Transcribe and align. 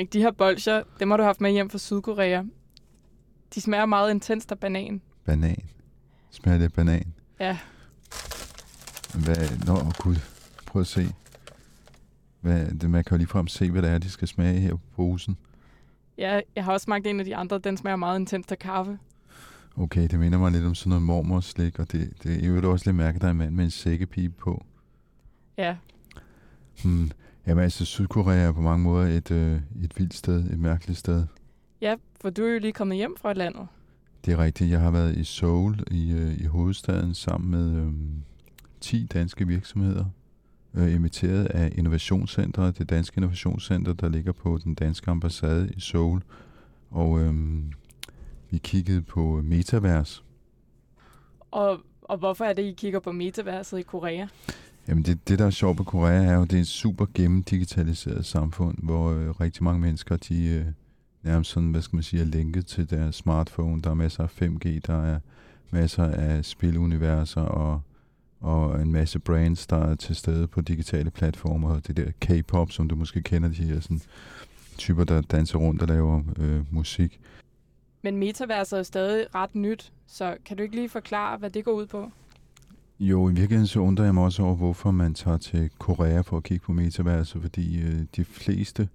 Henrik, 0.00 0.12
de 0.12 0.20
her 0.20 0.30
bolcher, 0.30 0.82
dem 1.00 1.10
har 1.10 1.16
du 1.16 1.22
haft 1.22 1.40
med 1.40 1.50
hjem 1.50 1.70
fra 1.70 1.78
Sydkorea. 1.78 2.42
De 3.54 3.60
smager 3.60 3.86
meget 3.86 4.10
intenst 4.10 4.52
af 4.52 4.58
banan. 4.58 5.00
Banan. 5.24 5.62
Smager 6.30 6.58
det 6.58 6.64
af 6.64 6.72
banan? 6.72 7.14
Ja, 7.40 7.58
Hvad? 9.24 9.66
Nå, 9.66 9.72
oh, 9.72 9.92
gud. 9.98 10.16
Prøv 10.66 10.80
at 10.80 10.86
se. 10.86 11.06
Hvad, 12.40 12.66
det, 12.66 12.90
man 12.90 13.04
kan 13.04 13.14
jo 13.14 13.18
ligefrem 13.18 13.46
se, 13.48 13.70
hvad 13.70 13.82
det 13.82 13.90
er, 13.90 13.98
de 13.98 14.10
skal 14.10 14.28
smage 14.28 14.60
her 14.60 14.74
på 14.74 14.80
posen. 14.96 15.36
ja, 16.18 16.40
jeg 16.56 16.64
har 16.64 16.72
også 16.72 16.84
smagt 16.84 17.06
en 17.06 17.20
af 17.20 17.24
de 17.26 17.36
andre. 17.36 17.58
Den 17.58 17.76
smager 17.76 17.96
meget 17.96 18.18
intenst 18.18 18.52
af 18.52 18.58
kaffe. 18.58 18.98
Okay, 19.76 20.08
det 20.08 20.18
minder 20.18 20.38
mig 20.38 20.52
lidt 20.52 20.64
om 20.64 20.74
sådan 20.74 20.88
noget 20.90 21.02
mormors 21.02 21.44
slik, 21.44 21.78
og 21.78 21.92
det, 21.92 22.12
det 22.22 22.44
er 22.44 22.48
jo 22.48 22.72
også 22.72 22.86
lidt 22.90 22.96
mærke, 22.96 23.16
at 23.16 23.20
der 23.20 23.26
er 23.26 23.30
en 23.32 23.38
mand 23.38 23.54
med 23.54 23.64
en 23.64 23.70
sækkepipe 23.70 24.34
på. 24.38 24.64
Ja, 25.58 25.76
Hmm. 26.82 27.10
Jamen 27.50 27.64
altså, 27.64 27.84
Sydkorea 27.84 28.36
er 28.36 28.52
på 28.52 28.60
mange 28.60 28.84
måder 28.84 29.16
et, 29.16 29.30
øh, 29.30 29.60
et 29.84 29.98
vildt 29.98 30.14
sted, 30.14 30.50
et 30.50 30.58
mærkeligt 30.58 30.98
sted. 30.98 31.24
ja, 31.80 31.94
for 32.20 32.30
du 32.30 32.44
er 32.44 32.52
jo 32.52 32.58
lige 32.58 32.72
kommet 32.72 32.96
hjem 32.96 33.16
fra 33.16 33.32
landet. 33.32 33.66
Det 34.24 34.32
er 34.32 34.38
rigtigt. 34.38 34.70
Jeg 34.70 34.80
har 34.80 34.90
været 34.90 35.16
i 35.16 35.24
Seoul 35.24 35.76
i, 35.90 36.12
øh, 36.12 36.40
i 36.40 36.44
hovedstaden 36.44 37.14
sammen 37.14 37.50
med 37.50 37.82
øh, 37.82 37.92
10 38.80 39.06
danske 39.06 39.46
virksomheder. 39.46 40.04
Øh, 40.74 40.94
inviteret 40.94 41.44
af 41.44 41.72
Innovationscenteret, 41.74 42.78
det 42.78 42.90
danske 42.90 43.18
innovationscenter, 43.18 43.92
der 43.92 44.08
ligger 44.08 44.32
på 44.32 44.58
den 44.64 44.74
danske 44.74 45.10
ambassade 45.10 45.72
i 45.76 45.80
Seoul. 45.80 46.22
Og 46.90 47.20
øh, 47.20 47.34
vi 48.50 48.58
kiggede 48.58 49.02
på 49.02 49.40
Metavers. 49.44 50.24
Og, 51.50 51.80
og 52.02 52.18
hvorfor 52.18 52.44
er 52.44 52.52
det, 52.52 52.62
I 52.62 52.72
kigger 52.72 53.00
på 53.00 53.12
metaverset 53.12 53.78
i 53.78 53.82
Korea? 53.82 54.26
Jamen 54.88 55.04
det, 55.04 55.28
det, 55.28 55.38
der 55.38 55.46
er 55.46 55.50
sjovt 55.50 55.76
på 55.76 55.84
Korea, 55.84 56.24
er 56.24 56.34
jo, 56.34 56.44
det 56.44 56.56
er 56.56 56.60
et 56.60 56.66
super 56.66 57.06
gennemdigitaliseret 57.14 58.26
samfund, 58.26 58.78
hvor 58.82 59.10
øh, 59.10 59.30
rigtig 59.30 59.64
mange 59.64 59.80
mennesker, 59.80 60.16
de 60.16 60.44
øh, 60.44 60.64
nærmest 61.22 61.50
sådan, 61.50 61.70
hvad 61.70 61.82
skal 61.82 61.96
man 61.96 62.02
sige, 62.02 62.22
er 62.22 62.26
linket 62.26 62.66
til 62.66 62.90
deres 62.90 63.16
smartphone. 63.16 63.82
Der 63.82 63.90
er 63.90 63.94
masser 63.94 64.22
af 64.22 64.42
5G, 64.42 64.80
der 64.86 65.02
er 65.02 65.18
masser 65.70 66.04
af 66.04 66.44
spiluniverser 66.44 67.40
og, 67.40 67.80
og 68.40 68.82
en 68.82 68.92
masse 68.92 69.18
brands, 69.18 69.66
der 69.66 69.76
er 69.76 69.94
til 69.94 70.16
stede 70.16 70.46
på 70.46 70.60
digitale 70.60 71.10
platformer. 71.10 71.80
Det 71.80 71.96
der 71.96 72.10
K-pop, 72.20 72.72
som 72.72 72.88
du 72.88 72.96
måske 72.96 73.22
kender, 73.22 73.48
de 73.48 73.54
her 73.54 73.80
sådan, 73.80 74.00
typer, 74.78 75.04
der 75.04 75.20
danser 75.20 75.58
rundt 75.58 75.82
og 75.82 75.88
laver 75.88 76.22
øh, 76.38 76.74
musik. 76.74 77.20
Men 78.02 78.16
metaverset 78.16 78.78
er 78.78 78.82
stadig 78.82 79.34
ret 79.34 79.54
nyt, 79.54 79.92
så 80.06 80.36
kan 80.44 80.56
du 80.56 80.62
ikke 80.62 80.74
lige 80.74 80.88
forklare, 80.88 81.38
hvad 81.38 81.50
det 81.50 81.64
går 81.64 81.72
ud 81.72 81.86
på? 81.86 82.10
Jo, 83.00 83.28
i 83.28 83.32
virkeligheden 83.32 83.66
så 83.66 83.80
undrer 83.80 84.04
jeg 84.04 84.14
mig 84.14 84.24
også 84.24 84.42
over, 84.42 84.54
hvorfor 84.54 84.90
man 84.90 85.14
tager 85.14 85.36
til 85.36 85.70
Korea 85.78 86.20
for 86.20 86.36
at 86.36 86.42
kigge 86.42 86.64
på 86.64 86.72
metaverset, 86.72 87.42
fordi 87.42 87.80
øh, 87.82 88.00
de 88.16 88.24
fleste 88.24 88.88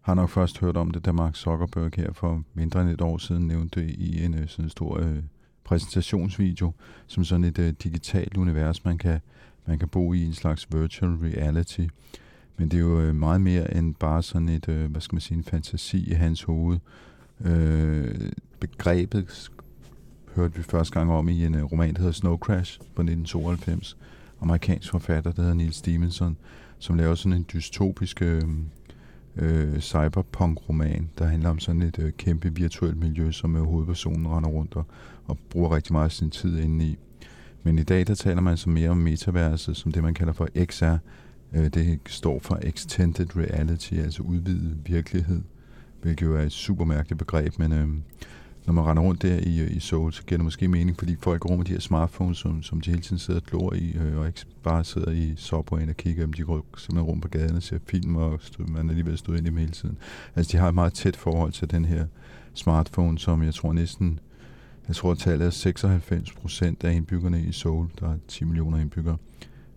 har 0.00 0.14
nok 0.14 0.30
først 0.30 0.58
hørt 0.58 0.76
om 0.76 0.90
det, 0.90 1.04
da 1.04 1.12
Mark 1.12 1.36
Zuckerberg 1.36 1.90
her 1.96 2.12
for 2.12 2.42
mindre 2.54 2.82
end 2.82 2.90
et 2.90 3.00
år 3.00 3.18
siden 3.18 3.46
nævnte 3.46 3.80
det 3.80 3.90
i 3.90 4.24
en 4.24 4.34
øh, 4.34 4.48
sådan 4.48 4.68
stor 4.68 5.00
øh, 5.00 5.16
præsentationsvideo, 5.64 6.72
som 7.06 7.24
sådan 7.24 7.44
et 7.44 7.58
øh, 7.58 7.72
digitalt 7.82 8.36
univers, 8.36 8.84
man 8.84 8.98
kan, 8.98 9.20
man 9.66 9.78
kan 9.78 9.88
bo 9.88 10.12
i 10.12 10.24
en 10.24 10.34
slags 10.34 10.68
virtual 10.72 11.12
reality. 11.12 11.86
Men 12.56 12.68
det 12.68 12.76
er 12.76 12.80
jo 12.80 13.00
øh, 13.00 13.14
meget 13.14 13.40
mere 13.40 13.74
end 13.74 13.94
bare 13.94 14.22
sådan 14.22 14.48
et, 14.48 14.68
øh, 14.68 14.90
hvad 14.90 15.00
skal 15.00 15.14
man 15.14 15.20
sige, 15.20 15.38
en 15.38 15.44
fantasi 15.44 16.10
i 16.10 16.12
hans 16.12 16.42
hoved. 16.42 16.78
Øh, 17.40 18.30
begrebet 18.60 19.50
hørte 20.36 20.54
vi 20.56 20.62
første 20.62 20.98
gang 20.98 21.12
om 21.12 21.28
i 21.28 21.44
en 21.46 21.54
øh, 21.54 21.64
roman, 21.64 21.94
der 21.94 21.98
hedder 21.98 22.12
Snow 22.12 22.36
Crash 22.36 22.78
på 22.78 23.02
1992. 23.02 23.96
Amerikansk 24.40 24.90
forfatter, 24.90 25.32
der 25.32 25.42
hedder 25.42 25.54
Neil 25.54 25.72
Stevenson, 25.72 26.36
som 26.78 26.96
laver 26.96 27.14
sådan 27.14 27.38
en 27.38 27.46
dystopisk 27.52 28.22
øh, 28.22 28.42
øh, 29.36 29.80
cyberpunk-roman, 29.80 31.10
der 31.18 31.24
handler 31.26 31.50
om 31.50 31.58
sådan 31.58 31.82
et 31.82 31.98
øh, 31.98 32.12
kæmpe 32.12 32.54
virtuelt 32.54 32.96
miljø, 32.96 33.32
som 33.32 33.56
øh, 33.56 33.62
hovedpersonen 33.62 34.28
render 34.28 34.50
rundt 34.50 34.76
og, 34.76 34.84
og 35.26 35.38
bruger 35.50 35.74
rigtig 35.76 35.92
meget 35.92 36.04
af 36.04 36.12
sin 36.12 36.30
tid 36.30 36.58
inde 36.58 36.84
i. 36.84 36.98
Men 37.62 37.78
i 37.78 37.82
dag, 37.82 38.06
der 38.06 38.14
taler 38.14 38.40
man 38.40 38.56
så 38.56 38.70
mere 38.70 38.90
om 38.90 38.96
metaverset, 38.96 39.76
som 39.76 39.92
det, 39.92 40.02
man 40.02 40.14
kalder 40.14 40.32
for 40.32 40.48
XR. 40.66 40.96
Øh, 41.52 41.68
det 41.68 42.00
står 42.06 42.38
for 42.38 42.58
Extended 42.62 43.36
Reality, 43.36 43.94
altså 43.94 44.22
udvidet 44.22 44.78
virkelighed, 44.86 45.42
hvilket 46.02 46.26
jo 46.26 46.36
er 46.36 46.42
et 46.42 46.52
super 46.52 46.84
mærkeligt 46.84 47.18
begreb, 47.18 47.58
men 47.58 47.72
øh, 47.72 47.88
når 48.66 48.72
man 48.72 48.84
render 48.84 49.02
rundt 49.02 49.22
der 49.22 49.38
i, 49.42 49.60
øh, 49.60 49.76
i 49.76 49.80
Seoul, 49.80 50.12
så 50.12 50.22
giver 50.22 50.38
det 50.38 50.44
måske 50.44 50.68
mening, 50.68 50.98
fordi 50.98 51.16
folk 51.20 51.40
går 51.40 51.56
med 51.56 51.64
de 51.64 51.72
her 51.72 51.80
smartphones, 51.80 52.38
som, 52.38 52.62
som 52.62 52.80
de 52.80 52.90
hele 52.90 53.02
tiden 53.02 53.18
sidder 53.18 53.40
og 53.40 53.46
glor 53.46 53.74
i, 53.74 53.96
øh, 54.00 54.18
og 54.18 54.26
ikke 54.26 54.40
bare 54.62 54.84
sidder 54.84 55.10
i 55.10 55.34
subwayen 55.36 55.88
og 55.88 55.96
kigger, 55.96 56.26
men 56.26 56.34
de 56.36 56.42
går 56.42 56.66
simpelthen 56.76 57.10
rundt 57.10 57.22
på 57.22 57.28
gaden 57.28 57.56
og 57.56 57.62
ser 57.62 57.78
film, 57.86 58.16
og 58.16 58.38
stod, 58.42 58.66
man 58.66 58.86
er 58.86 58.90
alligevel 58.90 59.18
stået 59.18 59.38
ind 59.38 59.46
i 59.46 59.50
dem 59.50 59.56
hele 59.56 59.72
tiden. 59.72 59.98
Altså, 60.36 60.52
de 60.52 60.56
har 60.56 60.68
et 60.68 60.74
meget 60.74 60.92
tæt 60.92 61.16
forhold 61.16 61.52
til 61.52 61.70
den 61.70 61.84
her 61.84 62.06
smartphone, 62.54 63.18
som 63.18 63.42
jeg 63.42 63.54
tror 63.54 63.72
næsten, 63.72 64.18
jeg 64.88 64.96
tror 64.96 65.14
tallet 65.14 65.46
er 65.46 65.50
96 65.50 66.32
procent 66.32 66.84
af 66.84 66.92
indbyggerne 66.92 67.42
i 67.42 67.52
Seoul, 67.52 67.86
der 68.00 68.08
er 68.08 68.16
10 68.28 68.44
millioner 68.44 68.78
indbyggere, 68.78 69.16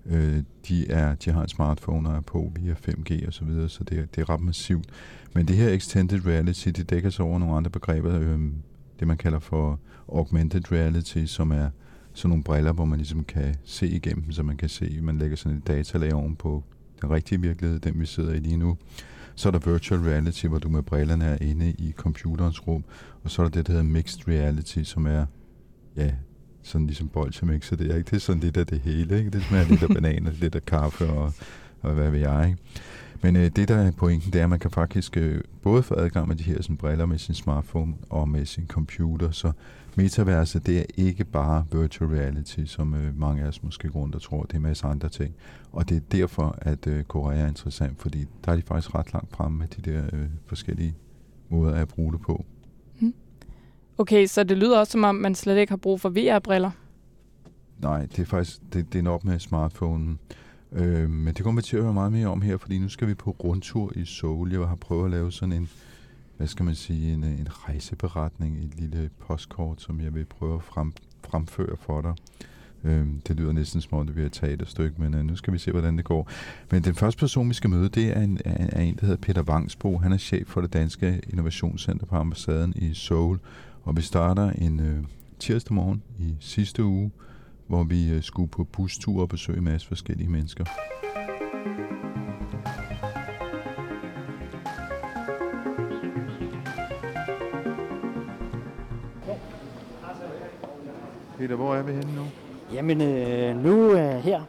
øh, 0.06 0.44
de, 0.68 0.92
er, 0.92 1.16
de 1.16 1.32
har 1.32 1.42
en 1.42 1.50
smartphone 1.50 2.10
og 2.10 2.16
er 2.16 2.22
på 2.22 2.52
via 2.56 2.74
5G 2.74 3.28
og 3.28 3.34
så 3.34 3.46
videre, 3.46 3.70
så 3.70 3.84
det, 3.84 4.16
det 4.16 4.22
er 4.22 4.30
ret 4.30 4.42
massivt. 4.42 4.86
Men 5.34 5.48
det 5.48 5.56
her 5.56 5.70
extended 5.70 6.26
reality, 6.26 6.70
det 6.70 6.90
dækker 6.90 7.10
sig 7.10 7.26
over 7.26 7.40
nogle 7.40 7.56
andre 7.56 7.72
begreber, 7.72 8.20
øh, 8.20 8.40
det 9.04 9.08
man 9.08 9.18
kalder 9.18 9.40
for 9.40 9.80
augmented 10.14 10.72
reality, 10.72 11.26
som 11.26 11.52
er 11.52 11.70
sådan 12.14 12.30
nogle 12.30 12.44
briller, 12.44 12.74
hvor 12.74 12.86
man 12.86 12.98
ligesom 12.98 13.24
kan 13.24 13.56
se 13.64 13.88
igennem, 13.88 14.32
så 14.32 14.44
man 14.44 14.58
kan 14.58 14.70
se, 14.70 15.00
man 15.02 15.18
lægger 15.18 15.38
sådan 15.38 15.58
et 15.58 15.68
datalag 15.68 16.14
oven 16.14 16.36
på 16.36 16.64
den 17.02 17.12
rigtige 17.12 17.42
virkelighed, 17.42 17.80
den 17.80 18.00
vi 18.00 18.06
sidder 18.06 18.34
i 18.34 18.40
lige 18.40 18.58
nu. 18.58 18.78
Så 19.36 19.50
er 19.50 19.52
der 19.52 19.72
virtual 19.72 20.02
reality, 20.02 20.46
hvor 20.46 20.58
du 20.58 20.70
med 20.70 20.84
brillerne 20.84 21.26
er 21.26 21.38
inde 21.42 21.70
i 21.70 21.94
computerens 21.98 22.68
rum, 22.68 22.84
og 23.24 23.32
så 23.32 23.42
er 23.42 23.46
der 23.46 23.52
det, 23.52 23.68
der 23.68 23.74
hedder 23.74 23.86
mixed 23.86 24.28
reality, 24.28 24.84
som 24.84 25.06
er, 25.06 25.26
ja, 25.96 26.12
sådan 26.62 26.88
ligesom 26.88 27.08
bolsjemix, 27.08 27.66
så 27.66 27.76
det 27.76 27.92
er 27.92 27.96
ikke 27.96 28.10
det 28.10 28.16
er 28.16 28.20
sådan 28.20 28.42
lidt 28.42 28.58
af 28.58 28.68
det 28.68 28.80
hele, 28.80 29.18
ikke? 29.18 29.30
Det 29.30 29.44
smager 29.44 29.66
lidt 29.66 29.84
af 29.84 29.90
bananer, 30.02 30.32
lidt 30.32 30.56
af 30.56 30.66
kaffe 30.66 31.10
og, 31.10 31.34
og 31.82 31.94
hvad 31.94 32.12
ved 32.12 32.20
jeg, 32.20 32.48
ikke? 32.48 32.62
Men 33.24 33.36
øh, 33.36 33.52
det, 33.56 33.68
der 33.68 33.76
er 33.76 33.92
pointen, 33.92 34.34
det 34.34 34.40
er, 34.40 34.44
at 34.44 34.50
man 34.50 34.60
kan 34.60 34.72
faktisk 34.72 35.18
øh, 35.18 35.42
både 35.62 35.84
få 35.84 35.96
adgang 35.96 36.28
med 36.28 36.36
de 36.36 36.44
her 36.44 36.62
sådan, 36.62 36.78
briller 36.78 37.06
med 37.06 37.18
sin 37.18 37.36
smartphone 37.36 37.94
og 38.10 38.30
med 38.30 38.46
sin 38.46 38.68
computer. 38.68 39.32
Så 39.32 39.52
metaverset, 39.96 40.66
det 40.66 40.80
er 40.80 40.86
ikke 40.98 41.24
bare 41.24 41.66
virtual 41.72 42.10
reality, 42.10 42.66
som 42.66 42.96
øh, 42.96 43.20
mange 43.20 43.44
af 43.44 43.48
os 43.48 43.64
måske 43.64 43.90
går 43.90 44.00
rundt 44.00 44.16
og 44.16 44.22
tror. 44.22 44.44
Det 44.44 44.52
er 44.52 44.56
en 44.56 44.64
masse 44.64 44.88
andre 44.88 45.10
ting. 45.10 45.36
Og 45.72 45.90
det 45.90 45.98
er 45.98 46.02
derfor, 46.12 46.58
at 46.62 46.88
øh, 46.88 47.04
Korea 47.04 47.40
er 47.40 47.48
interessant, 47.48 48.02
fordi 48.02 48.26
der 48.46 48.52
er 48.52 48.56
de 48.56 48.62
faktisk 48.62 48.96
ret 48.96 49.14
langt 49.14 49.32
fremme 49.32 49.58
med 49.58 49.68
de 49.68 49.92
der 49.92 50.04
øh, 50.14 50.26
forskellige 50.46 50.96
måder 51.50 51.76
at 51.76 51.88
bruge 51.88 52.14
det 52.14 52.22
på. 52.22 52.46
Okay, 53.98 54.26
så 54.26 54.44
det 54.44 54.58
lyder 54.58 54.80
også 54.80 54.92
som 54.92 55.04
om, 55.04 55.16
man 55.16 55.36
slet 55.36 55.58
ikke 55.58 55.72
har 55.72 55.78
brug 55.78 56.02
for 56.02 56.10
VR-briller. 56.10 56.72
Nej, 57.80 58.06
det 58.06 58.20
er 58.20 58.26
faktisk 58.26 58.60
det, 58.74 58.94
det 58.94 59.00
er 59.00 59.04
nok 59.04 59.24
med 59.24 59.40
smartphonen. 59.40 60.20
Øh, 60.30 60.36
Øh, 60.76 61.10
men 61.10 61.34
det 61.34 61.44
kommer 61.44 61.62
vi 61.62 61.66
til 61.66 61.78
at 61.78 61.84
høre 61.84 61.94
meget 61.94 62.12
mere 62.12 62.28
om 62.28 62.42
her, 62.42 62.58
fordi 62.58 62.78
nu 62.78 62.90
skal 62.90 63.08
vi 63.08 63.14
på 63.14 63.32
rundtur 63.32 63.92
i 63.96 64.06
Seoul. 64.06 64.52
Jeg 64.52 64.68
har 64.68 64.76
prøvet 64.76 65.06
at 65.06 65.12
lave 65.12 65.32
sådan 65.32 65.54
en, 65.54 65.70
hvad 66.38 66.48
skal 66.48 66.66
man 66.66 66.76
sige, 66.76 67.14
en, 67.14 67.24
en 67.24 67.48
rejseberetning, 67.50 68.58
et 68.58 68.80
lille 68.80 69.10
postkort, 69.20 69.82
som 69.82 70.02
jeg 70.02 70.16
vil 70.16 70.26
prøve 70.26 70.56
at 70.56 70.64
frem, 70.64 70.94
fremføre 71.24 71.78
for 71.78 72.02
dig. 72.02 72.14
Øh, 72.84 73.08
det 73.28 73.36
lyder 73.36 73.52
næsten 73.52 73.82
som 73.82 73.98
om, 73.98 74.06
det 74.06 74.16
bliver 74.16 74.30
taget 74.30 74.54
et 74.54 74.60
teaterstykke, 74.60 75.02
men 75.02 75.14
øh, 75.14 75.24
nu 75.24 75.36
skal 75.36 75.54
vi 75.54 75.58
se, 75.58 75.72
hvordan 75.72 75.98
det 75.98 76.06
går. 76.06 76.30
Men 76.72 76.84
den 76.84 76.96
første 76.96 77.20
person, 77.20 77.50
vi 77.50 77.54
skal 77.54 77.70
møde, 77.70 77.90
det 77.90 78.18
er 78.18 78.22
en, 78.22 78.40
er 78.46 78.82
en 78.82 78.96
der 78.96 79.06
hedder 79.06 79.22
Peter 79.22 79.42
Vangsbo. 79.42 79.98
Han 79.98 80.12
er 80.12 80.18
chef 80.18 80.48
for 80.48 80.62
det 80.62 80.74
danske 80.74 81.22
innovationscenter 81.30 82.06
på 82.06 82.16
ambassaden 82.16 82.74
i 82.76 82.94
Seoul. 82.94 83.40
Og 83.84 83.98
vi 83.98 84.02
starter 84.02 84.50
en 84.50 84.80
øh, 84.80 85.04
tirsdag 85.40 85.74
morgen 85.74 86.04
i 86.20 86.36
sidste 86.40 86.84
uge, 86.84 87.12
hvor 87.74 87.84
vi 87.84 88.12
øh, 88.12 88.24
skulle 88.24 88.50
på 88.50 88.64
bustur 88.64 89.22
og 89.22 89.30
besøge 89.30 89.58
en 89.58 89.64
masse 89.64 89.88
forskellige 89.88 90.30
mennesker. 90.30 90.66
Peter, 101.38 101.56
hvor 101.56 101.76
er 101.76 101.84
vi 101.84 101.92
henne 101.92 102.16
nu? 102.16 102.22
Jamen, 102.74 103.02
øh, 103.02 103.64
nu 103.64 103.92
øh, 103.92 104.16
her 104.16 104.42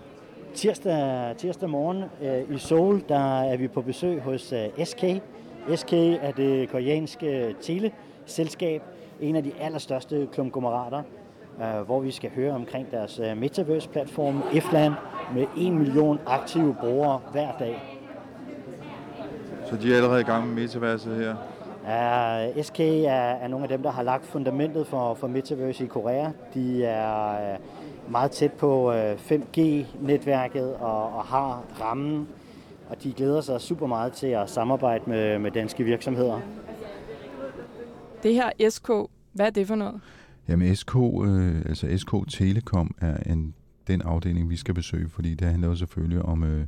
tirsdag, 0.55 1.37
tirsdag 1.37 1.71
morgen 1.71 2.05
øh, 2.23 2.57
i 2.57 2.59
Seoul, 2.59 3.03
der 3.09 3.43
er 3.43 3.57
vi 3.57 3.69
på 3.69 3.83
besøg 3.83 4.21
hos 4.23 4.53
øh, 4.53 4.85
SK. 4.85 5.05
SK 5.77 5.93
er 5.93 6.33
det 6.37 6.69
koreanske 6.69 7.55
teleselskab, 7.61 8.83
en 9.21 9.37
af 9.37 9.43
de 9.43 9.53
allerstørste 9.61 10.29
konglomerater, 10.37 11.03
øh, 11.61 11.81
hvor 11.81 12.01
vi 12.01 12.11
skal 12.11 12.31
høre 12.31 12.53
omkring 12.53 12.91
deres 12.91 13.19
øh, 13.19 13.37
metaverse-platform 13.37 14.43
Efland 14.53 14.93
med 15.35 15.47
1 15.57 15.73
million 15.73 16.19
aktive 16.27 16.77
brugere 16.81 17.21
hver 17.33 17.49
dag. 17.59 18.01
Så 19.67 19.77
de 19.77 19.93
er 19.93 19.97
allerede 19.97 20.21
i 20.21 20.25
gang 20.25 20.47
med 20.47 20.63
metaverset 20.63 21.17
her? 21.17 21.35
Uh, 21.85 22.63
SK 22.63 22.81
er, 22.81 23.13
er 23.13 23.49
nogle 23.49 23.65
af 23.65 23.69
dem, 23.69 23.83
der 23.83 23.91
har 23.91 24.03
lagt 24.03 24.27
fundamentet 24.27 24.87
for, 24.87 25.15
for 25.15 25.27
Metaverse 25.27 25.85
i 25.85 25.87
Korea. 25.87 26.31
De 26.55 26.85
er 26.85 27.55
uh, 27.55 28.13
meget 28.13 28.31
tæt 28.31 28.53
på 28.53 28.89
uh, 28.89 29.13
5G-netværket 29.13 30.75
og, 30.75 31.17
og 31.17 31.25
har 31.25 31.63
rammen, 31.81 32.29
og 32.89 33.03
de 33.03 33.13
glæder 33.13 33.41
sig 33.41 33.61
super 33.61 33.87
meget 33.87 34.13
til 34.13 34.27
at 34.27 34.51
samarbejde 34.51 35.05
med, 35.07 35.39
med 35.39 35.51
danske 35.51 35.85
virksomheder. 35.85 36.41
Det 38.23 38.35
her 38.35 38.71
SK, 38.71 38.89
hvad 39.33 39.47
er 39.47 39.51
det 39.51 39.67
for 39.67 39.75
noget? 39.75 40.01
Jamen 40.49 40.77
SK, 40.77 40.97
øh, 41.25 41.57
altså 41.67 41.97
SK 41.97 42.15
Telekom 42.29 42.95
er 43.01 43.33
en, 43.33 43.55
den 43.87 44.03
afdeling, 44.03 44.51
vi 44.51 44.57
skal 44.57 44.75
besøge, 44.75 45.09
fordi 45.09 45.35
det 45.35 45.49
handler 45.49 45.69
jo 45.69 45.77
selvfølgelig 45.77 46.23
om, 46.23 46.45
øh, 46.45 46.67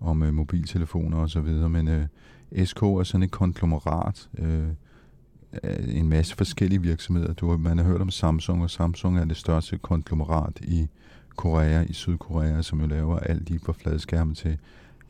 om 0.00 0.22
øh, 0.22 0.34
mobiltelefoner 0.34 1.18
og 1.18 1.30
så 1.30 1.40
videre, 1.40 1.68
men 1.68 1.88
øh, 1.88 2.06
SK 2.64 2.82
er 2.82 3.02
sådan 3.02 3.22
et 3.22 3.30
konglomerat 3.30 4.28
øh, 4.38 4.68
en 5.88 6.08
masse 6.08 6.36
forskellige 6.36 6.82
virksomheder. 6.82 7.32
Du, 7.32 7.56
man 7.56 7.78
har 7.78 7.84
hørt 7.84 8.00
om 8.00 8.10
Samsung, 8.10 8.62
og 8.62 8.70
Samsung 8.70 9.18
er 9.18 9.24
det 9.24 9.36
største 9.36 9.78
konglomerat 9.78 10.60
i 10.62 10.88
Korea, 11.36 11.82
i 11.88 11.92
Sydkorea, 11.92 12.62
som 12.62 12.80
jo 12.80 12.86
laver 12.86 13.18
alt 13.18 13.48
lige 13.48 13.60
fra 13.60 13.72
fladskærme 13.72 14.34
til, 14.34 14.58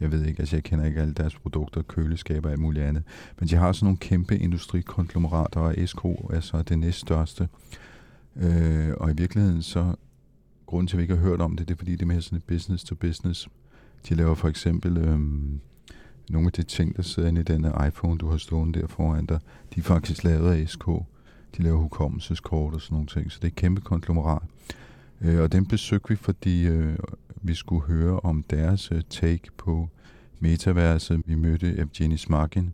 jeg 0.01 0.13
ved 0.13 0.25
ikke, 0.25 0.41
altså 0.41 0.57
jeg 0.57 0.63
kender 0.63 0.85
ikke 0.85 1.01
alle 1.01 1.15
deres 1.15 1.35
produkter, 1.35 1.83
køleskaber 1.83 2.49
og 2.49 2.53
alt 2.53 2.61
muligt 2.61 2.85
andet. 2.85 3.03
Men 3.39 3.49
de 3.49 3.57
har 3.57 3.73
sådan 3.73 3.87
nogle 3.87 3.99
kæmpe 3.99 4.39
industrikonglomerater, 4.39 5.61
og 5.61 5.75
SK 5.87 6.05
er 6.31 6.41
så 6.41 6.63
det 6.63 6.79
næststørste. 6.79 7.49
Øh, 8.37 8.95
og 8.97 9.11
i 9.11 9.15
virkeligheden 9.17 9.63
så, 9.63 9.95
grunden 10.67 10.87
til, 10.87 10.97
at 10.97 10.99
vi 10.99 11.03
ikke 11.03 11.17
har 11.17 11.23
hørt 11.23 11.41
om 11.41 11.57
det, 11.57 11.69
det 11.69 11.75
er 11.75 11.79
fordi, 11.79 11.93
det 11.93 12.03
er 12.03 12.07
mere 12.07 12.23
sådan 12.23 12.39
et 12.39 12.45
business 12.45 12.85
to 12.85 12.95
business. 12.95 13.49
De 14.09 14.15
laver 14.15 14.35
for 14.35 14.49
eksempel 14.49 14.97
øh, 14.97 15.19
nogle 16.31 16.47
af 16.47 16.53
de 16.53 16.63
ting, 16.63 16.97
der 16.97 17.03
sidder 17.03 17.29
inde 17.29 17.41
i 17.41 17.45
den 17.45 17.67
iPhone, 17.87 18.19
du 18.19 18.29
har 18.29 18.37
stående 18.37 18.81
der 18.81 18.87
foran 18.87 19.27
dig, 19.27 19.41
de 19.75 19.81
er 19.81 19.85
faktisk 19.85 20.25
lavet 20.25 20.53
af 20.53 20.69
SK. 20.69 20.87
De 21.57 21.63
laver 21.63 21.79
hukommelseskort 21.79 22.75
og 22.75 22.81
sådan 22.81 22.95
nogle 22.95 23.07
ting, 23.07 23.33
så 23.33 23.39
det 23.43 23.45
er 23.45 23.49
et 23.49 23.55
kæmpe 23.55 23.81
konglomerat. 23.81 24.43
Øh, 25.21 25.41
og 25.41 25.53
den 25.53 25.67
besøgte 25.67 26.09
vi, 26.09 26.17
fordi 26.17 26.67
øh, 26.67 26.99
vi 27.45 27.55
skulle 27.55 27.83
høre 27.83 28.21
om 28.21 28.43
deres 28.51 28.93
øh, 28.93 29.03
take 29.11 29.51
på 29.57 29.89
metaverset. 30.41 31.23
Vi 31.27 31.35
mødte 31.35 31.79
Evgeny 31.79 32.17
Smakin. 32.17 32.73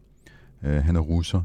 Øh, 0.62 0.84
han 0.84 0.96
er 0.96 1.00
russer, 1.00 1.42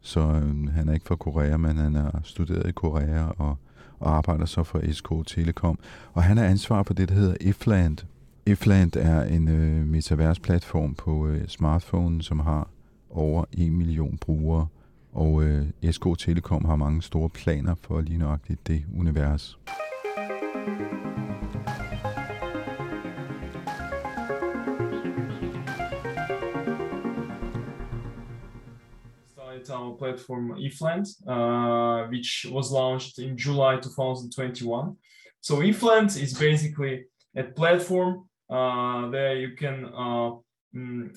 så 0.00 0.20
øh, 0.20 0.68
han 0.68 0.88
er 0.88 0.92
ikke 0.92 1.06
fra 1.06 1.16
Korea, 1.16 1.56
men 1.56 1.76
han 1.76 1.96
er 1.96 2.10
studeret 2.24 2.68
i 2.68 2.72
Korea 2.72 3.24
og, 3.24 3.56
og 3.98 4.16
arbejder 4.16 4.46
så 4.46 4.62
for 4.62 4.92
SK 4.92 5.08
Telekom. 5.26 5.78
Og 6.12 6.22
han 6.22 6.38
er 6.38 6.44
ansvar 6.44 6.82
for 6.82 6.94
det, 6.94 7.08
der 7.08 7.14
hedder 7.14 7.36
Ifland, 7.40 7.98
Ifland 8.46 8.96
er 8.96 9.22
en 9.22 9.48
øh, 9.48 10.34
platform 10.42 10.94
på 10.94 11.26
øh, 11.26 11.48
smartphone, 11.48 12.22
som 12.22 12.40
har 12.40 12.68
over 13.10 13.44
1 13.52 13.72
million 13.72 14.18
brugere, 14.18 14.66
og 15.12 15.42
øh, 15.42 15.66
SK 15.90 16.04
Telekom 16.18 16.64
har 16.64 16.76
mange 16.76 17.02
store 17.02 17.28
planer 17.28 17.74
for 17.74 18.00
lige 18.00 18.18
nøjagtigt 18.18 18.66
det 18.66 18.84
univers. 18.96 19.58
Platform 30.00 30.44
Ifland, 30.66 31.06
uh, 31.34 32.08
which 32.12 32.46
was 32.56 32.66
launched 32.80 33.14
in 33.18 33.36
July 33.36 33.74
2021. 33.76 34.96
So 35.40 35.52
Ifland 35.70 36.10
is 36.24 36.32
basically 36.48 36.94
a 37.36 37.44
platform 37.44 38.12
uh, 38.50 39.08
there 39.10 39.36
you 39.36 39.54
can 39.54 39.84
uh, 39.84 40.30
mm, 40.74 41.16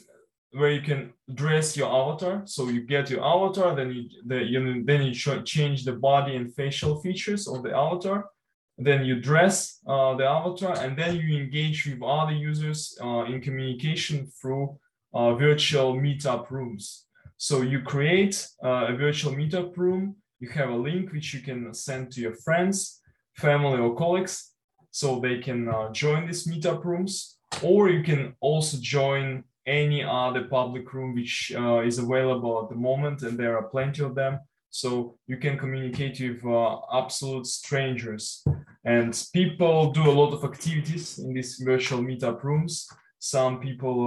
where 0.52 0.72
you 0.72 0.82
can 0.82 1.14
dress 1.34 1.76
your 1.76 1.90
avatar. 1.90 2.44
So 2.46 2.70
you 2.70 2.82
get 2.82 3.10
your 3.10 3.26
avatar, 3.26 3.76
then 3.76 3.92
you, 3.92 4.04
the, 4.26 4.44
you 4.44 4.84
then 4.86 5.02
you 5.02 5.14
change 5.44 5.84
the 5.84 5.94
body 5.94 6.36
and 6.36 6.54
facial 6.54 7.02
features 7.02 7.48
of 7.48 7.64
the 7.64 7.76
avatar. 7.76 8.30
Then 8.78 9.06
you 9.06 9.20
dress 9.20 9.80
uh, 9.88 10.16
the 10.16 10.26
avatar, 10.26 10.78
and 10.84 10.98
then 10.98 11.16
you 11.16 11.38
engage 11.38 11.88
with 11.88 12.02
other 12.04 12.34
users 12.34 12.98
uh, 13.04 13.24
in 13.26 13.42
communication 13.42 14.28
through 14.28 14.78
uh, 15.14 15.34
virtual 15.36 15.96
meetup 15.96 16.50
rooms. 16.50 17.06
So 17.44 17.62
you 17.62 17.81
create 17.81 18.48
uh, 18.63 18.86
a 18.88 18.95
virtual 18.95 19.34
meetup 19.34 19.75
room. 19.75 20.16
You 20.40 20.48
have 20.51 20.69
a 20.69 20.78
link 20.78 21.12
which 21.12 21.34
you 21.34 21.42
can 21.42 21.74
send 21.74 22.10
to 22.13 22.22
your 22.22 22.36
friends, 22.36 23.01
family, 23.36 23.80
or 23.80 23.98
colleagues, 23.98 24.54
so 24.92 25.19
they 25.19 25.40
can 25.40 25.68
uh, 25.68 25.92
join 25.92 26.25
these 26.25 26.48
meetup 26.48 26.86
rooms, 26.86 27.38
or 27.62 27.90
you 27.90 28.01
can 28.01 28.34
also 28.40 28.78
join 28.80 29.44
any 29.68 30.01
other 30.01 30.45
public 30.45 30.94
room 30.94 31.16
which 31.16 31.51
uh, 31.54 31.81
is 31.81 32.00
available 32.00 32.63
at 32.63 32.69
the 32.69 32.78
moment, 32.78 33.24
and 33.24 33.38
there 33.38 33.57
are 33.57 33.68
plenty 33.68 34.01
of 34.04 34.16
them. 34.16 34.39
So 34.69 35.18
you 35.28 35.36
can 35.36 35.57
communicate 35.57 36.22
with 36.22 36.46
uh, 36.46 36.78
absolute 36.94 37.46
strangers. 37.46 38.42
And 38.86 39.12
people 39.34 39.92
do 39.92 40.10
a 40.10 40.18
lot 40.22 40.31
of 40.31 40.46
activities 40.46 41.19
in 41.19 41.34
these 41.34 41.57
virtual 41.57 42.00
meetup 42.00 42.42
rooms. 42.42 42.88
Some 43.20 43.60
people 43.60 43.98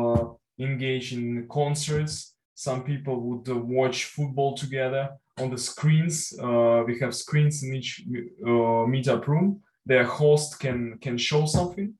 uh, 0.58 0.64
engage 0.64 1.12
in 1.12 1.46
concerts. 1.50 2.32
Some 2.56 2.82
people 2.82 3.20
would 3.20 3.48
uh, 3.48 3.56
watch 3.56 4.06
football 4.06 4.56
together 4.56 5.10
on 5.38 5.50
the 5.50 5.58
screens. 5.58 6.34
Uh, 6.42 6.82
we 6.84 6.98
have 6.98 7.14
screens 7.14 7.62
in 7.62 7.74
each 7.74 8.02
meetup 8.42 9.28
room 9.28 9.62
their 9.86 10.04
host 10.04 10.58
can 10.58 10.98
can 10.98 11.16
show 11.16 11.46
something. 11.46 11.94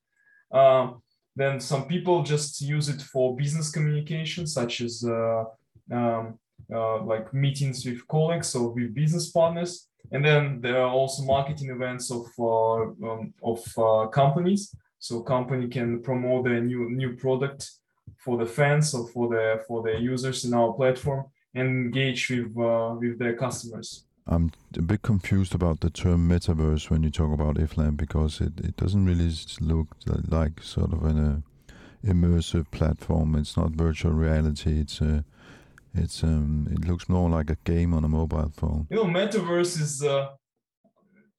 Uh, 0.51 0.91
then 1.37 1.61
some 1.61 1.87
people 1.87 2.23
just 2.23 2.61
use 2.61 2.89
it 2.89 3.01
for 3.01 3.37
business 3.37 3.71
communication, 3.71 4.47
such 4.47 4.81
as 4.81 5.05
uh, 5.05 5.45
um, 5.93 6.39
uh, 6.75 7.03
like 7.03 7.33
meetings 7.33 7.85
with 7.87 8.07
colleagues 8.09 8.55
or 8.55 8.71
with 8.71 8.95
business 8.95 9.31
partners. 9.31 9.89
And 10.13 10.25
then 10.25 10.61
there 10.61 10.81
are 10.83 10.91
also 10.91 11.23
marketing 11.25 11.71
events 11.71 12.11
of 12.11 12.27
uh, 12.39 13.09
um, 13.09 13.35
of 13.43 13.61
uh, 13.79 14.07
companies. 14.09 14.75
So 14.99 15.21
company 15.21 15.69
can 15.69 16.03
promote 16.03 16.45
their 16.45 16.61
new 16.61 16.91
new 16.91 17.17
product 17.17 17.71
for 18.17 18.37
the 18.37 18.47
fans 18.47 18.95
or 18.95 19.07
for 19.09 19.29
the 19.29 19.63
for 19.67 19.83
the 19.83 20.01
users 20.01 20.45
in 20.45 20.55
our 20.55 20.73
platform 20.73 21.25
and 21.55 21.69
engage 21.69 22.31
with 22.31 22.57
uh, 22.57 22.95
with 22.99 23.19
their 23.19 23.35
customers. 23.35 24.05
I'm 24.29 24.51
a 24.77 24.83
bit 24.83 25.03
confused 25.03 25.55
about 25.55 25.81
the 25.81 25.91
term 25.91 26.29
metaverse 26.29 26.91
when 26.91 27.05
you 27.05 27.11
talk 27.11 27.33
about 27.33 27.57
IFLAM 27.57 27.97
because 27.97 28.41
it, 28.41 28.59
it 28.59 28.77
doesn't 28.77 29.07
really 29.07 29.33
look 29.61 29.89
like 30.29 30.61
sort 30.63 30.93
of 30.93 31.05
an 31.05 31.19
uh, 31.19 31.73
immersive 32.05 32.69
platform. 32.73 33.37
It's 33.37 33.57
not 33.57 33.71
virtual 33.71 34.13
reality. 34.13 34.81
It's 34.81 35.01
uh, 35.01 35.23
it's 35.95 36.25
um, 36.25 36.67
it 36.73 36.87
looks 36.89 37.09
more 37.09 37.31
like 37.31 37.51
a 37.51 37.57
game 37.65 37.95
on 37.95 38.05
a 38.05 38.09
mobile 38.09 38.53
phone. 38.57 38.89
You 38.91 38.97
know, 38.97 39.05
metaverse 39.05 39.81
is 39.81 40.03
uh, 40.03 40.31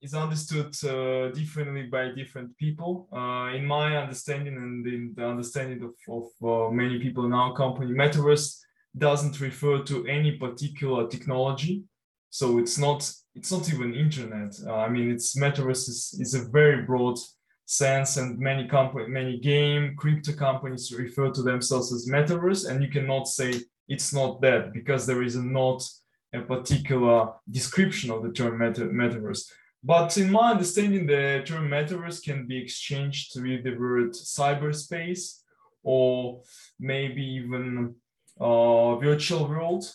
is 0.01 0.13
understood 0.13 0.75
uh, 0.83 1.29
differently 1.31 1.83
by 1.83 2.09
different 2.09 2.55
people. 2.57 3.07
Uh, 3.11 3.55
in 3.55 3.65
my 3.65 3.97
understanding 3.97 4.55
and 4.55 4.85
in 4.85 5.13
the 5.15 5.25
understanding 5.25 5.81
of, 5.83 5.93
of 6.09 6.27
uh, 6.43 6.71
many 6.71 6.99
people 6.99 7.25
in 7.25 7.33
our 7.33 7.53
company, 7.55 7.91
metaverse 7.91 8.59
doesn't 8.97 9.39
refer 9.39 9.83
to 9.83 10.05
any 10.07 10.37
particular 10.37 11.07
technology 11.07 11.83
so 12.29 12.57
it's 12.57 12.77
not 12.77 13.11
it's 13.35 13.51
not 13.51 13.71
even 13.71 13.93
internet. 13.93 14.55
Uh, 14.65 14.75
I 14.75 14.89
mean, 14.89 15.11
it's 15.11 15.37
metaverse 15.37 15.89
is, 15.89 16.17
is 16.19 16.33
a 16.33 16.47
very 16.49 16.83
broad 16.83 17.17
sense, 17.65 18.17
and 18.17 18.39
many 18.39 18.67
company, 18.67 19.07
many 19.07 19.39
game 19.39 19.95
crypto 19.95 20.33
companies 20.33 20.91
refer 20.91 21.31
to 21.31 21.43
themselves 21.43 21.93
as 21.93 22.09
metaverse, 22.09 22.69
and 22.69 22.83
you 22.83 22.89
cannot 22.89 23.27
say 23.27 23.53
it's 23.87 24.13
not 24.13 24.41
that 24.41 24.73
because 24.73 25.05
there 25.05 25.23
is 25.23 25.35
not 25.35 25.87
a 26.33 26.41
particular 26.41 27.29
description 27.49 28.11
of 28.11 28.23
the 28.23 28.31
term 28.31 28.57
meta, 28.57 28.81
metaverse. 28.81 29.49
But 29.83 30.17
in 30.17 30.31
my 30.31 30.51
understanding, 30.51 31.05
the 31.05 31.43
term 31.45 31.69
metaverse 31.69 32.23
can 32.23 32.47
be 32.47 32.57
exchanged 32.57 33.39
with 33.39 33.63
the 33.63 33.75
word 33.75 34.11
cyberspace 34.11 35.41
or 35.83 36.41
maybe 36.79 37.23
even 37.23 37.95
uh, 38.39 38.95
virtual 38.97 39.47
world. 39.47 39.85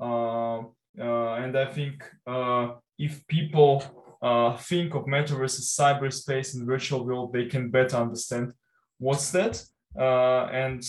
Uh, 0.00 0.58
uh, 0.98 1.34
and 1.34 1.56
I 1.56 1.66
think 1.66 2.02
uh, 2.26 2.72
if 2.98 3.26
people 3.26 3.82
uh, 4.22 4.56
think 4.56 4.94
of 4.94 5.04
metaverse 5.04 5.58
as 5.58 5.76
cyberspace 5.78 6.54
and 6.54 6.66
virtual 6.66 7.04
world, 7.04 7.32
they 7.32 7.46
can 7.46 7.70
better 7.70 7.96
understand 7.96 8.52
what's 8.98 9.30
that. 9.30 9.62
Uh, 9.98 10.46
and 10.46 10.82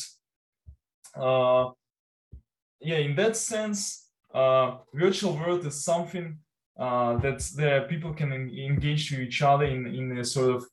yeah, 2.83 2.97
in 2.97 3.15
that 3.15 3.35
sense, 3.35 4.07
virtual 4.33 5.38
world 5.38 5.65
is 5.65 5.83
something 5.83 6.39
uh, 6.81 7.15
that 7.17 7.39
the 7.55 7.85
people 7.88 8.11
can 8.11 8.33
engage 8.33 9.11
with 9.11 9.19
each 9.19 9.43
other 9.43 9.65
in, 9.65 9.85
in 9.85 10.17
a 10.17 10.25
sort 10.25 10.50
of 10.55 10.65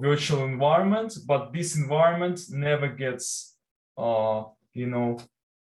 virtual 0.00 0.44
environment, 0.44 1.12
but 1.26 1.52
this 1.52 1.76
environment 1.76 2.40
never 2.48 2.88
gets, 2.88 3.54
uh, 3.98 4.44
you 4.72 4.86
know, 4.86 5.18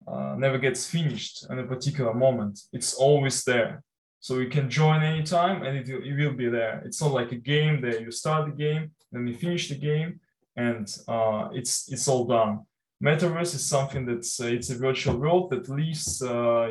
uh, 0.08 0.36
never 0.38 0.58
gets 0.58 0.90
finished 0.90 1.46
in 1.50 1.60
a 1.60 1.68
particular 1.68 2.14
moment. 2.14 2.58
It's 2.72 2.94
always 2.94 3.44
there. 3.44 3.84
So 4.22 4.40
you 4.40 4.50
can 4.50 4.70
join 4.70 5.04
anytime 5.04 5.64
and 5.64 5.78
it 5.80 5.88
will, 5.92 6.04
it 6.10 6.16
will 6.16 6.38
be 6.38 6.48
there. 6.48 6.82
It's 6.86 7.02
not 7.02 7.12
like 7.12 7.34
a 7.34 7.44
game 7.54 7.82
that 7.82 8.00
you 8.00 8.12
start 8.12 8.46
the 8.46 8.56
game, 8.56 8.92
then 9.12 9.28
you 9.28 9.36
finish 9.36 9.68
the 9.68 9.76
game, 9.76 10.22
and 10.56 10.88
uh, 11.10 11.50
it's 11.52 11.92
it's 11.92 12.08
all 12.08 12.26
done. 12.26 12.62
Metaverse 13.04 13.56
is 13.56 13.66
something 13.66 14.06
that's 14.06 14.40
it's 14.40 14.70
a 14.70 14.78
virtual 14.78 15.18
world 15.18 15.50
that 15.50 15.68
lives 15.68 16.22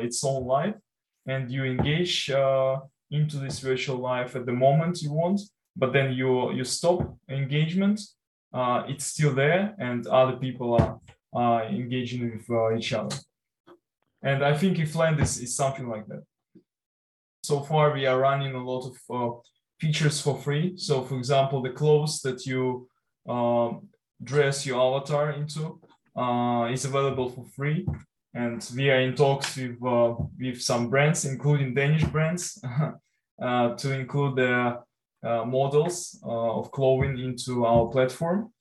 its 0.05 0.23
own 0.23 0.47
life, 0.47 0.75
and 1.27 1.51
you 1.51 1.65
engage 1.65 2.31
into 3.11 3.37
this 3.37 3.59
virtual 3.59 3.97
life 3.97 4.35
at 4.35 4.45
the 4.45 4.53
moment 4.53 5.01
you 5.01 5.11
want, 5.11 5.41
but 5.75 5.93
then 5.93 6.13
you 6.13 6.51
you 6.53 6.63
stop 6.63 6.99
engagement. 7.29 7.99
Uh, 8.53 8.83
it's 8.87 9.05
still 9.05 9.33
there, 9.33 9.75
and 9.79 10.07
other 10.07 10.37
people 10.37 10.69
are 10.79 10.99
uh, 11.33 11.65
engaging 11.67 12.31
with 12.31 12.49
uh, 12.49 12.75
each 12.75 12.91
other. 12.93 13.15
And 14.23 14.43
I 14.43 14.53
think 14.57 14.77
Ifland 14.77 15.21
is, 15.21 15.39
is 15.39 15.55
something 15.55 15.87
like 15.87 16.05
that. 16.07 16.23
So 17.43 17.61
far, 17.61 17.93
we 17.93 18.05
are 18.05 18.19
running 18.19 18.53
a 18.53 18.63
lot 18.63 18.83
of 18.91 18.95
uh, 19.09 19.39
features 19.79 20.21
for 20.21 20.37
free. 20.37 20.73
So, 20.77 21.01
for 21.01 21.17
example, 21.17 21.61
the 21.61 21.71
clothes 21.71 22.21
that 22.21 22.45
you 22.45 22.87
um, 23.27 23.87
dress 24.23 24.65
your 24.65 24.79
avatar 24.79 25.31
into 25.31 25.79
uh, 26.15 26.69
is 26.71 26.85
available 26.85 27.29
for 27.29 27.45
free 27.55 27.87
and 28.33 28.69
we 28.75 28.89
are 28.89 28.99
in 28.99 29.15
talks 29.15 29.57
with 29.57 29.83
uh, 29.83 30.15
with 30.39 30.61
some 30.61 30.89
brands, 30.89 31.25
including 31.25 31.73
Danish 31.73 32.03
brands, 32.05 32.63
uh, 33.41 33.75
to 33.75 33.93
include 33.93 34.37
the 34.37 34.79
uh, 35.23 35.45
models 35.45 36.19
uh, 36.25 36.59
of 36.59 36.71
clothing 36.71 37.19
into 37.19 37.65
our 37.65 37.87
platform. 37.87 38.51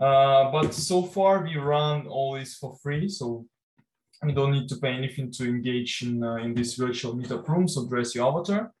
Uh, 0.00 0.50
but 0.50 0.72
so 0.72 1.02
far, 1.02 1.42
we 1.42 1.56
run 1.56 2.06
all 2.06 2.34
this 2.34 2.54
for 2.54 2.76
free, 2.82 3.08
so 3.08 3.44
we 4.22 4.32
don't 4.32 4.52
need 4.52 4.68
to 4.68 4.76
pay 4.76 4.92
anything 4.92 5.30
to 5.32 5.44
engage 5.44 6.02
in 6.02 6.24
uh, 6.24 6.36
in 6.36 6.54
this 6.54 6.74
virtual 6.74 7.14
meetup 7.14 7.46
room. 7.48 7.68
So 7.68 7.86
dress 7.86 8.14
your 8.14 8.28
avatar. 8.28 8.72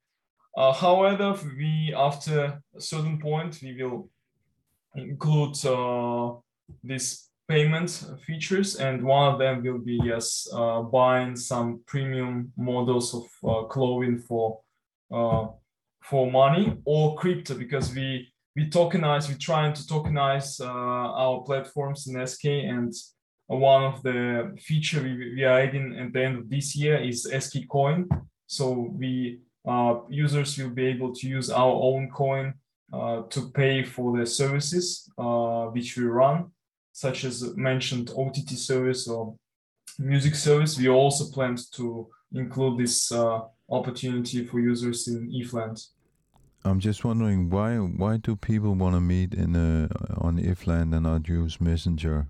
however, 0.56 1.38
we 1.56 1.94
after 1.94 2.62
a 2.74 2.80
certain 2.80 3.18
point 3.18 3.60
we 3.62 3.82
will 3.82 4.08
include 4.94 5.54
this 6.82 7.27
payment 7.48 8.04
features, 8.26 8.76
and 8.76 9.02
one 9.02 9.32
of 9.32 9.38
them 9.38 9.62
will 9.62 9.78
be 9.78 9.98
yes, 10.04 10.46
uh, 10.52 10.82
buying 10.82 11.34
some 11.34 11.80
premium 11.86 12.52
models 12.56 13.14
of 13.14 13.24
uh, 13.48 13.64
clothing 13.64 14.18
for 14.18 14.60
uh, 15.12 15.46
for 16.02 16.30
money 16.30 16.76
or 16.84 17.16
crypto 17.16 17.54
because 17.54 17.94
we 17.94 18.28
we 18.54 18.68
tokenize. 18.68 19.28
We're 19.28 19.38
trying 19.38 19.72
to 19.72 19.82
tokenize 19.82 20.60
uh, 20.60 20.66
our 20.66 21.42
platforms 21.42 22.06
in 22.06 22.26
SK, 22.26 22.44
and 22.44 22.92
one 23.46 23.84
of 23.84 24.02
the 24.02 24.54
feature 24.60 25.02
we, 25.02 25.34
we 25.34 25.44
are 25.44 25.58
adding 25.58 25.98
at 25.98 26.12
the 26.12 26.22
end 26.22 26.38
of 26.38 26.50
this 26.50 26.76
year 26.76 26.98
is 26.98 27.30
SK 27.38 27.66
Coin. 27.68 28.08
So 28.46 28.92
we 28.92 29.40
uh, 29.66 30.00
users 30.10 30.58
will 30.58 30.70
be 30.70 30.86
able 30.86 31.14
to 31.14 31.28
use 31.28 31.50
our 31.50 31.72
own 31.72 32.10
coin 32.10 32.54
uh, 32.92 33.22
to 33.30 33.50
pay 33.50 33.84
for 33.84 34.18
the 34.18 34.26
services 34.26 35.10
which 35.72 35.96
we 35.96 36.04
run 36.04 36.50
such 36.98 37.24
as 37.24 37.56
mentioned 37.56 38.10
OTT 38.16 38.50
service 38.50 39.06
or 39.06 39.36
music 40.00 40.34
service, 40.34 40.76
we 40.76 40.88
also 40.88 41.30
planned 41.32 41.60
to 41.72 42.08
include 42.32 42.76
this 42.80 43.12
uh, 43.12 43.40
opportunity 43.70 44.44
for 44.44 44.58
users 44.58 45.06
in 45.06 45.30
eFland. 45.30 45.78
I'm 46.64 46.80
just 46.80 47.04
wondering 47.04 47.50
why 47.50 47.76
why 47.76 48.16
do 48.16 48.34
people 48.34 48.74
want 48.74 48.96
to 48.96 49.00
meet 49.00 49.32
in 49.32 49.54
uh, 49.54 49.88
on 50.26 50.38
eFland 50.38 50.92
and 50.94 51.04
not 51.04 51.28
use 51.28 51.60
Messenger? 51.60 52.26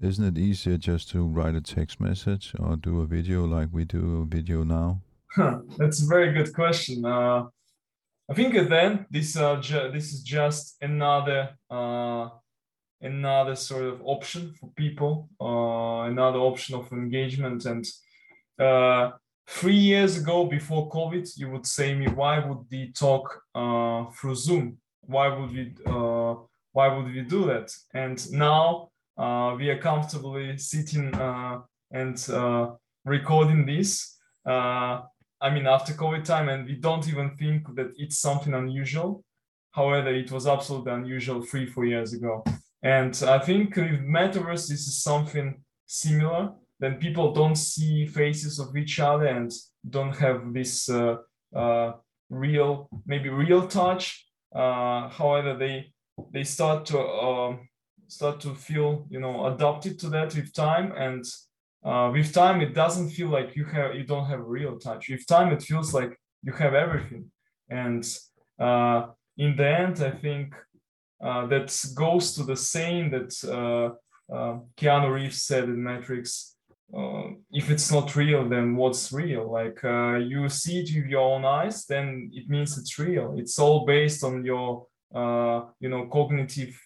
Isn't 0.00 0.28
it 0.30 0.38
easier 0.38 0.78
just 0.78 1.10
to 1.10 1.26
write 1.26 1.56
a 1.56 1.60
text 1.60 1.98
message 2.00 2.54
or 2.60 2.76
do 2.76 3.00
a 3.00 3.06
video 3.06 3.44
like 3.44 3.70
we 3.72 3.84
do 3.84 4.22
a 4.22 4.36
video 4.36 4.62
now? 4.62 5.02
That's 5.78 6.00
a 6.04 6.06
very 6.06 6.32
good 6.32 6.54
question. 6.54 7.04
Uh, 7.04 7.48
I 8.30 8.34
think 8.34 8.54
then 8.68 9.06
this 9.10 9.36
uh, 9.36 9.60
this 9.92 10.12
is 10.12 10.22
just 10.22 10.76
another 10.80 11.40
uh, 11.68 12.28
another 13.00 13.54
sort 13.54 13.84
of 13.84 14.00
option 14.04 14.52
for 14.54 14.70
people, 14.76 15.28
uh, 15.40 16.08
another 16.10 16.38
option 16.38 16.74
of 16.74 16.90
engagement. 16.92 17.64
And 17.64 17.86
uh, 18.58 19.12
three 19.48 19.76
years 19.76 20.18
ago, 20.18 20.44
before 20.46 20.90
COVID, 20.90 21.30
you 21.36 21.50
would 21.50 21.66
say 21.66 21.94
me, 21.94 22.08
why 22.08 22.38
would 22.38 22.66
we 22.70 22.92
talk 22.92 23.42
uh, 23.54 24.06
through 24.10 24.34
Zoom? 24.34 24.78
Why 25.02 25.28
would 25.28 25.52
we? 25.52 25.74
Uh, 25.86 26.34
why 26.72 26.94
would 26.94 27.06
we 27.06 27.22
do 27.22 27.46
that? 27.46 27.72
And 27.94 28.30
now 28.30 28.90
uh, 29.16 29.56
we 29.58 29.68
are 29.70 29.78
comfortably 29.78 30.58
sitting 30.58 31.12
uh, 31.14 31.60
and 31.90 32.16
recording 33.04 33.66
this. 33.66 34.16
I 35.40 35.50
mean, 35.50 35.66
after 35.66 35.92
COVID 35.92 36.24
time, 36.24 36.48
and 36.48 36.66
we 36.66 36.74
don't 36.74 37.08
even 37.08 37.36
think 37.36 37.74
that 37.76 37.92
it's 37.96 38.18
something 38.18 38.54
unusual. 38.54 39.24
However, 39.70 40.12
it 40.12 40.30
was 40.30 40.46
absolutely 40.46 40.92
unusual 40.92 41.42
three, 41.42 41.66
four 41.66 41.84
years 41.84 42.12
ago. 42.12 42.44
And 42.82 43.20
I 43.26 43.38
think 43.38 43.76
with 43.76 44.00
metaverse, 44.00 44.68
this 44.68 44.86
is 44.86 45.02
something 45.02 45.62
similar. 45.86 46.52
Then 46.80 46.96
people 46.96 47.32
don't 47.32 47.56
see 47.56 48.06
faces 48.06 48.58
of 48.60 48.76
each 48.76 49.00
other 49.00 49.26
and 49.26 49.50
don't 49.88 50.16
have 50.16 50.52
this 50.52 50.88
uh, 50.88 51.16
uh, 51.54 51.92
real, 52.30 52.88
maybe 53.04 53.30
real 53.30 53.66
touch. 53.66 54.26
Uh, 54.54 55.08
however, 55.08 55.56
they 55.56 55.92
they 56.32 56.44
start 56.44 56.86
to 56.86 56.98
um, 57.00 57.68
start 58.06 58.40
to 58.40 58.54
feel, 58.54 59.06
you 59.10 59.20
know, 59.20 59.46
adapted 59.46 59.98
to 60.00 60.08
that 60.10 60.34
with 60.34 60.52
time. 60.52 60.92
And 60.96 61.24
uh, 61.84 62.10
with 62.12 62.32
time, 62.32 62.60
it 62.60 62.74
doesn't 62.74 63.10
feel 63.10 63.28
like 63.28 63.56
you 63.56 63.64
have 63.66 63.94
you 63.94 64.04
don't 64.04 64.26
have 64.26 64.40
real 64.40 64.78
touch. 64.78 65.08
With 65.08 65.26
time, 65.26 65.52
it 65.52 65.62
feels 65.62 65.92
like 65.92 66.16
you 66.42 66.52
have 66.52 66.74
everything. 66.74 67.30
And 67.68 68.06
uh, 68.58 69.08
in 69.36 69.56
the 69.56 69.68
end, 69.68 70.00
I 70.00 70.10
think 70.10 70.54
that 71.20 71.92
goes 71.94 72.34
to 72.34 72.44
the 72.44 72.56
saying 72.56 73.10
that 73.10 73.32
uh, 73.44 73.94
uh, 74.32 74.58
Keanu 74.76 75.12
Reeves 75.12 75.42
said 75.42 75.64
in 75.64 75.82
Matrix. 75.82 76.54
Uh, 76.96 77.32
if 77.52 77.70
it's 77.70 77.92
not 77.92 78.16
real, 78.16 78.48
then 78.48 78.74
what's 78.74 79.12
real? 79.12 79.50
Like 79.50 79.82
uh, 79.84 80.16
you 80.16 80.48
see 80.48 80.80
it 80.80 80.90
with 80.94 81.10
your 81.10 81.34
own 81.34 81.44
eyes, 81.44 81.84
then 81.84 82.30
it 82.32 82.48
means 82.48 82.78
it's 82.78 82.98
real. 82.98 83.34
It's 83.36 83.58
all 83.58 83.84
based 83.84 84.24
on 84.24 84.44
your, 84.44 84.86
uh, 85.14 85.66
you 85.80 85.90
know, 85.90 86.06
cognitive 86.06 86.78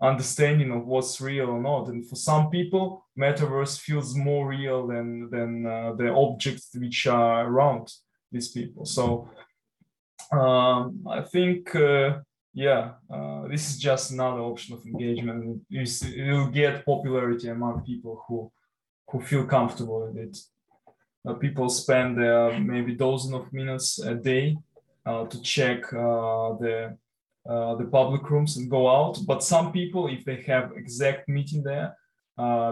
understanding 0.00 0.70
of 0.72 0.86
what's 0.86 1.20
real 1.20 1.50
or 1.50 1.60
not. 1.60 1.88
And 1.88 2.06
for 2.08 2.16
some 2.16 2.50
people, 2.50 3.06
metaverse 3.18 3.78
feels 3.78 4.14
more 4.14 4.48
real 4.48 4.86
than 4.86 5.28
than 5.30 5.64
the 5.64 6.14
objects 6.14 6.70
which 6.74 7.06
are 7.06 7.46
around 7.46 7.92
these 8.32 8.48
people. 8.48 8.86
So 8.86 9.28
um, 10.32 11.06
I 11.08 11.20
think 11.20 11.74
yeah, 12.56 12.92
uh, 13.10 13.46
this 13.48 13.68
is 13.68 13.78
just 13.78 14.12
another 14.12 14.40
option 14.40 14.74
of 14.74 14.86
engagement. 14.86 15.60
It 15.70 16.32
will 16.32 16.46
get 16.46 16.86
popularity 16.86 17.48
among 17.48 17.82
people 17.82 18.24
who 18.26 18.50
who 19.08 19.20
feel 19.20 19.44
comfortable 19.44 20.06
with 20.06 20.16
it. 20.16 20.38
Uh, 21.28 21.34
people 21.34 21.68
spend 21.68 22.18
uh, 22.18 22.58
maybe 22.58 22.94
dozen 22.94 23.34
of 23.34 23.52
minutes 23.52 23.98
a 23.98 24.14
day 24.14 24.56
uh, 25.04 25.26
to 25.26 25.42
check 25.42 25.84
uh, 25.92 26.56
the 26.62 26.96
uh, 27.46 27.74
the 27.74 27.84
public 27.84 28.28
rooms 28.30 28.56
and 28.56 28.70
go 28.70 28.88
out. 28.88 29.18
But 29.26 29.44
some 29.44 29.70
people, 29.70 30.08
if 30.08 30.24
they 30.24 30.40
have 30.46 30.72
exact 30.76 31.28
meeting 31.28 31.62
there 31.62 31.94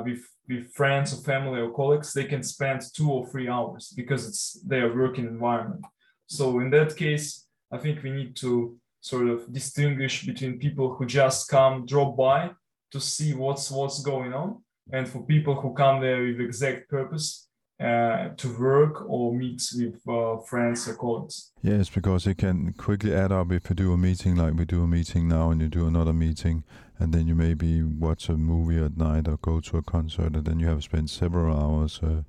with 0.07 0.23
with 0.49 0.73
friends 0.73 1.13
or 1.13 1.23
family 1.23 1.61
or 1.61 1.71
colleagues, 1.71 2.15
they 2.15 2.25
can 2.25 2.43
spend 2.43 2.81
two 2.95 3.11
or 3.11 3.27
three 3.27 3.49
hours 3.51 3.93
because 3.95 4.27
it's 4.27 4.45
their 4.67 4.97
working 4.97 5.27
environment. 5.27 5.85
So 6.27 6.61
in 6.61 6.71
that 6.71 6.97
case, 6.97 7.47
I 7.71 7.77
think 7.77 8.03
we 8.03 8.11
need 8.11 8.35
to 8.37 8.79
sort 9.05 9.29
of 9.29 9.53
distinguish 9.53 10.25
between 10.25 10.59
people 10.59 10.95
who 10.95 11.05
just 11.05 11.47
come 11.51 11.85
drop 11.85 12.17
by 12.17 12.51
to 12.91 12.99
see 12.99 13.35
what's 13.35 13.71
what's 13.71 14.01
going 14.01 14.33
on 14.33 14.63
and 14.93 15.07
for 15.07 15.21
people 15.27 15.55
who 15.55 15.75
come 15.75 16.01
there 16.01 16.23
with 16.23 16.41
exact 16.41 16.89
purpose 16.89 17.47
uh, 17.81 18.31
to 18.39 18.49
work 18.59 19.05
or 19.07 19.35
meet 19.35 19.63
with 19.77 20.01
uh, 20.09 20.39
friends 20.49 20.89
or 20.89 20.95
colleagues. 20.95 21.53
Yes, 21.61 21.91
because 21.91 22.27
it 22.27 22.39
can 22.39 22.73
quickly 22.73 23.13
add 23.13 23.31
up 23.31 23.53
if 23.53 23.69
you 23.69 23.77
do 23.77 23.93
a 23.93 23.99
meeting 23.99 24.37
like 24.37 24.55
we 24.55 24.65
do 24.65 24.83
a 24.83 24.87
meeting 24.87 25.29
now 25.29 25.51
and 25.51 25.61
you 25.61 25.69
do 25.69 25.87
another 25.87 26.15
meeting 26.15 26.65
and 26.99 27.13
then 27.13 27.27
you 27.29 27.35
maybe 27.35 27.83
watch 27.83 28.31
a 28.31 28.39
movie 28.39 28.83
at 28.83 28.97
night 28.97 29.29
or 29.29 29.37
go 29.37 29.61
to 29.61 29.77
a 29.77 29.83
concert 29.83 30.35
and 30.35 30.47
then 30.47 30.61
you 30.61 30.69
have 30.69 30.83
spent 30.83 31.11
several 31.11 31.55
hours 31.55 32.01
uh, 32.03 32.23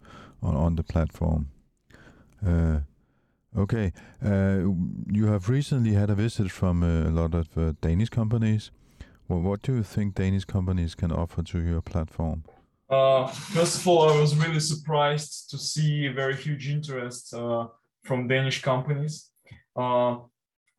on, 0.44 0.58
on 0.58 0.76
the 0.76 0.84
platform. 0.84 1.48
Okay, 3.58 3.94
uh, 4.24 4.64
you 5.10 5.28
have 5.28 5.48
recently 5.48 5.94
had 5.94 6.10
a 6.10 6.16
visit 6.16 6.52
from 6.52 6.84
a 6.84 7.10
lot 7.10 7.34
of 7.34 7.58
uh, 7.58 7.72
Danish 7.80 8.10
companies. 8.10 8.70
Well, 9.30 9.40
what 9.40 9.62
do 9.62 9.76
you 9.76 9.84
think 9.84 10.16
Danish 10.16 10.44
companies 10.44 10.94
can 10.94 11.12
offer 11.12 11.42
to 11.42 11.60
your 11.62 11.82
platform? 11.82 12.44
Uh, 12.90 13.28
first 13.28 13.80
of 13.80 13.88
all, 13.88 14.10
I 14.10 14.20
was 14.20 14.36
really 14.36 14.60
surprised 14.60 15.50
to 15.52 15.58
see 15.58 16.10
very 16.10 16.36
huge 16.36 16.68
interest 16.70 17.34
uh, 17.34 17.68
from 18.04 18.28
Danish 18.28 18.62
companies. 18.62 19.32
Uh, 19.76 20.18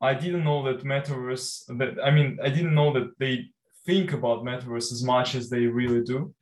I 0.00 0.12
didn't 0.12 0.45
know 0.45 0.62
that 0.64 0.85
metaverse. 0.85 1.64
That 1.78 1.97
I 2.04 2.11
mean, 2.11 2.38
I 2.42 2.50
didn't 2.50 2.75
know 2.75 2.92
that 2.92 3.18
they 3.18 3.47
think 3.87 4.12
about 4.12 4.45
metaverse 4.45 4.92
as 4.92 5.02
much 5.02 5.35
as 5.35 5.49
they 5.49 5.66
really 5.66 6.04
do. 6.04 6.35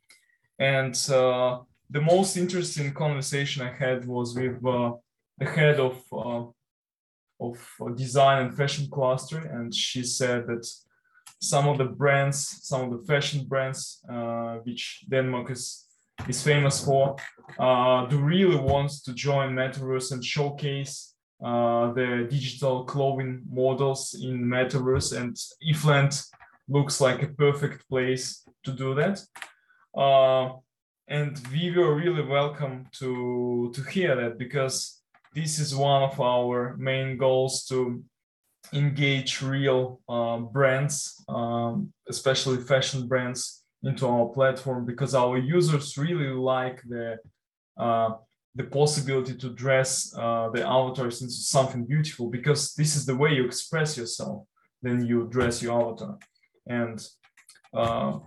And 0.59 0.95
uh, 1.11 1.61
the 1.91 2.01
most 2.01 2.37
interesting 2.37 2.93
conversation 2.93 3.63
I 3.63 3.73
had 3.73 4.05
was 4.07 4.35
with 4.35 4.61
the 5.39 5.47
head 5.47 5.81
of 5.81 6.03
uh, 6.13 6.45
of 7.41 7.97
design 7.97 8.47
and 8.47 8.57
fashion 8.57 8.89
cluster, 8.91 9.39
and 9.39 9.75
she 9.75 10.03
said 10.03 10.47
that 10.47 10.67
some 11.41 11.69
of 11.69 11.79
the 11.79 11.85
brands, 11.85 12.39
some 12.63 12.83
of 12.83 12.91
the 12.91 13.07
fashion 13.07 13.47
brands, 13.47 14.01
uh, 14.09 14.57
which 14.65 15.05
Denmark 15.09 15.51
is 15.51 15.85
is 16.29 16.43
famous 16.43 16.85
for, 16.85 17.17
uh, 17.59 18.07
do 18.07 18.19
really 18.19 18.57
wants 18.57 19.03
to 19.03 19.13
join 19.13 19.53
Metaverse 19.53 20.13
and 20.13 20.25
showcase 20.25 21.15
uh, 21.45 21.93
the 21.93 22.27
digital 22.31 22.85
clothing 22.85 23.43
models 23.51 24.15
in 24.15 24.45
Metaverse. 24.45 25.17
And 25.17 25.37
Ifland 25.71 26.25
looks 26.69 27.01
like 27.01 27.23
a 27.23 27.29
perfect 27.29 27.89
place 27.89 28.47
to 28.65 28.73
do 28.73 28.95
that. 28.95 29.21
Uh, 29.97 30.57
and 31.09 31.39
we 31.53 31.71
were 31.77 31.95
really 31.95 32.23
welcome 32.23 32.87
to 32.93 33.71
to 33.75 33.83
hear 33.83 34.17
that 34.17 34.39
because 34.39 35.04
this 35.35 35.59
is 35.59 35.75
one 35.75 36.03
of 36.03 36.21
our 36.21 36.77
main 36.77 37.17
goals 37.17 37.65
to 37.67 38.03
engage 38.73 39.43
real 39.43 40.01
uh, 40.09 40.39
brands, 40.39 41.23
um, 41.29 41.93
especially 42.09 42.59
fashion 42.59 43.07
brands, 43.09 43.65
into 43.85 44.07
our 44.07 44.27
platform 44.29 44.87
because 44.87 45.15
our 45.15 45.37
users 45.37 45.99
really 45.99 46.29
like 46.29 46.81
the 46.89 47.19
uh, 47.77 48.15
the 48.55 48.65
possibility 48.65 49.35
to 49.35 49.51
dress 49.51 50.15
uh, 50.17 50.49
the 50.55 50.67
avatars 50.67 51.21
into 51.21 51.35
something 51.35 51.85
beautiful 51.85 52.31
because 52.31 52.73
this 52.75 52.95
is 52.97 53.05
the 53.05 53.15
way 53.15 53.35
you 53.35 53.45
express 53.45 53.99
yourself. 53.99 54.47
Then 54.81 55.05
you 55.05 55.27
dress 55.29 55.63
your 55.63 55.81
avatar, 55.81 56.19
and 56.67 57.05
uh, 57.75 58.21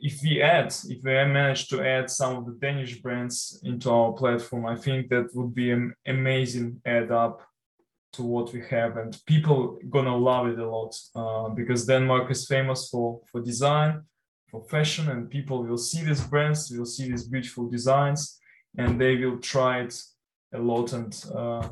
if 0.00 0.22
we 0.22 0.42
add, 0.42 0.68
if 0.88 1.02
we 1.02 1.12
manage 1.12 1.68
to 1.68 1.82
add 1.86 2.10
some 2.10 2.36
of 2.36 2.46
the 2.46 2.52
Danish 2.52 3.00
brands 3.00 3.60
into 3.64 3.90
our 3.90 4.12
platform, 4.12 4.66
I 4.66 4.76
think 4.76 5.08
that 5.08 5.34
would 5.34 5.54
be 5.54 5.70
an 5.72 5.94
amazing 6.06 6.80
add 6.86 7.10
up 7.10 7.42
to 8.12 8.22
what 8.22 8.52
we 8.52 8.62
have. 8.70 8.96
And 8.96 9.16
people 9.26 9.78
gonna 9.90 10.16
love 10.16 10.46
it 10.48 10.58
a 10.58 10.68
lot 10.68 10.94
uh, 11.14 11.48
because 11.50 11.86
denmark 11.86 12.30
is 12.30 12.46
famous 12.46 12.88
for 12.88 13.20
for 13.30 13.40
design 13.40 14.02
for 14.50 14.64
fashion 14.64 15.10
and 15.10 15.28
people 15.28 15.62
will 15.62 15.76
see 15.76 16.02
these 16.02 16.22
brands 16.22 16.70
will 16.70 16.86
see 16.86 17.08
these 17.10 17.28
beautiful 17.28 17.68
designs 17.68 18.38
and 18.78 18.98
they 18.98 19.16
will 19.16 19.38
try 19.38 19.80
it 19.80 19.94
a 20.54 20.58
lot. 20.58 20.92
And 20.92 21.24
uh, 21.34 21.68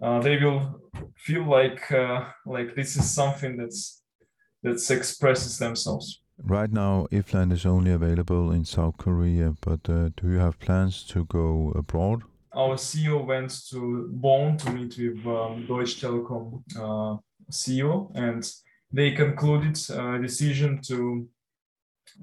uh, 0.00 0.20
they 0.20 0.36
will 0.42 0.80
feel 1.16 1.44
like 1.44 1.90
uh, 1.92 2.24
like 2.46 2.74
this 2.74 2.96
is 2.96 3.10
something 3.10 3.56
that's 3.56 4.02
that 4.62 4.90
expresses 4.90 5.58
themselves 5.58 6.22
right 6.44 6.72
now 6.72 7.06
ifland 7.10 7.52
is 7.52 7.66
only 7.66 7.90
available 7.90 8.50
in 8.50 8.64
south 8.64 8.96
korea 8.96 9.54
but 9.60 9.88
uh, 9.88 10.08
do 10.16 10.30
you 10.30 10.38
have 10.38 10.58
plans 10.58 11.02
to 11.04 11.24
go 11.24 11.72
abroad 11.74 12.22
our 12.54 12.76
CEO 12.76 13.24
went 13.24 13.68
to 13.70 14.08
Bonn 14.10 14.56
to 14.56 14.72
meet 14.72 14.98
with 14.98 15.24
um, 15.26 15.64
Deutsche 15.66 16.00
Telekom 16.00 16.62
uh, 16.76 17.18
CEO, 17.50 18.10
and 18.14 18.50
they 18.90 19.12
concluded 19.12 19.78
a 19.90 20.18
decision 20.20 20.80
to 20.82 21.28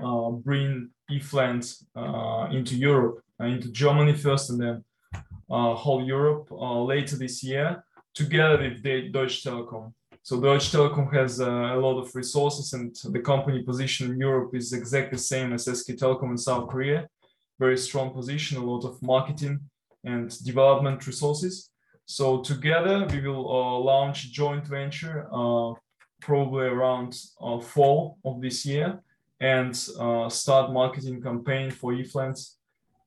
uh, 0.03 0.31
bring 0.31 0.89
eFland 1.11 1.83
uh, 1.95 2.47
into 2.51 2.75
Europe, 2.75 3.21
uh, 3.39 3.45
into 3.45 3.71
Germany 3.71 4.13
first, 4.13 4.49
and 4.49 4.59
then 4.59 4.83
uh, 5.49 5.75
whole 5.75 6.03
Europe 6.03 6.51
uh, 6.51 6.81
later 6.81 7.15
this 7.15 7.43
year, 7.43 7.83
together 8.13 8.57
with 8.57 8.83
Deutsche 9.13 9.43
Telekom. 9.43 9.93
So 10.25 10.41
Deutsche 10.41 10.71
Telekom 10.71 11.13
has 11.13 11.39
a 11.39 11.75
lot 11.75 11.99
of 11.99 12.15
resources, 12.15 12.73
and 12.73 12.95
the 13.13 13.19
company 13.19 13.61
position 13.61 14.09
in 14.09 14.19
Europe 14.19 14.55
is 14.55 14.73
exactly 14.73 15.17
the 15.17 15.23
same 15.23 15.53
as 15.53 15.65
SK 15.65 15.89
Telecom 15.91 16.31
in 16.31 16.37
South 16.39 16.67
Korea. 16.67 17.07
Very 17.59 17.77
strong 17.77 18.11
position, 18.11 18.57
a 18.57 18.65
lot 18.65 18.85
of 18.85 18.99
marketing 19.03 19.59
and 20.03 20.43
development 20.43 21.05
resources. 21.05 21.69
So 22.07 22.41
together 22.41 23.05
we 23.11 23.21
will 23.21 23.45
uh, 23.47 23.77
launch 23.77 24.31
joint 24.31 24.65
venture 24.65 25.27
uh, 25.31 25.73
probably 26.21 26.65
around 26.69 27.15
uh, 27.39 27.59
fall 27.59 28.17
of 28.25 28.41
this 28.41 28.65
year 28.65 28.99
and 29.39 29.73
uh, 29.99 30.27
start 30.29 30.73
marketing 30.73 31.21
campaign 31.21 31.69
for 31.69 31.91
eFland 31.91 32.37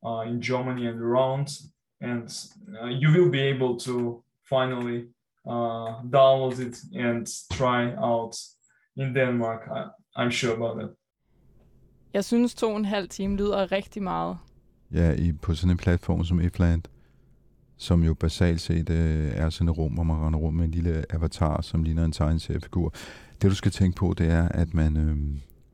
uh, 0.06 0.20
in 0.20 0.40
Germany 0.40 0.86
and 0.86 1.00
around. 1.00 1.48
And 2.00 2.32
uh, 2.80 2.86
you 2.86 3.10
will 3.10 3.28
be 3.28 3.40
able 3.40 3.76
to 3.78 4.22
finally 4.44 5.08
download 6.10 6.58
it 6.58 6.76
and 6.94 7.26
try 7.50 7.94
out 7.96 8.34
in 8.96 9.14
Denmark. 9.14 9.60
I, 9.70 9.82
I'm 10.22 10.30
sure 10.30 10.54
about 10.54 10.76
that. 10.78 10.90
Jeg 12.14 12.24
synes, 12.24 12.54
to 12.54 12.70
og 12.70 12.76
en 12.76 12.84
halv 12.84 13.08
time 13.08 13.36
lyder 13.36 13.72
rigtig 13.72 14.02
meget. 14.02 14.38
Ja, 14.92 15.12
i, 15.12 15.32
på 15.32 15.54
sådan 15.54 15.70
en 15.70 15.76
platform 15.76 16.24
som 16.24 16.40
Ifland, 16.40 16.82
som 17.76 18.02
jo 18.02 18.14
basalt 18.14 18.60
set 18.60 18.90
øh, 18.90 19.30
er 19.34 19.50
sådan 19.50 19.68
et 19.68 19.78
rum, 19.78 19.92
hvor 19.92 20.02
man 20.02 20.16
render 20.16 20.38
rundt 20.38 20.56
med 20.56 20.64
en 20.64 20.70
lille 20.70 21.04
avatar, 21.10 21.60
som 21.60 21.82
ligner 21.82 22.04
en 22.04 22.12
tegneseriefigur. 22.12 22.92
Det 23.42 23.50
du 23.50 23.54
skal 23.54 23.72
tænke 23.72 23.96
på, 23.96 24.14
det 24.18 24.30
er, 24.30 24.48
at 24.48 24.74
man 24.74 24.96
øh, 24.96 25.16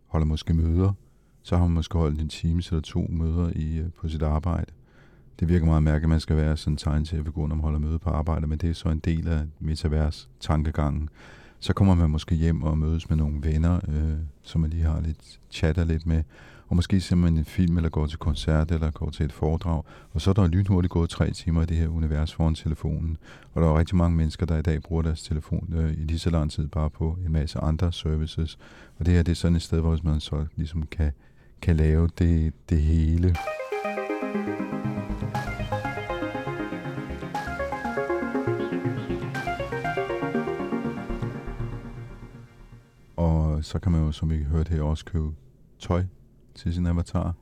holder 0.06 0.26
måske 0.26 0.54
møder. 0.54 0.92
Så 1.42 1.56
har 1.56 1.64
man 1.64 1.74
måske 1.74 1.98
holdt 1.98 2.20
en 2.20 2.28
time 2.28 2.62
eller 2.70 2.80
to 2.80 3.06
møder 3.08 3.50
i, 3.56 3.76
øh, 3.76 3.92
på 3.92 4.08
sit 4.08 4.22
arbejde. 4.22 4.72
Det 5.40 5.48
virker 5.48 5.66
meget 5.66 5.82
mærkeligt, 5.82 6.04
at 6.04 6.08
man 6.08 6.20
skal 6.20 6.36
være 6.36 6.56
sådan 6.56 6.72
en 6.72 6.76
tegneseriefigur, 6.76 7.46
når 7.46 7.54
man 7.54 7.62
holder 7.62 7.78
møde 7.78 7.98
på 7.98 8.10
arbejde, 8.10 8.46
men 8.46 8.58
det 8.58 8.70
er 8.70 8.74
så 8.74 8.88
en 8.88 8.98
del 8.98 9.28
af 9.28 9.40
metavers 9.60 10.28
tankegangen. 10.40 11.08
Så 11.60 11.72
kommer 11.72 11.94
man 11.94 12.10
måske 12.10 12.34
hjem 12.34 12.62
og 12.62 12.78
mødes 12.78 13.08
med 13.08 13.16
nogle 13.16 13.38
venner, 13.42 13.80
øh, 13.88 14.18
som 14.42 14.60
man 14.60 14.70
lige 14.70 14.82
har 14.82 15.00
lidt 15.00 15.40
chatter 15.50 15.84
lidt 15.84 16.06
med, 16.06 16.22
og 16.68 16.76
måske 16.76 17.00
ser 17.00 17.16
man 17.16 17.36
en 17.36 17.44
film, 17.44 17.76
eller 17.76 17.90
går 17.90 18.06
til 18.06 18.18
koncert, 18.18 18.70
eller 18.70 18.90
går 18.90 19.10
til 19.10 19.24
et 19.24 19.32
foredrag, 19.32 19.82
og 20.12 20.20
så 20.20 20.30
er 20.30 20.34
der 20.34 20.46
lynhurtigt 20.46 20.90
gået 20.90 21.10
tre 21.10 21.30
timer 21.30 21.62
i 21.62 21.66
det 21.66 21.76
her 21.76 21.88
univers 21.88 22.34
foran 22.34 22.54
telefonen. 22.54 23.16
Og 23.52 23.62
der 23.62 23.68
er 23.68 23.78
rigtig 23.78 23.96
mange 23.96 24.16
mennesker, 24.16 24.46
der 24.46 24.58
i 24.58 24.62
dag 24.62 24.82
bruger 24.82 25.02
deres 25.02 25.22
telefon 25.22 25.72
øh, 25.76 25.90
i 25.92 26.04
lige 26.04 26.18
så 26.18 26.30
lang 26.30 26.50
tid 26.50 26.68
bare 26.68 26.90
på 26.90 27.18
en 27.26 27.32
masse 27.32 27.58
andre 27.58 27.92
services. 27.92 28.58
Og 28.98 29.06
det 29.06 29.14
her 29.14 29.22
det 29.22 29.32
er 29.32 29.36
sådan 29.36 29.56
et 29.56 29.62
sted, 29.62 29.80
hvor 29.80 29.98
man 30.02 30.20
så 30.20 30.46
ligesom 30.56 30.82
kan, 30.90 31.12
kan 31.62 31.76
lave 31.76 32.08
det, 32.18 32.52
det 32.68 32.82
hele. 32.82 33.36
Så 43.74 43.80
kan 43.80 43.92
man 43.92 44.00
jo, 44.00 44.12
som 44.12 44.30
vi 44.30 44.42
hørte 44.42 44.70
her, 44.70 44.82
også 44.82 45.04
købe 45.04 45.28
tøj 45.78 46.04
til 46.54 46.74
sin 46.74 46.86
avatar. 46.86 47.34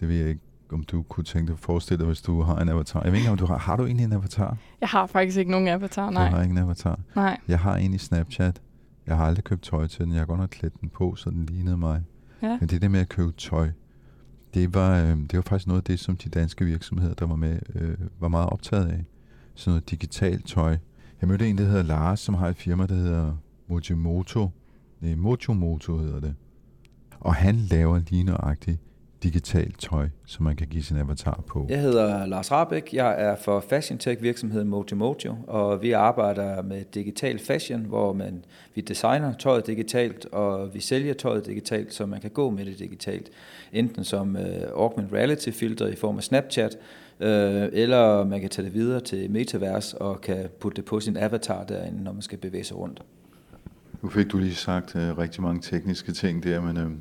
Det 0.00 0.08
ved 0.08 0.16
jeg 0.16 0.28
ikke, 0.28 0.40
om 0.72 0.84
du 0.84 1.02
kunne 1.02 1.24
tænke 1.24 1.46
dig 1.46 1.52
at 1.52 1.58
forestille 1.58 1.98
dig, 1.98 2.06
hvis 2.06 2.22
du 2.22 2.42
har 2.42 2.56
en 2.56 2.68
avatar. 2.68 3.02
Jeg 3.02 3.12
ved 3.12 3.18
ikke, 3.18 3.30
om 3.30 3.36
du 3.36 3.46
har, 3.46 3.58
har 3.58 3.76
du 3.76 3.84
egentlig 3.84 4.04
en 4.04 4.12
avatar? 4.12 4.56
Jeg 4.80 4.88
har 4.88 5.06
faktisk 5.06 5.38
ikke 5.38 5.50
nogen 5.50 5.68
avatar, 5.68 6.10
nej. 6.10 6.28
Du 6.28 6.34
har 6.34 6.42
ikke 6.42 6.52
en 6.52 6.58
avatar? 6.58 7.00
Nej. 7.16 7.40
Jeg 7.48 7.58
har 7.58 7.76
en 7.76 7.94
i 7.94 7.98
Snapchat. 7.98 8.62
Jeg 9.06 9.16
har 9.16 9.24
aldrig 9.24 9.44
købt 9.44 9.62
tøj 9.62 9.86
til 9.86 10.04
den. 10.04 10.12
Jeg 10.12 10.20
har 10.20 10.26
godt 10.26 10.40
nok 10.40 10.48
klædt 10.48 10.80
den 10.80 10.88
på, 10.88 11.14
så 11.14 11.30
den 11.30 11.46
lignede 11.46 11.76
mig. 11.76 12.02
Ja. 12.42 12.56
Men 12.60 12.68
det 12.68 12.82
der 12.82 12.88
med 12.88 13.00
at 13.00 13.08
købe 13.08 13.32
tøj, 13.32 13.70
det 14.54 14.74
var, 14.74 15.02
øh, 15.02 15.08
det 15.08 15.34
var 15.36 15.42
faktisk 15.42 15.66
noget 15.66 15.80
af 15.80 15.84
det, 15.84 16.00
som 16.00 16.16
de 16.16 16.28
danske 16.28 16.64
virksomheder, 16.64 17.14
der 17.14 17.26
var 17.26 17.36
med, 17.36 17.58
øh, 17.74 17.96
var 18.20 18.28
meget 18.28 18.50
optaget 18.50 18.88
af. 18.88 19.04
Sådan 19.54 19.70
noget 19.70 19.90
digitalt 19.90 20.46
tøj. 20.46 20.76
Jeg 21.20 21.28
mødte 21.28 21.48
en, 21.48 21.58
der 21.58 21.64
hedder 21.64 21.82
Lars, 21.82 22.20
som 22.20 22.34
har 22.34 22.48
et 22.48 22.56
firma, 22.56 22.86
der 22.86 22.94
hedder 22.94 23.36
Mojimoto. 23.68 24.50
Nej, 25.02 25.14
Mojomoto 25.14 25.98
hedder 25.98 26.20
det. 26.20 26.34
Og 27.20 27.34
han 27.34 27.56
laver 27.70 28.00
lige 28.10 28.24
nøjagtigt 28.24 28.80
digitalt 29.22 29.78
tøj, 29.78 30.08
som 30.26 30.44
man 30.44 30.56
kan 30.56 30.66
give 30.66 30.82
sin 30.82 30.96
avatar 30.96 31.44
på? 31.46 31.66
Jeg 31.68 31.80
hedder 31.80 32.26
Lars 32.26 32.52
Rabeck. 32.52 32.94
Jeg 32.94 33.22
er 33.22 33.36
for 33.36 33.60
fashion 33.60 33.98
tech 33.98 34.22
virksomheden 34.22 34.68
Mojimojo, 34.68 35.36
og 35.46 35.82
vi 35.82 35.92
arbejder 35.92 36.62
med 36.62 36.84
digital 36.94 37.38
fashion, 37.38 37.80
hvor 37.80 38.12
man, 38.12 38.44
vi 38.74 38.80
designer 38.80 39.34
tøjet 39.34 39.66
digitalt, 39.66 40.26
og 40.26 40.74
vi 40.74 40.80
sælger 40.80 41.14
tøjet 41.14 41.46
digitalt, 41.46 41.94
så 41.94 42.06
man 42.06 42.20
kan 42.20 42.30
gå 42.30 42.50
med 42.50 42.64
det 42.64 42.78
digitalt. 42.78 43.30
Enten 43.72 44.04
som 44.04 44.36
uh, 44.36 44.82
augmented 44.82 45.16
reality 45.16 45.50
filter 45.50 45.86
i 45.86 45.96
form 45.96 46.16
af 46.16 46.22
Snapchat, 46.22 46.76
uh, 47.20 47.26
eller 47.72 48.24
man 48.24 48.40
kan 48.40 48.50
tage 48.50 48.64
det 48.64 48.74
videre 48.74 49.00
til 49.00 49.30
Metaverse 49.30 49.98
og 49.98 50.20
kan 50.20 50.48
putte 50.60 50.76
det 50.76 50.84
på 50.84 51.00
sin 51.00 51.16
avatar 51.16 51.64
derinde, 51.64 52.02
når 52.02 52.12
man 52.12 52.22
skal 52.22 52.38
bevæge 52.38 52.64
sig 52.64 52.76
rundt. 52.76 53.02
Nu 54.02 54.08
fik 54.08 54.32
du 54.32 54.38
lige 54.38 54.54
sagt 54.54 54.94
uh, 54.94 55.18
rigtig 55.18 55.42
mange 55.42 55.60
tekniske 55.60 56.12
ting 56.12 56.44
der, 56.44 56.60
men 56.60 56.76
uh, 56.76 56.92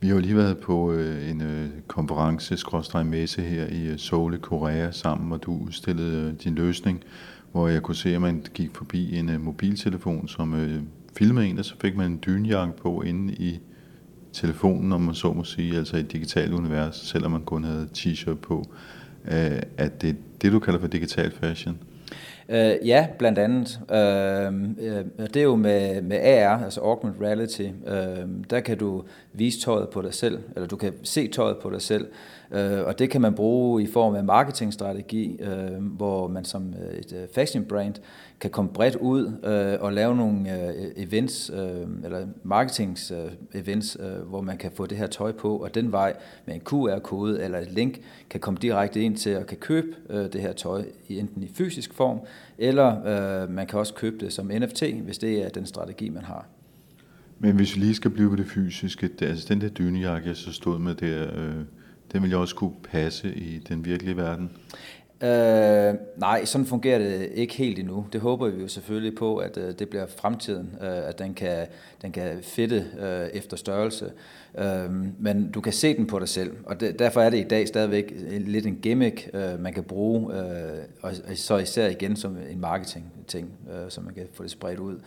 vi 0.00 0.08
har 0.08 0.14
jo 0.14 0.20
lige 0.20 0.36
været 0.36 0.58
på 0.58 0.92
uh, 0.92 1.30
en 1.30 1.40
uh, 1.40 1.66
konference, 1.86 2.56
messe 3.04 3.42
her 3.42 3.66
i 3.66 3.92
uh, 3.92 3.98
Seoul 3.98 4.34
i 4.34 4.38
Korea 4.38 4.90
sammen, 4.90 5.28
hvor 5.28 5.36
du 5.36 5.52
udstillede 5.52 6.28
uh, 6.28 6.38
din 6.44 6.54
løsning, 6.54 7.02
hvor 7.52 7.68
jeg 7.68 7.82
kunne 7.82 7.94
se, 7.94 8.14
at 8.14 8.20
man 8.20 8.44
gik 8.54 8.76
forbi 8.76 9.18
en 9.18 9.28
uh, 9.28 9.40
mobiltelefon, 9.40 10.28
som 10.28 10.52
uh, 10.52 10.82
filmede 11.16 11.46
en, 11.46 11.58
og 11.58 11.64
så 11.64 11.74
fik 11.80 11.96
man 11.96 12.10
en 12.10 12.20
dynjakke 12.26 12.76
på 12.82 13.02
inde 13.02 13.34
i 13.34 13.60
telefonen, 14.32 14.92
om 14.92 15.00
man 15.00 15.14
så 15.14 15.32
må 15.32 15.44
sige, 15.44 15.76
altså 15.76 15.96
i 15.96 16.00
et 16.00 16.12
digitalt 16.12 16.52
univers, 16.52 16.96
selvom 16.96 17.32
man 17.32 17.42
kun 17.42 17.64
havde 17.64 17.88
t-shirt 17.98 18.34
på. 18.34 18.58
Uh, 19.24 19.58
at 19.76 20.02
det 20.02 20.16
det, 20.42 20.52
du 20.52 20.58
kalder 20.58 20.80
for 20.80 20.88
digital 20.88 21.30
fashion? 21.30 21.78
Øh, 22.48 22.88
ja, 22.88 23.06
blandt 23.18 23.38
andet. 23.38 23.80
Øh, 23.90 24.86
øh 24.88 25.28
det 25.34 25.36
er 25.36 25.42
jo 25.42 25.56
med, 25.56 26.02
med 26.02 26.18
AR, 26.18 26.64
altså 26.64 26.80
augmented 26.80 27.22
reality. 27.22 27.68
øh, 27.86 28.28
der 28.50 28.60
kan 28.60 28.78
du 28.78 29.04
vise 29.32 29.60
tøjet 29.60 29.88
på 29.88 30.02
dig 30.02 30.14
selv, 30.14 30.38
eller 30.54 30.66
du 30.66 30.76
kan 30.76 30.92
se 31.02 31.28
tøjet 31.28 31.56
på 31.58 31.70
dig 31.70 31.82
selv. 31.82 32.06
Øh, 32.50 32.86
og 32.86 32.98
det 32.98 33.10
kan 33.10 33.20
man 33.20 33.34
bruge 33.34 33.82
i 33.82 33.86
form 33.86 34.14
af 34.14 34.24
marketingstrategi, 34.24 35.40
uh, 35.42 35.84
hvor 35.84 36.28
man 36.28 36.44
som 36.44 36.74
øh, 36.74 36.98
et 36.98 37.12
øh, 37.12 37.28
fashion 37.34 37.64
brand 37.64 37.94
kan 38.40 38.50
komme 38.50 38.70
bredt 38.70 38.96
ud 38.96 39.32
og 39.80 39.92
lave 39.92 40.16
nogle 40.16 40.46
events, 40.96 41.50
eller 42.04 42.26
marketings 42.42 43.12
events 43.54 43.96
hvor 44.26 44.40
man 44.40 44.56
kan 44.56 44.70
få 44.74 44.86
det 44.86 44.98
her 44.98 45.06
tøj 45.06 45.32
på, 45.32 45.56
og 45.56 45.74
den 45.74 45.92
vej 45.92 46.16
med 46.46 46.54
en 46.54 46.60
QR-kode 46.60 47.42
eller 47.42 47.58
et 47.58 47.72
link 47.72 48.00
kan 48.30 48.40
komme 48.40 48.58
direkte 48.62 49.00
ind 49.00 49.16
til 49.16 49.30
at 49.30 49.46
kan 49.46 49.56
købe 49.56 49.88
det 50.10 50.40
her 50.40 50.52
tøj, 50.52 50.84
enten 51.08 51.42
i 51.42 51.50
fysisk 51.54 51.94
form, 51.94 52.20
eller 52.58 53.46
man 53.46 53.66
kan 53.66 53.78
også 53.78 53.94
købe 53.94 54.24
det 54.24 54.32
som 54.32 54.46
NFT, 54.46 54.82
hvis 54.82 55.18
det 55.18 55.44
er 55.44 55.48
den 55.48 55.66
strategi, 55.66 56.08
man 56.08 56.24
har. 56.24 56.46
Men 57.38 57.56
hvis 57.56 57.76
vi 57.76 57.80
lige 57.80 57.94
skal 57.94 58.10
blive 58.10 58.30
på 58.30 58.36
det 58.36 58.46
fysiske, 58.46 59.08
det, 59.18 59.26
altså 59.26 59.46
den 59.48 59.60
der 59.60 59.68
dynejakke, 59.68 60.28
jeg 60.28 60.36
så 60.36 60.52
stod 60.52 60.78
med 60.78 60.94
der, 60.94 61.22
øh, 61.34 61.64
den 62.12 62.22
vil 62.22 62.30
jo 62.30 62.40
også 62.40 62.54
kunne 62.54 62.74
passe 62.90 63.34
i 63.34 63.58
den 63.58 63.84
virkelige 63.84 64.16
verden? 64.16 64.50
Øh, 65.22 65.94
nej, 66.16 66.44
sådan 66.44 66.66
fungerer 66.66 66.98
det 66.98 67.30
ikke 67.34 67.54
helt 67.54 67.78
endnu. 67.78 68.06
Det 68.12 68.20
håber 68.20 68.48
vi 68.48 68.62
jo 68.62 68.68
selvfølgelig 68.68 69.14
på, 69.14 69.36
at 69.36 69.56
øh, 69.56 69.74
det 69.78 69.88
bliver 69.88 70.06
fremtiden, 70.06 70.70
øh, 70.80 71.08
at 71.08 71.18
den 71.18 71.34
kan, 71.34 71.66
den 72.02 72.12
kan 72.12 72.38
fitte 72.42 72.86
øh, 72.98 73.28
efter 73.34 73.56
størrelse. 73.56 74.12
Øh, 74.58 74.90
men 75.18 75.50
du 75.50 75.60
kan 75.60 75.72
se 75.72 75.96
den 75.96 76.06
på 76.06 76.18
dig 76.18 76.28
selv, 76.28 76.52
og 76.66 76.80
de, 76.80 76.92
derfor 76.92 77.20
er 77.20 77.30
det 77.30 77.38
i 77.38 77.48
dag 77.48 77.68
stadigvæk 77.68 78.12
øh, 78.30 78.46
lidt 78.46 78.66
en 78.66 78.78
gimmick, 78.82 79.30
øh, 79.34 79.60
man 79.60 79.72
kan 79.72 79.84
bruge, 79.84 80.34
øh, 80.34 80.78
og, 81.02 81.12
og 81.30 81.36
så 81.36 81.56
især 81.56 81.88
igen 81.88 82.16
som 82.16 82.36
en 82.50 82.60
marketing-ting, 82.60 83.52
øh, 83.70 83.90
så 83.90 84.00
man 84.00 84.14
kan 84.14 84.26
få 84.32 84.42
det 84.42 84.50
spredt 84.50 84.78
ud. 84.78 84.98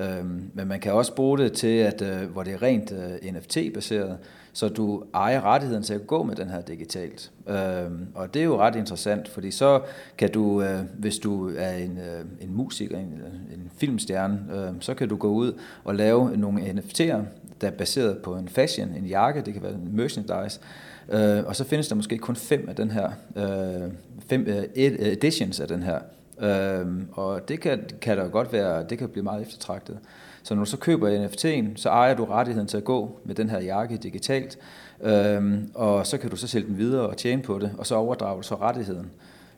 Øh, 0.00 0.24
men 0.54 0.68
man 0.68 0.80
kan 0.80 0.92
også 0.92 1.14
bruge 1.14 1.38
det 1.38 1.52
til, 1.52 1.78
at 1.78 2.02
øh, 2.02 2.30
hvor 2.30 2.42
det 2.42 2.52
er 2.52 2.62
rent 2.62 2.92
øh, 2.92 3.34
NFT-baseret, 3.34 4.18
så 4.52 4.68
du 4.68 5.04
ejer 5.14 5.40
rettigheden 5.40 5.82
til 5.82 5.94
at 5.94 6.06
gå 6.06 6.22
med 6.22 6.36
den 6.36 6.48
her 6.48 6.60
digitalt. 6.60 7.32
Øhm, 7.48 8.06
og 8.14 8.34
det 8.34 8.40
er 8.40 8.44
jo 8.44 8.58
ret 8.58 8.76
interessant, 8.76 9.28
fordi 9.28 9.50
så 9.50 9.80
kan 10.18 10.32
du, 10.32 10.62
øh, 10.62 10.80
hvis 10.98 11.18
du 11.18 11.50
er 11.56 11.72
en, 11.76 11.98
øh, 11.98 12.24
en 12.40 12.54
musiker, 12.54 12.98
en, 12.98 13.22
en 13.54 13.70
filmstjerne, 13.76 14.40
øh, 14.54 14.74
så 14.80 14.94
kan 14.94 15.08
du 15.08 15.16
gå 15.16 15.28
ud 15.28 15.60
og 15.84 15.94
lave 15.94 16.21
nogle 16.28 16.60
NFT'er, 16.60 17.20
der 17.60 17.66
er 17.66 17.70
baseret 17.70 18.18
på 18.18 18.36
en 18.36 18.48
fashion, 18.48 18.88
en 18.88 19.06
jakke, 19.06 19.40
det 19.40 19.54
kan 19.54 19.62
være 19.62 19.72
en 19.72 19.96
merchandise, 19.96 20.60
øh, 21.08 21.44
og 21.46 21.56
så 21.56 21.64
findes 21.64 21.88
der 21.88 21.94
måske 21.94 22.18
kun 22.18 22.36
fem 22.36 22.68
af 22.68 22.76
den 22.76 22.90
her, 22.90 23.10
øh, 23.36 23.92
fem 24.26 24.46
øh, 24.46 24.64
editions 24.76 25.60
af 25.60 25.68
den 25.68 25.82
her, 25.82 25.98
øh, 26.40 26.86
og 27.12 27.48
det 27.48 27.60
kan, 27.60 27.84
kan 28.00 28.18
der 28.18 28.28
godt 28.28 28.52
være, 28.52 28.84
det 28.90 28.98
kan 28.98 29.08
blive 29.08 29.24
meget 29.24 29.42
eftertragtet. 29.42 29.98
Så 30.42 30.54
når 30.54 30.64
du 30.64 30.70
så 30.70 30.76
køber 30.76 31.26
NFT'en, 31.26 31.76
så 31.76 31.88
ejer 31.88 32.14
du 32.14 32.24
rettigheden 32.24 32.68
til 32.68 32.76
at 32.76 32.84
gå 32.84 33.20
med 33.24 33.34
den 33.34 33.50
her 33.50 33.60
jakke 33.60 33.96
digitalt, 33.96 34.58
øh, 35.02 35.54
og 35.74 36.06
så 36.06 36.18
kan 36.18 36.30
du 36.30 36.36
så 36.36 36.46
sælge 36.48 36.66
den 36.66 36.78
videre 36.78 37.08
og 37.08 37.16
tjene 37.16 37.42
på 37.42 37.58
det, 37.58 37.70
og 37.78 37.86
så 37.86 37.94
overdrager 37.94 38.36
du 38.36 38.42
så 38.42 38.54
rettigheden. 38.54 39.10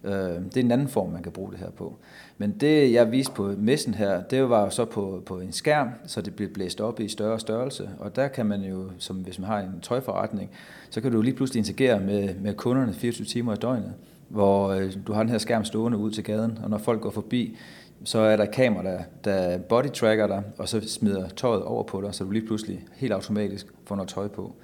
Øh, 0.05 0.13
det 0.13 0.57
er 0.57 0.61
en 0.61 0.71
anden 0.71 0.89
form, 0.89 1.11
man 1.11 1.23
kan 1.23 1.33
bruge 1.33 1.53
det 1.53 1.59
her 1.59 1.71
på. 1.71 1.97
Men 2.39 2.51
det, 2.61 2.93
jeg 2.93 3.13
viste 3.13 3.33
på 3.33 3.55
messen 3.59 3.95
her, 3.95 4.23
det 4.23 4.49
var 4.49 4.61
jo 4.61 4.71
så 4.71 4.85
på, 4.85 5.23
på 5.27 5.41
en 5.41 5.53
skærm, 5.53 5.89
så 6.07 6.21
det 6.21 6.35
blev 6.35 6.49
blæst 6.49 6.81
op 6.81 7.01
i 7.01 7.09
større 7.09 7.41
størrelse. 7.41 7.91
Og 7.99 8.17
der 8.17 8.29
kan 8.29 8.47
man 8.47 8.63
jo, 8.63 8.91
som 8.99 9.17
hvis 9.17 9.39
man 9.39 9.49
har 9.49 9.59
en 9.59 9.81
tøjforretning, 9.83 10.51
så 10.91 11.01
kan 11.01 11.13
du 11.13 11.23
lige 11.23 11.35
pludselig 11.35 11.59
interagere 11.59 12.01
med, 12.01 12.35
med 12.35 12.55
kunderne 12.55 12.95
24 12.95 13.27
timer 13.27 13.53
i 13.53 13.57
døgnet, 13.57 13.93
hvor 14.29 14.69
øh, 14.69 14.93
du 15.07 15.13
har 15.13 15.23
den 15.23 15.31
her 15.31 15.39
skærm 15.39 15.65
stående 15.65 15.99
ud 15.99 16.11
til 16.11 16.25
gaden, 16.25 16.59
og 16.63 16.71
når 16.71 16.79
folk 16.79 17.01
går 17.01 17.11
forbi, 17.11 17.57
så 18.05 18.19
er 18.19 18.37
der 18.37 18.47
kamera, 18.47 18.83
der, 18.83 18.99
der 19.25 19.59
body 19.59 19.93
tracker 19.95 20.27
dig, 20.27 20.43
og 20.59 20.69
så 20.69 20.81
smider 20.89 21.29
tøjet 21.29 21.63
over 21.63 21.83
på 21.83 22.01
dig, 22.01 22.15
så 22.15 22.25
du 22.25 22.31
lige 22.31 22.47
pludselig 22.47 22.85
helt 22.97 23.13
automatisk 23.13 23.67
får 23.87 23.97
noget 23.97 24.09
tøj 24.09 24.29
på. 24.29 24.55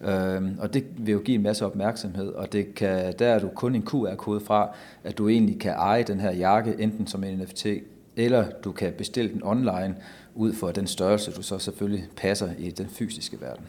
Øhm, 0.00 0.58
og 0.58 0.74
det 0.74 0.84
vil 0.96 1.12
jo 1.12 1.18
give 1.18 1.34
en 1.34 1.42
masse 1.42 1.66
opmærksomhed, 1.66 2.28
og 2.28 2.52
det 2.52 2.74
kan, 2.74 3.14
der 3.18 3.26
er 3.26 3.38
du 3.38 3.48
kun 3.48 3.74
en 3.74 3.82
QR-kode 3.82 4.40
fra, 4.40 4.68
at 5.04 5.18
du 5.18 5.28
egentlig 5.28 5.58
kan 5.58 5.72
eje 5.72 6.02
den 6.02 6.20
her 6.20 6.32
jakke, 6.32 6.74
enten 6.78 7.06
som 7.06 7.24
en 7.24 7.38
NFT, 7.38 7.66
eller 8.16 8.50
du 8.64 8.72
kan 8.72 8.92
bestille 8.92 9.32
den 9.32 9.42
online, 9.44 9.94
ud 10.34 10.52
for 10.52 10.70
den 10.70 10.86
størrelse, 10.86 11.30
du 11.30 11.42
så 11.42 11.58
selvfølgelig 11.58 12.04
passer 12.16 12.48
i 12.58 12.70
den 12.70 12.86
fysiske 12.86 13.40
verden. 13.40 13.64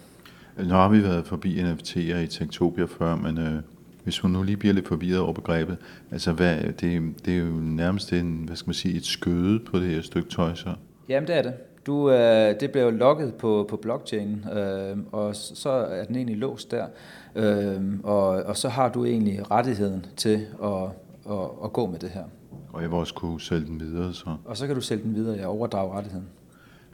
Nu 0.57 0.73
har 0.73 0.89
vi 0.89 1.03
været 1.03 1.25
forbi 1.25 1.61
NFT'er 1.61 2.17
i 2.17 2.27
Tektopia 2.27 2.85
før, 2.85 3.15
men 3.15 3.38
øh, 3.38 3.61
hvis 4.03 4.19
hun 4.19 4.31
nu 4.31 4.43
lige 4.43 4.57
bliver 4.57 4.73
lidt 4.73 4.88
forvirret 4.88 5.19
over 5.19 5.33
begrebet, 5.33 5.77
altså 6.11 6.31
hvad, 6.31 6.57
det, 6.63 7.13
det 7.25 7.33
er 7.33 7.38
jo 7.38 7.51
nærmest 7.61 8.13
en, 8.13 8.43
hvad 8.45 8.55
skal 8.55 8.67
man 8.67 8.73
sige, 8.73 8.97
et 8.97 9.05
skøde 9.05 9.59
på 9.59 9.79
det 9.79 9.88
her 9.88 10.01
stykke 10.01 10.29
tøj 10.29 10.55
så? 10.55 10.73
Jamen 11.09 11.27
det 11.27 11.38
er 11.38 11.41
det. 11.41 11.53
Du, 11.85 12.11
øh, 12.11 12.59
det 12.59 12.71
bliver 12.71 12.85
jo 12.85 12.89
logget 12.89 13.35
på, 13.35 13.65
på 13.69 13.77
blockchain, 13.77 14.45
øh, 14.53 14.97
og 15.11 15.35
så 15.35 15.69
er 15.69 16.03
den 16.03 16.15
egentlig 16.15 16.37
låst 16.37 16.71
der. 16.71 16.87
Øh, 17.35 17.81
og, 18.03 18.27
og 18.27 18.57
så 18.57 18.69
har 18.69 18.89
du 18.89 19.05
egentlig 19.05 19.51
rettigheden 19.51 20.05
til 20.17 20.47
at, 20.63 20.83
at, 21.33 21.49
at 21.63 21.73
gå 21.73 21.85
med 21.85 21.99
det 21.99 22.09
her. 22.09 22.23
Og 22.73 22.81
jeg 22.81 22.91
vil 22.91 22.97
også 22.97 23.13
kunne 23.13 23.41
sælge 23.41 23.65
den 23.65 23.79
videre 23.79 24.13
så? 24.13 24.35
Og 24.45 24.57
så 24.57 24.67
kan 24.67 24.75
du 24.75 24.81
sælge 24.81 25.03
den 25.03 25.15
videre, 25.15 25.37
jeg 25.37 25.47
overdrager 25.47 25.97
rettigheden. 25.97 26.27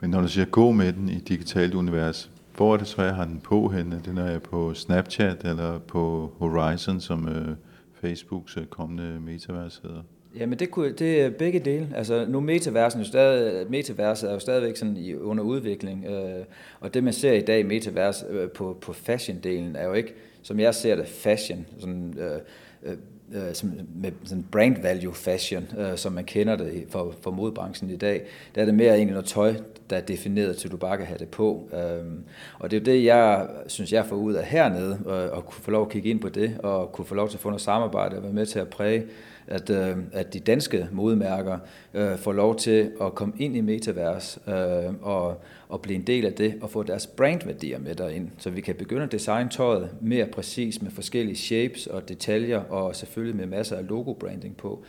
Men 0.00 0.10
når 0.10 0.20
du 0.20 0.28
siger 0.28 0.44
gå 0.44 0.70
med 0.70 0.92
den 0.92 1.08
i 1.08 1.18
digitalt 1.18 1.74
univers, 1.74 2.30
hvor 2.56 2.72
er 2.72 2.76
det 2.76 2.86
så, 2.86 3.02
jeg 3.02 3.14
har 3.14 3.24
den 3.24 3.40
på 3.40 3.68
henne? 3.68 4.00
Den 4.04 4.18
er 4.18 4.30
jeg 4.30 4.42
på 4.42 4.74
Snapchat 4.74 5.44
eller 5.44 5.78
på 5.78 6.32
Horizon, 6.38 7.00
som 7.00 7.28
øh, 7.28 7.56
Facebooks 7.92 8.56
øh, 8.56 8.66
kommende 8.66 9.20
metavers 9.20 9.80
hedder? 9.82 10.02
Jamen 10.36 10.58
det, 10.58 10.70
kunne, 10.70 10.92
det 10.92 11.20
er 11.20 11.30
begge 11.30 11.58
dele. 11.58 11.88
Altså 11.96 12.26
nu 12.28 12.40
metaversen 12.40 13.00
er 13.00 13.04
jo 13.04 13.08
stadig, 13.08 13.70
metaverset 13.70 14.28
er 14.28 14.34
jo 14.34 14.38
stadigvæk 14.38 14.76
sådan 14.76 14.96
i, 14.96 15.14
under 15.14 15.44
udvikling, 15.44 16.06
øh, 16.06 16.44
og 16.80 16.94
det 16.94 17.04
man 17.04 17.12
ser 17.12 17.32
i 17.32 17.40
dag 17.40 17.60
i 17.60 17.62
metavers 17.62 18.24
øh, 18.30 18.50
på, 18.50 18.76
på 18.80 18.92
fashion-delen 18.92 19.76
er 19.78 19.86
jo 19.86 19.92
ikke, 19.92 20.14
som 20.42 20.60
jeg 20.60 20.74
ser 20.74 20.96
det, 20.96 21.06
fashion, 21.06 21.66
sådan, 21.78 22.14
øh, 22.18 22.38
øh, 22.82 22.96
øh 23.32 23.54
som, 23.54 23.72
med 23.94 24.12
sådan 24.24 24.46
brand 24.52 24.82
value 24.82 25.14
fashion, 25.14 25.64
øh, 25.78 25.96
som 25.96 26.12
man 26.12 26.24
kender 26.24 26.56
det 26.56 26.84
for, 26.88 27.14
for 27.20 27.30
modbranchen 27.30 27.90
i 27.90 27.96
dag. 27.96 28.22
Der 28.54 28.60
er 28.60 28.64
det 28.64 28.74
mere 28.74 28.94
egentlig 28.94 29.12
noget 29.12 29.26
tøj, 29.26 29.54
der 29.90 29.96
er 29.96 30.00
defineret 30.00 30.56
til, 30.56 30.70
du 30.70 30.76
bare 30.76 30.96
kan 30.96 31.06
have 31.06 31.18
det 31.18 31.28
på. 31.28 31.68
Øh, 31.72 32.12
og 32.58 32.70
det 32.70 32.76
er 32.76 32.84
det, 32.84 33.04
jeg 33.04 33.48
synes, 33.66 33.92
jeg 33.92 34.06
får 34.06 34.16
ud 34.16 34.34
af 34.34 34.44
hernede, 34.44 34.98
øh, 35.06 35.36
og 35.36 35.46
kunne 35.46 35.62
få 35.62 35.70
lov 35.70 35.82
at 35.82 35.92
kigge 35.92 36.10
ind 36.10 36.20
på 36.20 36.28
det, 36.28 36.56
og 36.62 36.92
kunne 36.92 37.04
få 37.04 37.14
lov 37.14 37.28
til 37.28 37.36
at 37.36 37.40
få 37.40 37.48
noget 37.48 37.62
samarbejde 37.62 38.16
og 38.16 38.22
være 38.22 38.32
med 38.32 38.46
til 38.46 38.58
at 38.58 38.68
præge 38.68 39.06
at, 39.46 39.70
øh, 39.70 39.96
at 40.12 40.34
de 40.34 40.40
danske 40.40 40.88
modemærker 40.92 41.58
øh, 41.94 42.16
får 42.16 42.32
lov 42.32 42.56
til 42.56 42.90
at 43.00 43.14
komme 43.14 43.34
ind 43.38 43.56
i 43.56 43.60
metavers 43.60 44.38
øh, 44.48 44.54
og, 45.02 45.40
og 45.68 45.80
blive 45.82 45.96
en 45.96 46.06
del 46.06 46.26
af 46.26 46.32
det 46.32 46.54
og 46.60 46.70
få 46.70 46.82
deres 46.82 47.06
brandværdier 47.06 47.78
med 47.78 47.94
derind, 47.94 48.28
så 48.38 48.50
vi 48.50 48.60
kan 48.60 48.74
begynde 48.74 49.02
at 49.02 49.12
designe 49.12 49.50
tøjet 49.50 49.90
mere 50.00 50.26
præcis 50.26 50.82
med 50.82 50.90
forskellige 50.90 51.36
shapes 51.36 51.86
og 51.86 52.08
detaljer 52.08 52.58
og 52.58 52.96
selvfølgelig 52.96 53.36
med 53.36 53.46
masser 53.46 53.76
af 53.76 53.88
logo-branding 53.88 54.56
på. 54.56 54.84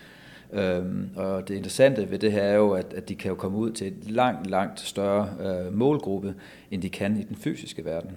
Øhm, 0.54 1.10
og 1.16 1.48
det 1.48 1.56
interessante 1.56 2.12
ved 2.12 2.20
det 2.20 2.32
her 2.32 2.42
er 2.42 2.56
jo, 2.56 2.72
at, 2.72 2.94
at 2.94 3.10
de 3.10 3.16
kan 3.16 3.30
jo 3.30 3.36
komme 3.36 3.58
ud 3.58 3.72
til 3.72 3.88
et 3.88 4.12
langt, 4.12 4.50
langt 4.50 4.80
større 4.80 5.30
øh, 5.42 5.74
målgruppe, 5.74 6.36
end 6.72 6.82
de 6.82 6.90
kan 6.90 7.18
i 7.18 7.24
den 7.24 7.36
fysiske 7.36 7.86
verden. 7.86 8.12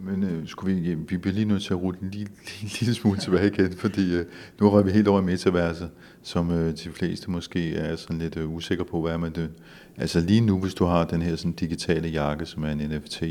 Men 0.00 0.22
øh, 0.22 0.46
skulle 0.46 0.74
vi, 0.74 0.94
vi 0.94 1.16
bliver 1.16 1.34
lige 1.34 1.44
nødt 1.44 1.62
til 1.62 1.74
at 1.74 1.82
rulle 1.82 1.98
en 2.02 2.10
lille, 2.10 2.32
lille, 2.60 2.76
lille 2.80 2.94
smule 2.94 3.18
tilbage 3.18 3.46
igen, 3.46 3.72
fordi 3.72 4.14
øh, 4.14 4.26
nu 4.60 4.68
rører 4.68 4.82
vi 4.82 4.90
helt 4.90 5.08
over 5.08 5.20
i 5.20 5.24
metaverset, 5.24 5.90
som 6.22 6.50
øh, 6.50 6.72
de 6.72 6.90
fleste 6.90 7.30
måske 7.30 7.74
er 7.74 7.96
sådan 7.96 8.18
lidt 8.18 8.36
øh, 8.36 8.54
usikre 8.54 8.84
på, 8.84 9.00
hvad 9.00 9.12
er 9.12 9.16
man 9.16 9.32
det. 9.32 9.50
Altså 9.96 10.20
lige 10.20 10.40
nu, 10.40 10.58
hvis 10.58 10.74
du 10.74 10.84
har 10.84 11.04
den 11.04 11.22
her 11.22 11.36
sådan 11.36 11.52
digitale 11.52 12.08
jakke, 12.08 12.46
som 12.46 12.64
er 12.64 12.70
en 12.70 12.78
NFT, 12.78 13.22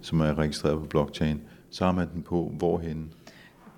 som 0.00 0.20
er 0.20 0.38
registreret 0.38 0.78
på 0.78 0.86
blockchain, 0.86 1.40
så 1.70 1.84
har 1.84 1.92
man 1.92 2.08
den 2.14 2.22
på 2.22 2.52
hvorhen? 2.58 3.12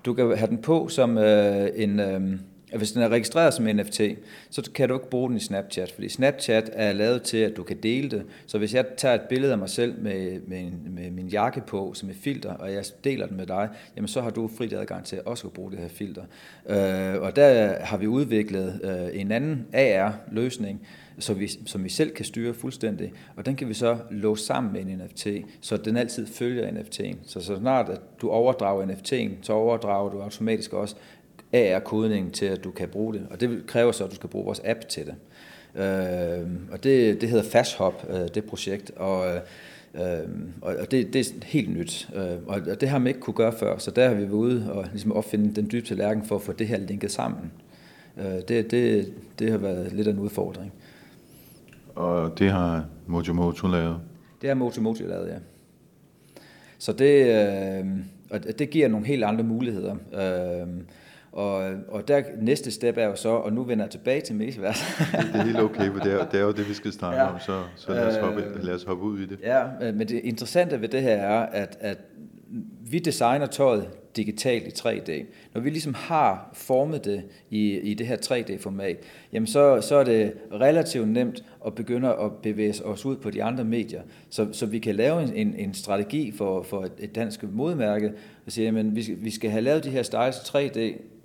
Du 0.05 0.13
kan 0.13 0.37
have 0.37 0.49
den 0.49 0.61
på 0.61 0.87
som 0.87 1.17
øh, 1.17 1.69
en... 1.75 1.99
Øh, 1.99 2.39
hvis 2.77 2.91
den 2.91 3.01
er 3.01 3.09
registreret 3.09 3.53
som 3.53 3.65
NFT, 3.65 4.01
så 4.49 4.71
kan 4.75 4.89
du 4.89 4.95
ikke 4.95 5.09
bruge 5.09 5.29
den 5.29 5.37
i 5.37 5.39
Snapchat, 5.39 5.91
fordi 5.91 6.09
Snapchat 6.09 6.69
er 6.73 6.93
lavet 6.93 7.21
til, 7.21 7.37
at 7.37 7.57
du 7.57 7.63
kan 7.63 7.77
dele 7.83 8.09
det. 8.09 8.23
Så 8.45 8.57
hvis 8.57 8.73
jeg 8.73 8.85
tager 8.97 9.15
et 9.15 9.21
billede 9.21 9.51
af 9.51 9.57
mig 9.57 9.69
selv 9.69 10.01
med, 10.01 10.39
med, 10.47 10.71
med 10.71 11.11
min 11.11 11.27
jakke 11.27 11.61
på 11.61 11.93
som 11.93 12.09
et 12.09 12.15
filter, 12.15 12.53
og 12.53 12.73
jeg 12.73 12.83
deler 13.03 13.27
den 13.27 13.37
med 13.37 13.45
dig, 13.45 13.69
jamen 13.95 14.07
så 14.07 14.21
har 14.21 14.29
du 14.29 14.49
fri 14.57 14.73
adgang 14.73 15.05
til 15.05 15.21
også 15.25 15.47
at 15.47 15.53
bruge 15.53 15.71
det 15.71 15.79
her 15.79 15.87
filter. 15.87 16.23
Øh, 16.69 17.21
og 17.21 17.35
der 17.35 17.79
har 17.79 17.97
vi 17.97 18.07
udviklet 18.07 18.79
øh, 18.83 19.21
en 19.21 19.31
anden 19.31 19.65
AR-løsning, 19.73 20.81
så 21.19 21.33
vi, 21.33 21.47
som 21.65 21.83
vi 21.83 21.89
selv 21.89 22.11
kan 22.11 22.25
styre 22.25 22.53
fuldstændig, 22.53 23.13
og 23.35 23.45
den 23.45 23.55
kan 23.55 23.69
vi 23.69 23.73
så 23.73 23.97
låse 24.11 24.45
sammen 24.45 24.73
med 24.73 24.81
en 24.81 25.01
NFT, 25.05 25.27
så 25.61 25.77
den 25.77 25.97
altid 25.97 26.27
følger 26.27 26.67
NFT'en. 26.67 27.15
Så 27.25 27.41
så 27.41 27.57
snart 27.57 27.89
at 27.89 28.01
du 28.21 28.29
overdrager 28.29 28.85
NFT'en, 28.85 29.31
så 29.41 29.53
overdrager 29.53 30.09
du 30.09 30.21
automatisk 30.21 30.73
også 30.73 30.95
AR-kodningen 31.53 32.31
til, 32.31 32.45
at 32.45 32.63
du 32.63 32.71
kan 32.71 32.89
bruge 32.89 33.13
det. 33.13 33.27
Og 33.29 33.41
det 33.41 33.63
kræver 33.67 33.91
så, 33.91 34.03
at 34.03 34.09
du 34.09 34.15
skal 34.15 34.29
bruge 34.29 34.45
vores 34.45 34.61
app 34.65 34.79
til 34.89 35.05
det. 35.05 35.15
Øh, 35.75 36.47
og 36.71 36.83
det, 36.83 37.21
det 37.21 37.29
hedder 37.29 37.43
FastHop, 37.43 38.07
øh, 38.09 38.27
det 38.35 38.43
projekt, 38.43 38.91
og, 38.95 39.35
øh, 39.93 40.19
og 40.61 40.91
det, 40.91 41.13
det 41.13 41.27
er 41.27 41.45
helt 41.45 41.69
nyt. 41.77 42.09
Øh, 42.15 42.37
og 42.47 42.81
det 42.81 42.89
har 42.89 42.99
man 42.99 43.07
ikke 43.07 43.19
kunne 43.19 43.33
gøre 43.33 43.53
før, 43.59 43.77
så 43.77 43.91
der 43.91 44.07
har 44.07 44.13
vi 44.13 44.21
været 44.21 44.31
ude 44.31 44.71
og 44.71 44.85
ligesom 44.91 45.11
opfinde 45.11 45.55
den 45.55 45.69
dybe 45.71 45.87
tallerken 45.87 46.25
for 46.25 46.35
at 46.35 46.41
få 46.41 46.51
det 46.51 46.67
her 46.67 46.77
linket 46.77 47.11
sammen. 47.11 47.51
Øh, 48.17 48.41
det, 48.47 48.71
det, 48.71 49.13
det 49.39 49.51
har 49.51 49.57
været 49.57 49.93
lidt 49.93 50.07
af 50.07 50.11
en 50.11 50.19
udfordring. 50.19 50.73
Og 51.95 52.39
det 52.39 52.51
har 52.51 52.85
Mojimoto 53.07 53.67
lavet? 53.67 53.99
Det 54.41 54.47
har 54.47 54.55
Mojimoto 54.55 55.03
lavet, 55.03 55.27
ja. 55.27 55.37
Så 56.77 56.93
det, 56.93 57.25
øh, 57.25 57.85
og 58.29 58.59
det 58.59 58.69
giver 58.69 58.87
nogle 58.87 59.05
helt 59.05 59.23
andre 59.23 59.43
muligheder. 59.43 59.95
Øh, 60.13 60.67
og, 61.31 61.71
og 61.87 62.07
der 62.07 62.21
næste 62.41 62.71
step 62.71 62.97
er 62.97 63.05
jo 63.05 63.15
så, 63.15 63.29
og 63.29 63.53
nu 63.53 63.63
vender 63.63 63.85
jeg 63.85 63.91
tilbage 63.91 64.21
til 64.21 64.35
metaverse. 64.35 64.83
det, 65.11 65.33
det 65.33 65.39
er 65.39 65.43
helt 65.43 65.59
okay, 65.59 65.91
for 65.91 65.99
det 65.99 66.13
er, 66.13 66.25
det 66.25 66.39
er 66.39 66.43
jo 66.43 66.51
det, 66.51 66.69
vi 66.69 66.73
skal 66.73 66.91
snakke 66.91 67.19
ja. 67.19 67.33
om, 67.33 67.39
så, 67.39 67.63
så 67.75 67.93
lad, 67.93 68.07
os 68.07 68.17
hoppe, 68.17 68.43
øh, 68.43 68.63
lad 68.63 68.73
os 68.73 68.83
hoppe 68.83 69.03
ud 69.03 69.19
i 69.19 69.25
det. 69.25 69.39
Ja, 69.43 69.63
men 69.79 70.07
det 70.07 70.21
interessante 70.23 70.81
ved 70.81 70.87
det 70.87 71.01
her 71.01 71.15
er, 71.15 71.45
at, 71.45 71.77
at 71.79 71.97
vi 72.81 72.99
designer 72.99 73.45
tøjet 73.45 73.87
digitalt 74.15 74.67
i 74.67 74.87
3D. 74.87 75.25
Når 75.53 75.61
vi 75.61 75.69
ligesom 75.69 75.93
har 75.93 76.49
formet 76.53 77.05
det 77.05 77.23
i, 77.49 77.79
i 77.79 77.93
det 77.93 78.07
her 78.07 78.17
3D-format, 78.17 78.97
jamen 79.33 79.47
så, 79.47 79.81
så 79.81 79.95
er 79.95 80.03
det 80.03 80.33
relativt 80.51 81.07
nemt 81.07 81.43
at 81.65 81.75
begynde 81.75 82.07
at 82.07 82.31
bevæge 82.43 82.85
os 82.85 83.05
ud 83.05 83.15
på 83.15 83.29
de 83.29 83.43
andre 83.43 83.63
medier, 83.63 84.01
så, 84.29 84.47
så 84.51 84.65
vi 84.65 84.79
kan 84.79 84.95
lave 84.95 85.35
en, 85.35 85.55
en 85.55 85.73
strategi 85.73 86.31
for, 86.31 86.63
for 86.63 86.83
et, 86.83 86.91
et 86.99 87.15
dansk 87.15 87.43
modmærke, 87.43 88.11
og 88.45 88.51
sige, 88.51 88.67
at 88.67 88.95
vi, 88.95 89.15
vi 89.17 89.29
skal 89.29 89.49
have 89.49 89.61
lavet 89.61 89.83
de 89.83 89.89
her 89.89 90.03
styles 90.03 90.35
3D, 90.35 90.79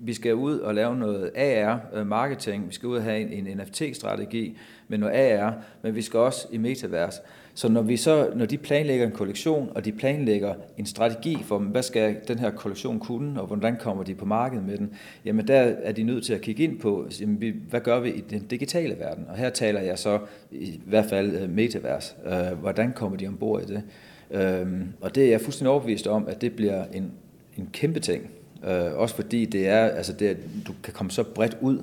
vi 0.04 0.14
skal 0.14 0.34
ud 0.34 0.58
og 0.58 0.74
lave 0.74 0.96
noget 0.96 1.30
AR-marketing, 1.36 2.62
øh, 2.62 2.68
vi 2.68 2.74
skal 2.74 2.86
ud 2.86 2.96
og 2.96 3.02
have 3.02 3.20
en, 3.20 3.46
en 3.46 3.56
NFT-strategi 3.58 4.58
med 4.88 4.98
noget 4.98 5.12
AR, 5.12 5.54
men 5.82 5.94
vi 5.94 6.02
skal 6.02 6.20
også 6.20 6.48
i 6.52 6.58
metavers. 6.58 7.20
Så 7.54 7.68
når, 7.68 7.82
vi 7.82 7.96
så, 7.96 8.30
når 8.34 8.46
de 8.46 8.58
planlægger 8.58 9.06
en 9.06 9.12
kollektion, 9.12 9.70
og 9.74 9.84
de 9.84 9.92
planlægger 9.92 10.54
en 10.78 10.86
strategi 10.86 11.38
for, 11.42 11.58
hvad 11.58 11.82
skal 11.82 12.16
den 12.28 12.38
her 12.38 12.50
kollektion 12.50 13.00
kunne, 13.00 13.40
og 13.40 13.46
hvordan 13.46 13.76
kommer 13.76 14.04
de 14.04 14.14
på 14.14 14.24
markedet 14.24 14.64
med 14.66 14.78
den, 14.78 14.94
jamen 15.24 15.48
der 15.48 15.56
er 15.56 15.92
de 15.92 16.02
nødt 16.02 16.24
til 16.24 16.32
at 16.34 16.40
kigge 16.40 16.64
ind 16.64 16.78
på, 16.78 17.08
jamen, 17.20 17.62
hvad 17.70 17.80
gør 17.80 18.00
vi 18.00 18.10
i 18.10 18.20
den 18.20 18.46
digitale 18.46 18.98
verden? 18.98 19.24
Og 19.28 19.36
her 19.36 19.50
taler 19.50 19.80
jeg 19.80 19.98
så 19.98 20.18
i 20.50 20.80
hvert 20.86 21.06
fald 21.06 21.36
øh, 21.36 21.50
metavers. 21.50 22.16
Øh, 22.26 22.58
hvordan 22.58 22.92
kommer 22.92 23.16
de 23.16 23.26
ombord 23.26 23.62
i 23.62 23.66
det? 23.66 23.82
Øhm, 24.30 24.92
og 25.00 25.14
det 25.14 25.24
er 25.24 25.30
jeg 25.30 25.40
fuldstændig 25.40 25.70
overbevist 25.70 26.06
om, 26.06 26.28
at 26.28 26.40
det 26.40 26.52
bliver 26.52 26.84
en, 26.92 27.12
en 27.58 27.68
kæmpe 27.72 28.00
ting. 28.00 28.30
Øh, 28.66 28.94
også 28.94 29.14
fordi 29.14 29.44
det 29.44 29.68
er, 29.68 29.84
altså 29.84 30.12
det, 30.12 30.36
du 30.66 30.72
kan 30.82 30.92
komme 30.92 31.10
så 31.10 31.22
bredt 31.22 31.56
ud, 31.60 31.78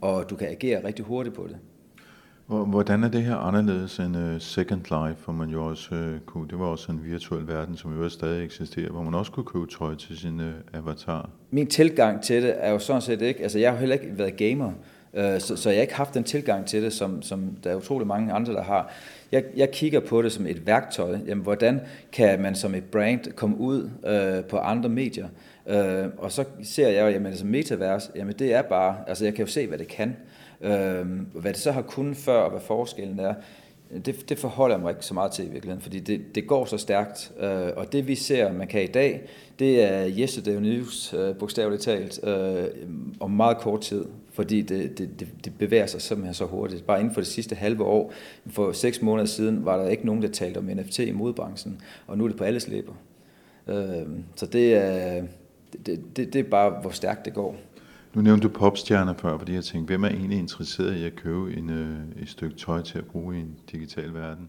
og 0.00 0.30
du 0.30 0.36
kan 0.36 0.48
agere 0.48 0.84
rigtig 0.84 1.04
hurtigt 1.04 1.34
på 1.34 1.46
det. 1.48 1.56
Hvordan 2.46 3.04
er 3.04 3.08
det 3.08 3.22
her 3.22 3.36
anderledes 3.36 3.98
end 3.98 4.16
uh, 4.16 4.40
Second 4.40 4.80
Life, 4.80 5.24
hvor 5.24 5.32
man 5.32 5.48
jo 5.48 5.66
også 5.66 5.94
uh, 5.94 6.20
kunne, 6.26 6.48
det 6.48 6.58
var 6.58 6.66
også 6.66 6.92
en 6.92 7.04
virtuel 7.04 7.48
verden, 7.48 7.76
som 7.76 8.02
jo 8.02 8.08
stadig 8.08 8.44
eksisterer, 8.44 8.90
hvor 8.90 9.02
man 9.02 9.14
også 9.14 9.32
kunne 9.32 9.44
købe 9.44 9.66
tøj 9.78 9.94
til 9.94 10.18
sin 10.18 10.40
uh, 10.40 10.46
avatar? 10.72 11.30
Min 11.50 11.66
tilgang 11.66 12.22
til 12.22 12.42
det 12.42 12.54
er 12.56 12.70
jo 12.70 12.78
sådan 12.78 13.02
set 13.02 13.22
ikke, 13.22 13.42
altså 13.42 13.58
jeg 13.58 13.72
har 13.72 13.78
heller 13.78 13.96
ikke 13.96 14.18
været 14.18 14.36
gamer, 14.36 14.72
Øh, 15.14 15.40
så, 15.40 15.56
så 15.56 15.70
jeg 15.70 15.76
har 15.76 15.82
ikke 15.82 15.94
haft 15.94 16.14
den 16.14 16.24
tilgang 16.24 16.66
til 16.66 16.82
det, 16.82 16.92
som, 16.92 17.22
som 17.22 17.56
der 17.64 17.70
er 17.70 17.74
utrolig 17.74 18.06
mange 18.06 18.32
andre, 18.32 18.52
der 18.52 18.62
har. 18.62 18.92
Jeg, 19.32 19.44
jeg 19.56 19.70
kigger 19.70 20.00
på 20.00 20.22
det 20.22 20.32
som 20.32 20.46
et 20.46 20.66
værktøj. 20.66 21.18
Jamen, 21.26 21.42
hvordan 21.42 21.80
kan 22.12 22.40
man 22.40 22.54
som 22.54 22.74
et 22.74 22.84
brand 22.84 23.32
komme 23.32 23.56
ud 23.56 23.90
øh, 24.06 24.44
på 24.44 24.58
andre 24.58 24.88
medier? 24.88 25.28
Øh, 25.66 26.06
og 26.18 26.32
så 26.32 26.44
ser 26.62 26.88
jeg 26.88 27.02
jo, 27.02 27.08
jamen, 27.08 27.26
altså 27.26 27.46
metavers, 27.46 28.10
jamen 28.16 28.34
det 28.38 28.54
er 28.54 28.62
bare, 28.62 28.96
altså 29.06 29.24
jeg 29.24 29.34
kan 29.34 29.44
jo 29.44 29.50
se, 29.50 29.66
hvad 29.66 29.78
det 29.78 29.88
kan. 29.88 30.16
Øh, 30.60 31.06
hvad 31.34 31.52
det 31.52 31.56
så 31.56 31.72
har 31.72 31.82
kunnet 31.82 32.16
før, 32.16 32.38
og 32.38 32.50
hvad 32.50 32.60
forskellen 32.60 33.20
er, 33.20 33.34
det, 34.04 34.28
det 34.28 34.38
forholder 34.38 34.76
jeg 34.76 34.82
mig 34.82 34.90
ikke 34.90 35.06
så 35.06 35.14
meget 35.14 35.32
til 35.32 35.44
i 35.44 35.48
virkeligheden, 35.48 35.82
fordi 35.82 36.00
det, 36.00 36.34
det 36.34 36.46
går 36.46 36.64
så 36.64 36.78
stærkt. 36.78 37.32
Øh, 37.40 37.68
og 37.76 37.92
det 37.92 38.08
vi 38.08 38.14
ser, 38.14 38.52
man 38.52 38.66
kan 38.66 38.82
i 38.82 38.86
dag, 38.86 39.22
det 39.58 39.82
er 39.82 40.10
yesterday 40.18 40.60
news, 40.60 41.14
øh, 41.14 41.36
bogstaveligt 41.36 41.82
talt, 41.82 42.20
øh, 42.24 42.64
om 43.20 43.30
meget 43.30 43.58
kort 43.58 43.80
tid, 43.80 44.04
fordi 44.34 44.62
det, 44.62 44.98
det, 44.98 45.20
det, 45.20 45.28
det 45.44 45.52
bevæger 45.58 45.86
sig 45.86 46.02
simpelthen 46.02 46.34
så 46.34 46.44
hurtigt. 46.44 46.86
Bare 46.86 47.00
inden 47.00 47.14
for 47.14 47.20
det 47.20 47.28
sidste 47.28 47.54
halve 47.54 47.84
år, 47.84 48.12
for 48.46 48.72
seks 48.72 49.02
måneder 49.02 49.26
siden, 49.26 49.64
var 49.64 49.76
der 49.76 49.88
ikke 49.88 50.06
nogen, 50.06 50.22
der 50.22 50.28
talte 50.28 50.58
om 50.58 50.64
NFT 50.64 50.98
i 50.98 51.12
modbranchen, 51.12 51.80
og 52.06 52.18
nu 52.18 52.24
er 52.24 52.28
det 52.28 52.36
på 52.36 52.44
alles 52.44 52.68
læber. 52.68 52.92
Øh, 53.68 54.06
så 54.36 54.46
det 54.46 54.74
er, 54.74 55.22
det, 55.86 56.16
det, 56.16 56.32
det 56.32 56.36
er 56.36 56.50
bare, 56.50 56.70
hvor 56.80 56.90
stærkt 56.90 57.24
det 57.24 57.34
går. 57.34 57.56
Nu 58.14 58.22
nævnte 58.22 58.48
du 58.48 58.52
popstjerner 58.52 59.14
før, 59.14 59.38
fordi 59.38 59.54
jeg 59.54 59.64
tænkte, 59.64 59.90
hvem 59.90 60.04
er 60.04 60.08
egentlig 60.08 60.38
interesseret 60.38 60.96
i 60.96 61.06
at 61.06 61.16
købe 61.16 61.56
en, 61.56 61.70
øh, 61.70 62.22
et 62.22 62.28
stykke 62.28 62.56
tøj 62.56 62.82
til 62.82 62.98
at 62.98 63.04
bruge 63.04 63.36
i 63.36 63.40
en 63.40 63.56
digital 63.72 64.14
verden? 64.14 64.48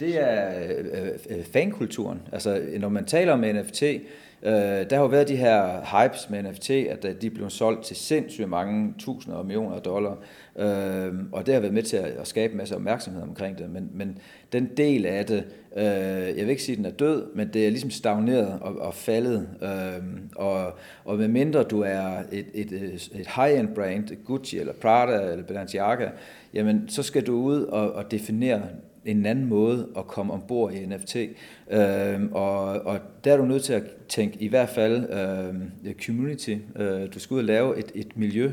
Det 0.00 0.22
er 0.22 0.62
øh, 0.68 1.38
øh, 1.38 1.44
fankulturen. 1.44 2.22
Altså, 2.32 2.62
når 2.78 2.88
man 2.88 3.04
taler 3.04 3.32
om 3.32 3.40
NFT, 3.40 3.82
øh, 4.42 4.52
der 4.90 4.94
har 4.94 5.02
jo 5.02 5.06
været 5.06 5.28
de 5.28 5.36
her 5.36 5.80
hypes 5.84 6.30
med 6.30 6.42
NFT, 6.42 6.70
at 6.70 7.04
øh, 7.04 7.14
de 7.22 7.30
blev 7.30 7.50
solgt 7.50 7.84
til 7.84 7.96
sindssygt 7.96 8.48
mange 8.48 8.94
tusinder 8.98 9.38
og 9.38 9.46
millioner 9.46 9.76
af 9.76 9.82
dollar. 9.82 10.16
Øh, 10.58 11.14
og 11.32 11.46
det 11.46 11.54
har 11.54 11.60
været 11.60 11.74
med 11.74 11.82
til 11.82 11.96
at, 11.96 12.26
skabe 12.26 12.50
en 12.50 12.58
masse 12.58 12.74
opmærksomhed 12.74 13.22
omkring 13.22 13.58
det. 13.58 13.70
Men, 13.70 13.90
men 13.94 14.18
den 14.52 14.70
del 14.76 15.06
af 15.06 15.26
det, 15.26 15.44
øh, 15.76 15.84
jeg 15.84 16.36
vil 16.36 16.48
ikke 16.48 16.62
sige, 16.62 16.72
at 16.72 16.76
den 16.76 16.86
er 16.86 16.90
død, 16.90 17.26
men 17.34 17.48
det 17.52 17.66
er 17.66 17.70
ligesom 17.70 17.90
stagneret 17.90 18.58
og, 18.60 18.78
og 18.78 18.94
faldet. 18.94 19.48
Øh, 19.62 20.04
og, 20.36 20.72
og 21.04 21.16
med 21.16 21.28
mindre 21.28 21.62
du 21.62 21.80
er 21.80 22.22
et, 22.32 22.46
et, 22.54 22.72
øh, 22.72 22.94
et 22.94 23.26
high-end 23.36 23.74
brand, 23.74 24.24
Gucci 24.24 24.58
eller 24.58 24.72
Prada 24.72 25.32
eller 25.32 25.44
Balenciaga, 25.44 26.08
jamen 26.54 26.88
så 26.88 27.02
skal 27.02 27.26
du 27.26 27.34
ud 27.34 27.62
og, 27.62 27.92
og 27.92 28.10
definere 28.10 28.62
en 29.06 29.26
anden 29.26 29.44
måde 29.44 29.88
at 29.96 30.06
komme 30.06 30.32
ombord 30.32 30.72
i 30.72 30.86
NFT. 30.86 31.16
Øh, 31.70 32.20
og, 32.32 32.64
og 32.64 32.98
der 33.24 33.32
er 33.32 33.36
du 33.36 33.44
nødt 33.44 33.64
til 33.64 33.72
at 33.72 33.82
tænke 34.08 34.38
i 34.40 34.48
hvert 34.48 34.68
fald 34.68 35.10
øh, 35.10 35.94
community. 36.06 36.56
Øh, 36.76 37.14
du 37.14 37.18
skal 37.18 37.34
ud 37.34 37.38
og 37.38 37.44
lave 37.44 37.78
et, 37.78 37.92
et 37.94 38.16
miljø, 38.16 38.52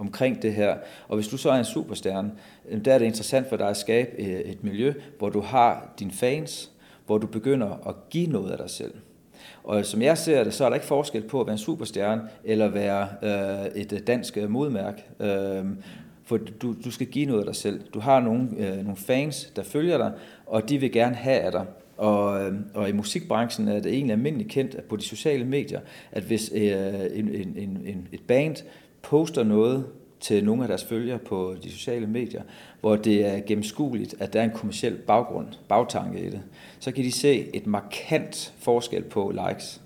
omkring 0.00 0.42
det 0.42 0.54
her. 0.54 0.76
Og 1.08 1.16
hvis 1.16 1.28
du 1.28 1.36
så 1.36 1.50
er 1.50 1.54
en 1.58 1.64
superstjerne, 1.64 2.32
øhm, 2.70 2.84
der 2.84 2.94
er 2.94 2.98
det 2.98 3.06
interessant 3.06 3.48
for 3.48 3.56
dig 3.56 3.68
at 3.68 3.76
skabe 3.76 4.10
øh, 4.18 4.40
et 4.40 4.64
miljø, 4.64 4.92
hvor 5.18 5.28
du 5.28 5.40
har 5.40 5.94
dine 5.98 6.10
fans, 6.10 6.70
hvor 7.06 7.18
du 7.18 7.26
begynder 7.26 7.88
at 7.88 7.94
give 8.10 8.26
noget 8.26 8.50
af 8.50 8.58
dig 8.58 8.70
selv. 8.70 8.94
Og 9.64 9.86
som 9.86 10.02
jeg 10.02 10.18
ser 10.18 10.44
det, 10.44 10.54
så 10.54 10.64
er 10.64 10.68
der 10.68 10.74
ikke 10.74 10.86
forskel 10.86 11.22
på 11.22 11.40
at 11.40 11.46
være 11.46 11.54
en 11.54 11.58
superstjerne 11.58 12.22
eller 12.44 12.68
være 12.68 13.08
øh, 13.22 13.82
et 13.82 13.92
øh, 13.92 14.00
dansk 14.06 14.38
modmærk. 14.48 15.02
Øh, 15.20 15.64
for 16.30 16.36
du, 16.36 16.74
du 16.84 16.90
skal 16.90 17.06
give 17.06 17.26
noget 17.26 17.40
af 17.40 17.46
dig 17.46 17.56
selv. 17.56 17.80
Du 17.94 18.00
har 18.00 18.20
nogle, 18.20 18.48
øh, 18.58 18.76
nogle 18.76 18.96
fans, 18.96 19.52
der 19.56 19.62
følger 19.62 19.98
dig, 19.98 20.12
og 20.46 20.68
de 20.68 20.78
vil 20.78 20.92
gerne 20.92 21.14
have 21.14 21.38
af 21.40 21.52
dig. 21.52 21.66
Og, 21.96 22.42
øh, 22.42 22.54
og 22.74 22.88
i 22.88 22.92
musikbranchen 22.92 23.68
er 23.68 23.80
det 23.80 23.92
egentlig 23.92 24.12
almindeligt 24.12 24.50
kendt 24.50 24.88
på 24.88 24.96
de 24.96 25.02
sociale 25.02 25.44
medier, 25.44 25.80
at 26.12 26.22
hvis 26.22 26.52
øh, 26.54 26.62
en, 27.14 27.28
en, 27.34 27.56
en, 27.86 28.08
et 28.12 28.20
band 28.26 28.56
poster 29.02 29.44
noget 29.44 29.84
til 30.20 30.44
nogle 30.44 30.62
af 30.62 30.68
deres 30.68 30.84
følgere 30.84 31.18
på 31.18 31.54
de 31.62 31.70
sociale 31.70 32.06
medier, 32.06 32.42
hvor 32.80 32.96
det 32.96 33.26
er 33.26 33.40
gennemskueligt, 33.46 34.14
at 34.20 34.32
der 34.32 34.40
er 34.40 34.44
en 34.44 34.54
kommersiel 34.54 34.96
baggrund, 34.96 35.46
bagtanke 35.68 36.20
i 36.20 36.30
det, 36.30 36.40
så 36.80 36.92
kan 36.92 37.04
de 37.04 37.12
se 37.12 37.56
et 37.56 37.66
markant 37.66 38.54
forskel 38.58 39.02
på 39.02 39.32
likes. 39.48 39.80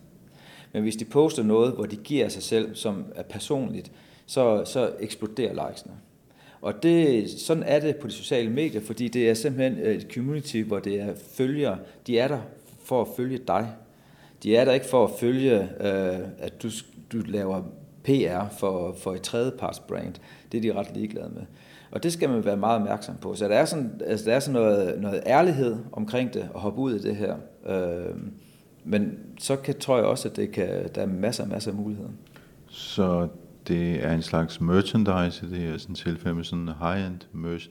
Men 0.73 0.83
hvis 0.83 0.97
de 0.97 1.05
poster 1.05 1.43
noget, 1.43 1.75
hvor 1.75 1.85
de 1.85 1.97
giver 1.97 2.29
sig 2.29 2.43
selv, 2.43 2.75
som 2.75 3.05
er 3.15 3.23
personligt, 3.23 3.93
så, 4.27 4.65
så 4.65 4.93
eksploderer 5.01 5.69
likesene. 5.69 5.93
Og 6.65 6.83
det, 6.83 7.31
sådan 7.31 7.63
er 7.63 7.81
det 7.81 7.97
på 7.97 8.07
de 8.07 8.13
sociale 8.13 8.51
medier, 8.51 8.81
fordi 8.81 9.09
det 9.09 9.31
er 9.31 9.35
simpelthen 9.35 9.79
øh, 9.79 9.95
et 9.95 10.07
community, 10.15 10.63
hvor 10.63 10.79
det 10.79 11.01
er 11.01 11.15
følgere. 11.33 11.79
De 12.07 12.19
er 12.19 12.29
der 12.29 12.39
for 12.85 13.01
at 13.01 13.09
følge 13.17 13.39
dig. 13.49 13.69
De 14.43 14.57
er 14.57 14.65
der 14.65 14.73
ikke 14.73 14.87
for 14.87 15.05
at 15.05 15.11
følge, 15.21 15.61
øh, 15.61 16.19
at 16.39 16.63
du, 16.63 16.69
du 17.13 17.19
laver 17.27 17.63
PR 18.05 18.55
for, 18.59 18.95
for 18.99 19.15
et 19.15 19.23
tredjeparts 19.23 19.81
brand. 19.81 20.15
Det 20.53 20.59
er 20.59 20.63
de 20.63 20.79
ret 20.79 20.95
ligeglade 20.95 21.31
med. 21.35 21.43
Og 21.91 22.03
det 22.03 22.13
skal 22.13 22.29
man 22.29 22.45
være 22.45 22.57
meget 22.57 22.81
opmærksom 22.81 23.17
på. 23.17 23.35
Så 23.35 23.49
der 23.49 23.55
er 23.55 23.65
sådan, 23.65 24.01
altså 24.07 24.31
der 24.31 24.37
er 24.37 24.41
sådan 24.41 24.61
noget, 24.61 25.01
noget 25.01 25.23
ærlighed 25.27 25.77
omkring 25.93 26.35
det, 26.35 26.49
at 26.55 26.61
hoppe 26.61 26.81
ud 26.81 26.95
i 26.95 27.03
det 27.03 27.17
her. 27.17 27.37
Øh, 27.67 28.17
men 28.85 29.19
så 29.39 29.57
kan, 29.57 29.79
tror 29.79 29.97
jeg 29.97 30.07
også, 30.07 30.29
at 30.29 30.37
det 30.37 30.53
kan, 30.53 30.89
der 30.95 31.03
er 31.03 31.07
masser 31.07 31.43
og 31.43 31.49
masser 31.49 31.71
af 31.71 31.77
muligheder. 31.77 32.11
Så 32.69 33.29
det 33.69 34.05
er 34.05 34.13
en 34.13 34.23
slags 34.23 34.61
merchandise 34.61 35.47
i 35.47 35.51
det 35.51 35.59
her 35.59 35.79
sådan 35.79 35.95
tilfælde 35.95 36.35
med 36.35 36.45
sådan 36.45 36.69
high-end 36.69 37.21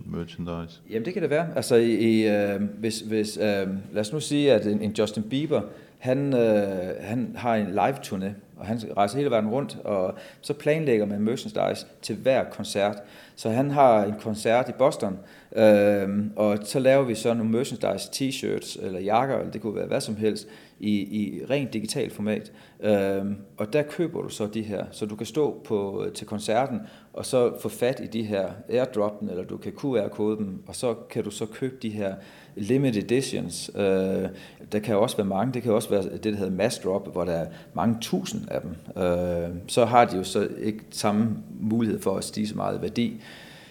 merchandise? 0.06 0.82
Jamen 0.89 1.06
det 1.06 1.13
kan 1.13 1.21
det 1.21 1.29
være. 1.29 1.47
Altså 1.56 1.75
i, 1.75 1.93
i, 1.93 2.27
øh, 2.27 2.62
hvis, 2.79 2.99
hvis, 2.99 3.38
øh, 3.38 3.67
lad 3.91 3.99
os 3.99 4.13
nu 4.13 4.19
sige, 4.19 4.53
at 4.53 4.67
en, 4.67 4.82
en 4.82 4.91
Justin 4.99 5.23
Bieber, 5.23 5.62
han, 5.99 6.34
øh, 6.34 6.95
han 6.99 7.36
har 7.36 7.56
en 7.56 7.67
live-turné, 7.67 8.29
og 8.57 8.65
han 8.65 8.79
rejser 8.97 9.17
hele 9.17 9.31
verden 9.31 9.49
rundt, 9.49 9.77
og 9.83 10.15
så 10.41 10.53
planlægger 10.53 11.05
man 11.05 11.21
merchandise 11.21 11.85
til 12.01 12.15
hver 12.15 12.43
koncert. 12.43 12.95
Så 13.35 13.49
han 13.49 13.71
har 13.71 14.03
en 14.03 14.13
koncert 14.19 14.69
i 14.69 14.71
Boston, 14.71 15.19
øh, 15.55 16.09
og 16.35 16.57
så 16.63 16.79
laver 16.79 17.03
vi 17.03 17.15
så 17.15 17.33
nogle 17.33 17.51
merchandise 17.51 18.09
t-shirts, 18.15 18.85
eller 18.85 18.99
jakker, 18.99 19.37
eller 19.37 19.51
det 19.51 19.61
kunne 19.61 19.75
være 19.75 19.87
hvad 19.87 20.01
som 20.01 20.15
helst, 20.15 20.47
i, 20.79 20.91
i 20.91 21.45
rent 21.49 21.73
digitalt 21.73 22.13
format. 22.13 22.51
Øh, 22.79 23.25
og 23.57 23.73
der 23.73 23.81
køber 23.81 24.21
du 24.21 24.29
så 24.29 24.47
de 24.47 24.61
her, 24.61 24.85
så 24.91 25.05
du 25.05 25.15
kan 25.15 25.25
stå 25.25 25.61
på, 25.65 26.05
til 26.13 26.27
koncerten, 26.27 26.81
og 27.13 27.25
så 27.25 27.59
få 27.59 27.69
fat 27.69 27.99
i 27.99 28.07
de 28.07 28.23
her 28.23 28.49
airdroppen, 28.69 29.29
eller 29.29 29.43
du 29.43 29.57
kan 29.57 29.71
QR-kode 29.71 30.37
dem, 30.37 30.63
og 30.67 30.75
så 30.75 30.93
kan 30.93 31.23
du 31.23 31.31
så 31.31 31.45
købe 31.45 31.75
de 31.81 31.89
her 31.89 32.15
limited 32.55 33.03
editions. 33.03 33.71
Øh, 33.75 34.27
der 34.71 34.79
kan 34.83 34.97
også 34.97 35.17
være 35.17 35.27
mange, 35.27 35.53
det 35.53 35.63
kan 35.63 35.73
også 35.73 35.89
være 35.89 36.03
det, 36.03 36.23
der 36.23 36.35
hedder 36.35 36.51
mass 36.51 36.77
drop, 36.77 37.11
hvor 37.11 37.23
der 37.23 37.33
er 37.33 37.45
mange 37.73 37.97
tusind 38.01 38.41
af 38.51 38.61
dem. 38.61 39.03
Øh, 39.03 39.49
så 39.67 39.85
har 39.85 40.05
de 40.05 40.17
jo 40.17 40.23
så 40.23 40.47
ikke 40.61 40.79
samme 40.91 41.37
mulighed 41.59 42.01
for 42.01 42.17
at 42.17 42.23
stige 42.23 42.47
så 42.47 42.55
meget 42.55 42.79
i 42.79 42.81
værdi. 42.81 43.21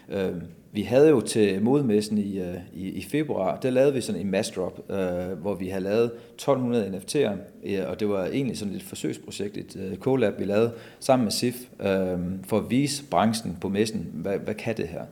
Øh, 0.09 0.33
vi 0.75 0.83
havde 0.83 1.09
jo 1.09 1.21
til 1.21 1.63
modmessen 1.63 2.19
i, 2.19 2.39
øh, 2.41 2.55
i, 2.75 2.89
i 2.89 3.03
februar, 3.03 3.57
der 3.57 3.71
lavede 3.71 3.95
vi 3.95 4.01
sådan 4.01 4.21
en 4.21 4.31
mass 4.31 4.51
drop, 4.51 4.91
øh, 4.91 5.39
hvor 5.41 5.55
vi 5.55 5.69
havde 5.69 5.85
lavet 5.85 6.11
1200 6.35 6.87
NFT'er, 6.87 7.33
øh, 7.65 7.91
og 7.91 8.01
det 8.01 8.09
var 8.09 8.25
egentlig 8.25 8.59
sådan 8.59 8.75
et 8.75 8.83
forsøgsprojekt, 8.83 9.57
et 9.57 9.77
øh, 9.77 9.97
collab, 9.97 10.39
vi 10.39 10.45
lavede 10.45 10.73
sammen 11.01 11.25
med 11.25 11.33
SIF, 11.33 11.57
øh, 11.81 12.19
for 12.47 12.59
at 12.59 12.71
vise 12.71 13.05
branchen 13.05 13.59
på 13.61 13.69
messen, 13.69 14.11
hvad, 14.13 14.39
hvad 14.39 14.55
kan 14.55 14.77
det 14.77 14.89
her? 14.89 15.03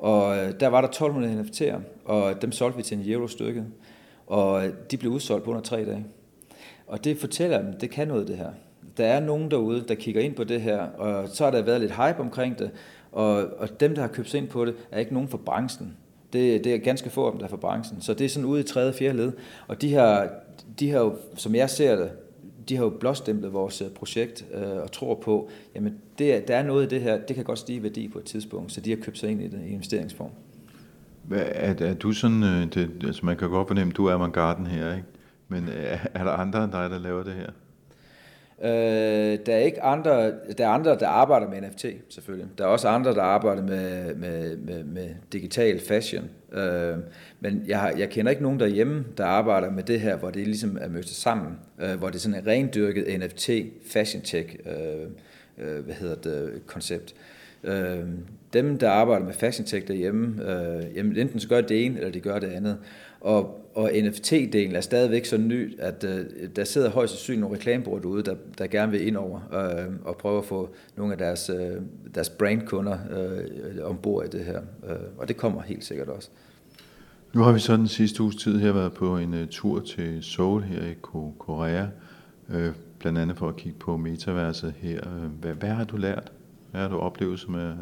Og 0.00 0.38
øh, 0.38 0.60
der 0.60 0.68
var 0.68 0.80
der 0.80 0.88
1200 0.88 1.42
NFT'er, 1.42 1.80
og 2.04 2.42
dem 2.42 2.52
solgte 2.52 2.76
vi 2.76 2.82
til 2.82 2.98
en 2.98 3.12
euro 3.12 3.28
stykket, 3.28 3.66
og 4.26 4.66
øh, 4.66 4.72
de 4.90 4.96
blev 4.96 5.12
udsolgt 5.12 5.44
på 5.44 5.50
under 5.50 5.62
tre 5.62 5.84
dage. 5.84 6.04
Og 6.86 7.04
det 7.04 7.18
fortæller 7.18 7.62
dem, 7.62 7.72
det 7.80 7.90
kan 7.90 8.08
noget 8.08 8.28
det 8.28 8.36
her. 8.36 8.50
Der 8.96 9.06
er 9.06 9.20
nogen 9.20 9.50
derude, 9.50 9.84
der 9.88 9.94
kigger 9.94 10.20
ind 10.20 10.34
på 10.34 10.44
det 10.44 10.60
her, 10.60 10.78
og 10.78 11.28
så 11.28 11.44
har 11.44 11.50
der 11.50 11.62
været 11.62 11.80
lidt 11.80 11.92
hype 11.92 12.20
omkring 12.20 12.58
det, 12.58 12.70
og, 13.12 13.46
og 13.58 13.80
dem, 13.80 13.94
der 13.94 14.00
har 14.00 14.08
købt 14.08 14.30
sig 14.30 14.38
ind 14.38 14.48
på 14.48 14.64
det, 14.64 14.74
er 14.90 14.98
ikke 14.98 15.14
nogen 15.14 15.28
fra 15.28 15.38
branchen. 15.38 15.96
Det, 16.32 16.64
det 16.64 16.74
er 16.74 16.78
ganske 16.78 17.10
få 17.10 17.26
af 17.26 17.32
dem, 17.32 17.38
der 17.38 17.46
er 17.46 17.50
fra 17.50 17.56
branchen. 17.56 18.00
Så 18.00 18.14
det 18.14 18.24
er 18.24 18.28
sådan 18.28 18.46
ude 18.48 18.60
i 18.60 18.64
tredje 18.64 18.88
og 18.88 18.94
fjerde 18.94 19.16
led. 19.16 19.32
Og 19.68 19.82
de 19.82 19.94
har, 19.94 20.28
de 20.80 20.90
har 20.90 20.98
jo, 20.98 21.16
som 21.36 21.54
jeg 21.54 21.70
ser 21.70 21.96
det, 21.96 22.10
de 22.68 22.76
har 22.76 22.84
jo 22.84 22.90
blåstemplet 22.90 23.52
vores 23.52 23.82
øh, 23.82 23.88
projekt 23.90 24.44
øh, 24.54 24.82
og 24.82 24.92
tror 24.92 25.14
på, 25.14 25.50
jamen 25.74 25.94
det, 26.18 26.48
der 26.48 26.56
er 26.56 26.62
noget 26.62 26.86
i 26.86 26.88
det 26.88 27.02
her, 27.02 27.18
det 27.26 27.36
kan 27.36 27.44
godt 27.44 27.58
stige 27.58 27.78
i 27.78 27.82
værdi 27.82 28.08
på 28.08 28.18
et 28.18 28.24
tidspunkt, 28.24 28.72
så 28.72 28.80
de 28.80 28.90
har 28.90 28.96
købt 28.96 29.18
sig 29.18 29.30
ind 29.30 29.42
i 29.42 29.48
den 29.48 29.64
investeringsform. 29.66 30.30
Hvad, 31.22 31.42
er, 31.46 31.74
er 31.86 31.94
du 31.94 32.12
sådan, 32.12 32.42
øh, 32.42 32.74
det, 32.74 32.90
altså 33.04 33.26
man 33.26 33.36
kan 33.36 33.50
godt 33.50 33.68
fornemme, 33.68 33.92
du 33.92 34.06
er 34.06 34.12
avantgarden 34.12 34.66
her, 34.66 34.94
ikke? 34.94 35.06
Men 35.48 35.68
øh, 35.68 35.74
er, 35.74 35.98
er 36.14 36.24
der 36.24 36.30
andre 36.30 36.64
end 36.64 36.72
dig, 36.72 36.90
der 36.90 36.98
laver 36.98 37.22
det 37.22 37.34
her? 37.34 37.50
Øh, 38.62 39.38
der 39.46 39.54
er 39.54 39.58
ikke 39.58 39.82
andre, 39.82 40.32
der 40.58 40.66
er 40.66 40.68
andre, 40.68 40.98
der 40.98 41.08
arbejder 41.08 41.48
med 41.48 41.60
NFT, 41.60 41.86
selvfølgelig. 42.08 42.48
Der 42.58 42.64
er 42.64 42.68
også 42.68 42.88
andre, 42.88 43.14
der 43.14 43.22
arbejder 43.22 43.62
med, 43.62 44.14
med, 44.14 44.56
med, 44.56 44.84
med 44.84 45.08
digital 45.32 45.80
fashion. 45.80 46.24
Øh, 46.52 46.96
men 47.40 47.64
jeg, 47.66 47.80
har, 47.80 47.92
jeg 47.98 48.10
kender 48.10 48.30
ikke 48.30 48.42
nogen 48.42 48.60
derhjemme, 48.60 49.04
der 49.18 49.24
arbejder 49.24 49.70
med 49.70 49.82
det 49.82 50.00
her, 50.00 50.16
hvor 50.16 50.30
det 50.30 50.46
ligesom 50.46 50.78
er 50.80 50.88
mødt 50.88 51.08
sammen. 51.08 51.58
Øh, 51.80 51.98
hvor 51.98 52.06
det 52.06 52.14
er 52.14 52.18
sådan 52.20 52.38
en 52.38 52.46
rendyrket 52.46 53.20
NFT 53.20 53.50
fashion 53.92 54.22
tech, 54.22 54.56
øh, 54.66 55.06
øh, 55.58 55.84
hvad 55.84 55.94
hedder 55.94 56.14
det, 56.14 56.66
koncept. 56.66 57.14
Øh, 57.64 57.98
dem, 58.52 58.78
der 58.78 58.90
arbejder 58.90 59.26
med 59.26 59.34
fashion 59.34 59.66
tech 59.66 59.88
derhjemme, 59.88 60.52
øh, 60.52 60.96
jamen, 60.96 61.16
enten 61.16 61.40
så 61.40 61.48
gør 61.48 61.60
det 61.60 61.84
ene, 61.84 61.98
eller 61.98 62.12
de 62.12 62.20
gør 62.20 62.38
det 62.38 62.46
andet. 62.46 62.78
Og, 63.20 63.70
og 63.74 63.90
NFT-delen 63.90 64.76
er 64.76 64.80
stadigvæk 64.80 65.24
så 65.24 65.36
ny, 65.36 65.80
at 65.80 66.04
øh, 66.04 66.26
der 66.56 66.64
sidder 66.64 66.90
højst 66.90 67.12
sandsynligt 67.12 67.40
nogle 67.40 67.56
reklamebureauer 67.56 68.00
derude, 68.00 68.22
der, 68.22 68.34
der 68.58 68.66
gerne 68.66 68.92
vil 68.92 69.06
ind 69.06 69.16
over 69.16 69.40
øh, 69.52 69.94
og 70.04 70.16
prøve 70.16 70.38
at 70.38 70.44
få 70.44 70.74
nogle 70.96 71.12
af 71.12 71.18
deres, 71.18 71.50
øh, 71.50 71.76
deres 72.14 72.28
brandkunder 72.28 72.98
øh, 73.10 73.90
ombord 73.90 74.24
i 74.24 74.28
det 74.28 74.44
her. 74.44 74.60
Øh, 74.90 74.96
og 75.18 75.28
det 75.28 75.36
kommer 75.36 75.62
helt 75.62 75.84
sikkert 75.84 76.08
også. 76.08 76.28
Nu 77.34 77.42
har 77.42 77.52
vi 77.52 77.58
så 77.58 77.76
den 77.76 77.88
sidste 77.88 78.22
uges 78.22 78.36
tid 78.36 78.58
her 78.58 78.72
været 78.72 78.92
på 78.92 79.18
en 79.18 79.34
uh, 79.34 79.46
tur 79.50 79.80
til 79.80 80.22
Seoul 80.22 80.62
her 80.62 80.86
i 80.86 80.94
Korea, 81.38 81.86
øh, 82.50 82.72
blandt 82.98 83.18
andet 83.18 83.38
for 83.38 83.48
at 83.48 83.56
kigge 83.56 83.78
på 83.78 83.96
metaverset 83.96 84.74
her. 84.76 85.00
Hvad, 85.40 85.54
hvad 85.54 85.68
har 85.68 85.84
du 85.84 85.96
lært? 85.96 86.32
Hvad 86.70 86.80
har 86.80 86.88
du 86.88 86.98
oplevet 86.98 87.40
som 87.40 87.54
er 87.54 87.72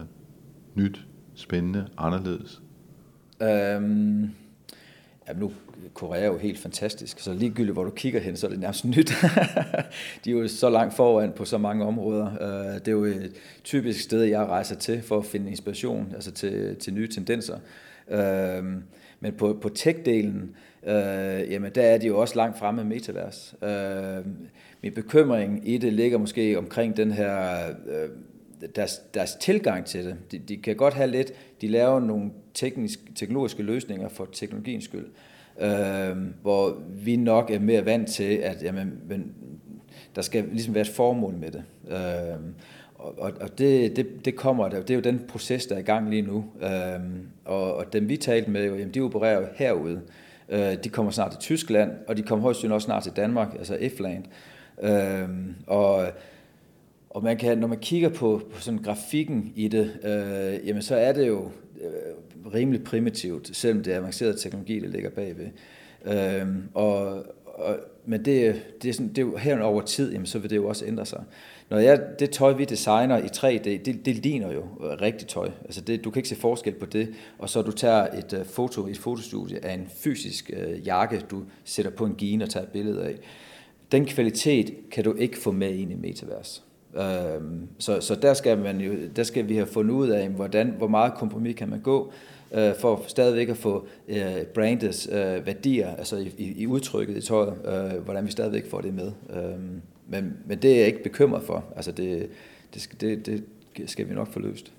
nyt, 0.74 1.06
spændende, 1.34 1.86
anderledes? 1.98 2.62
Um 3.40 4.30
Jamen 5.28 5.40
nu, 5.40 5.52
Korea 5.94 6.20
er 6.20 6.26
jo 6.26 6.36
helt 6.36 6.58
fantastisk, 6.58 7.20
så 7.20 7.32
ligegyldigt 7.32 7.72
hvor 7.72 7.84
du 7.84 7.90
kigger 7.90 8.20
hen, 8.20 8.36
så 8.36 8.46
er 8.46 8.50
det 8.50 8.60
nærmest 8.60 8.84
nyt. 8.84 9.12
de 10.24 10.30
er 10.30 10.34
jo 10.34 10.48
så 10.48 10.70
langt 10.70 10.94
foran 10.94 11.32
på 11.32 11.44
så 11.44 11.58
mange 11.58 11.84
områder. 11.84 12.26
Øh, 12.40 12.74
det 12.74 12.88
er 12.88 12.92
jo 12.92 13.04
et 13.04 13.32
typisk 13.64 14.00
sted, 14.00 14.22
jeg 14.22 14.46
rejser 14.46 14.76
til 14.76 15.02
for 15.02 15.18
at 15.18 15.24
finde 15.24 15.50
inspiration, 15.50 16.12
altså 16.14 16.30
til, 16.30 16.76
til 16.76 16.94
nye 16.94 17.08
tendenser. 17.08 17.58
Øh, 18.10 18.64
men 19.20 19.32
på, 19.38 19.58
på 19.62 19.70
tech-delen, 19.78 20.56
øh, 20.90 21.52
jamen 21.52 21.72
der 21.74 21.82
er 21.82 21.98
de 21.98 22.06
jo 22.06 22.18
også 22.18 22.36
langt 22.36 22.58
fremme 22.58 22.84
med 22.84 22.96
metavers. 22.96 23.54
Øh, 23.62 24.26
min 24.82 24.92
bekymring 24.92 25.68
i 25.68 25.78
det 25.78 25.92
ligger 25.92 26.18
måske 26.18 26.58
omkring 26.58 26.96
den 26.96 27.12
her 27.12 27.64
deres, 28.76 29.00
deres 29.14 29.34
tilgang 29.34 29.84
til 29.84 30.04
det. 30.04 30.16
De, 30.32 30.38
de 30.38 30.56
kan 30.56 30.76
godt 30.76 30.94
have 30.94 31.10
lidt, 31.10 31.32
de 31.60 31.68
laver 31.68 32.00
nogle 32.00 32.30
teknisk, 32.54 32.98
teknologiske 33.16 33.62
løsninger 33.62 34.08
for 34.08 34.28
teknologiens 34.32 34.84
skyld, 34.84 35.06
øh, 35.60 36.16
hvor 36.42 36.82
vi 36.88 37.16
nok 37.16 37.50
er 37.50 37.58
mere 37.58 37.84
vant 37.84 38.08
til, 38.08 38.34
at 38.34 38.62
jamen, 38.62 39.00
men, 39.08 39.32
der 40.16 40.22
skal 40.22 40.44
ligesom 40.52 40.74
være 40.74 40.82
et 40.82 40.88
formål 40.88 41.34
med 41.34 41.50
det. 41.50 41.62
Øh, 41.88 42.38
og 42.94 43.32
og 43.40 43.58
det, 43.58 43.96
det, 43.96 44.24
det 44.24 44.36
kommer 44.36 44.68
der, 44.68 44.80
det 44.80 44.90
er 44.90 44.94
jo 44.94 45.00
den 45.00 45.24
proces, 45.28 45.66
der 45.66 45.74
er 45.74 45.78
i 45.78 45.82
gang 45.82 46.10
lige 46.10 46.22
nu. 46.22 46.44
Øh, 46.62 47.00
og, 47.44 47.74
og 47.74 47.92
dem 47.92 48.08
vi 48.08 48.16
talte 48.16 48.50
med, 48.50 48.62
jamen, 48.64 48.94
de 48.94 49.00
opererer 49.00 49.40
jo 49.40 49.46
herude. 49.54 50.00
Øh, 50.48 50.84
de 50.84 50.88
kommer 50.88 51.12
snart 51.12 51.30
til 51.30 51.40
Tyskland, 51.40 51.90
og 52.08 52.16
de 52.16 52.22
kommer 52.22 52.42
højst 52.42 52.64
også 52.64 52.84
snart 52.84 53.02
til 53.02 53.12
Danmark, 53.12 53.54
altså 53.58 53.78
F-land. 53.96 54.24
Øh, 54.82 55.28
og 55.66 56.06
og 57.18 57.24
man 57.24 57.36
kan, 57.36 57.58
når 57.58 57.66
man 57.68 57.78
kigger 57.78 58.08
på, 58.08 58.42
på 58.52 58.60
sådan 58.60 58.82
grafikken 58.82 59.52
i 59.56 59.68
det, 59.68 59.92
øh, 60.04 60.68
jamen 60.68 60.82
så 60.82 60.96
er 60.96 61.12
det 61.12 61.28
jo 61.28 61.50
øh, 61.80 62.54
rimelig 62.54 62.84
primitivt, 62.84 63.56
selvom 63.56 63.82
det 63.82 63.92
er 63.92 63.98
avanceret 63.98 64.40
teknologi, 64.40 64.80
der 64.80 64.88
ligger 64.88 65.10
bagved. 65.10 65.46
Øh, 66.04 66.46
og, 66.74 67.24
og, 67.44 67.76
men 68.06 68.24
det, 68.24 68.62
det, 68.82 68.88
er 68.88 68.92
sådan, 68.92 69.08
det 69.08 69.18
er 69.18 69.22
jo 69.22 69.36
her 69.36 69.60
over 69.60 69.82
tid, 69.82 70.12
jamen, 70.12 70.26
så 70.26 70.38
vil 70.38 70.50
det 70.50 70.56
jo 70.56 70.68
også 70.68 70.86
ændre 70.86 71.06
sig. 71.06 71.24
Når 71.70 71.78
jeg, 71.78 72.00
det 72.18 72.30
tøj, 72.30 72.52
vi 72.52 72.64
designer 72.64 73.18
i 73.18 73.26
3D, 73.26 73.84
det, 73.84 74.06
det 74.06 74.16
ligner 74.16 74.52
jo 74.52 74.60
øh, 74.60 75.00
rigtigt 75.00 75.30
tøj. 75.30 75.50
Altså 75.64 75.80
det, 75.80 76.04
du 76.04 76.10
kan 76.10 76.20
ikke 76.20 76.28
se 76.28 76.36
forskel 76.36 76.74
på 76.74 76.86
det, 76.86 77.14
og 77.38 77.50
så 77.50 77.62
du 77.62 77.72
tager 77.72 78.06
et 78.06 78.32
uh, 78.32 78.46
foto 78.46 78.86
i 78.86 78.90
et 78.90 78.98
fotostudie 78.98 79.64
af 79.64 79.74
en 79.74 79.88
fysisk 79.96 80.50
uh, 80.52 80.86
jakke, 80.86 81.22
du 81.30 81.42
sætter 81.64 81.92
på 81.92 82.04
en 82.04 82.14
gine 82.14 82.44
og 82.44 82.50
tager 82.50 82.64
et 82.64 82.72
billede 82.72 83.04
af. 83.04 83.14
Den 83.92 84.06
kvalitet 84.06 84.74
kan 84.90 85.04
du 85.04 85.14
ikke 85.14 85.38
få 85.38 85.52
med 85.52 85.74
ind 85.74 85.92
i 85.92 85.94
metavers. 85.94 86.67
Øhm, 86.94 87.68
så, 87.78 88.00
så 88.00 88.14
der 88.14 88.34
skal 88.34 88.58
man 88.58 88.80
jo, 88.80 88.92
der 89.16 89.22
skal 89.22 89.48
vi 89.48 89.54
have 89.54 89.66
fundet 89.66 89.94
ud 89.94 90.08
af, 90.08 90.28
hvordan, 90.28 90.74
hvor 90.78 90.88
meget 90.88 91.14
kompromis 91.14 91.56
kan 91.56 91.68
man 91.68 91.80
gå, 91.80 92.12
øh, 92.54 92.74
for 92.80 93.02
stadigvæk 93.06 93.48
at 93.48 93.56
få 93.56 93.86
øh, 94.08 94.42
brandets 94.54 95.08
øh, 95.12 95.46
værdier, 95.46 95.96
altså 95.96 96.16
i, 96.16 96.34
i, 96.38 96.62
i 96.62 96.66
udtrykket 96.66 97.16
i 97.16 97.20
tøjet, 97.20 97.54
øh, 97.64 98.02
hvordan 98.04 98.26
vi 98.26 98.30
stadigvæk 98.30 98.70
får 98.70 98.80
det 98.80 98.94
med. 98.94 99.12
Øhm, 99.36 99.80
men, 100.08 100.36
men 100.46 100.58
det 100.58 100.72
er 100.72 100.76
jeg 100.76 100.86
ikke 100.86 101.02
bekymret 101.02 101.42
for. 101.42 101.64
Altså 101.76 101.92
det, 101.92 102.28
det, 102.74 102.82
skal, 102.82 103.00
det, 103.00 103.26
det 103.76 103.90
skal 103.90 104.08
vi 104.08 104.14
nok 104.14 104.32
få 104.32 104.40
løst. 104.40 104.72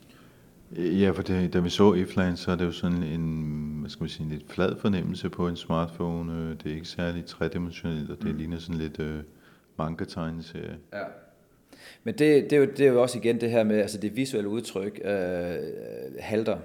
Ja, 0.78 1.12
for 1.12 1.24
det, 1.24 1.54
da 1.54 1.60
vi 1.60 1.70
så 1.70 1.94
Ifland, 1.94 2.38
så 2.38 2.52
er 2.52 2.56
det 2.56 2.66
jo 2.66 2.72
sådan 2.72 3.04
en, 3.04 3.78
hvad 3.80 3.90
skal 3.90 4.04
man 4.04 4.10
sige, 4.10 4.26
en 4.26 4.32
lidt 4.32 4.52
flad 4.52 4.76
fornemmelse 4.80 5.30
på 5.30 5.48
en 5.48 5.56
smartphone. 5.56 6.50
Det 6.64 6.72
er 6.72 6.76
ikke 6.76 6.88
særlig 6.88 7.26
tredimensionelt, 7.26 8.10
og 8.10 8.18
det 8.18 8.32
mm. 8.32 8.38
ligner 8.38 8.60
sådan 8.60 8.82
lidt 8.82 9.00
øh, 9.00 9.20
manga-tegneserie. 9.78 10.78
Ja. 10.94 11.04
Men 12.04 12.14
det, 12.14 12.44
det, 12.44 12.54
er 12.54 12.58
jo, 12.58 12.66
det 12.66 12.88
er 12.88 12.92
jo 12.92 13.02
også 13.02 13.18
igen 13.18 13.42
det 13.42 13.52
her 13.52 13.64
med, 13.64 13.80
altså 13.80 13.98
det 13.98 14.16
visuelle 14.16 14.50
udtryk 14.50 15.02
øh, 15.06 15.56
halter. 16.20 16.58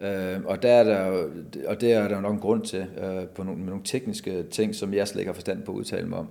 Øh, 0.00 0.44
og, 0.44 0.62
der 0.62 0.68
er 0.68 0.84
der, 0.84 1.24
og 1.66 1.80
det 1.80 1.92
er 1.92 2.08
der 2.08 2.20
nok 2.20 2.32
en 2.32 2.40
grund 2.40 2.62
til, 2.62 2.86
øh, 3.04 3.24
på 3.34 3.42
nogle, 3.42 3.58
med 3.58 3.68
nogle 3.68 3.84
tekniske 3.84 4.42
ting, 4.42 4.74
som 4.74 4.94
jeg 4.94 5.08
slet 5.08 5.20
ikke 5.20 5.28
har 5.28 5.34
forstand 5.34 5.62
på 5.62 5.72
at 5.72 5.76
udtale 5.76 6.08
mig 6.08 6.18
om. 6.18 6.28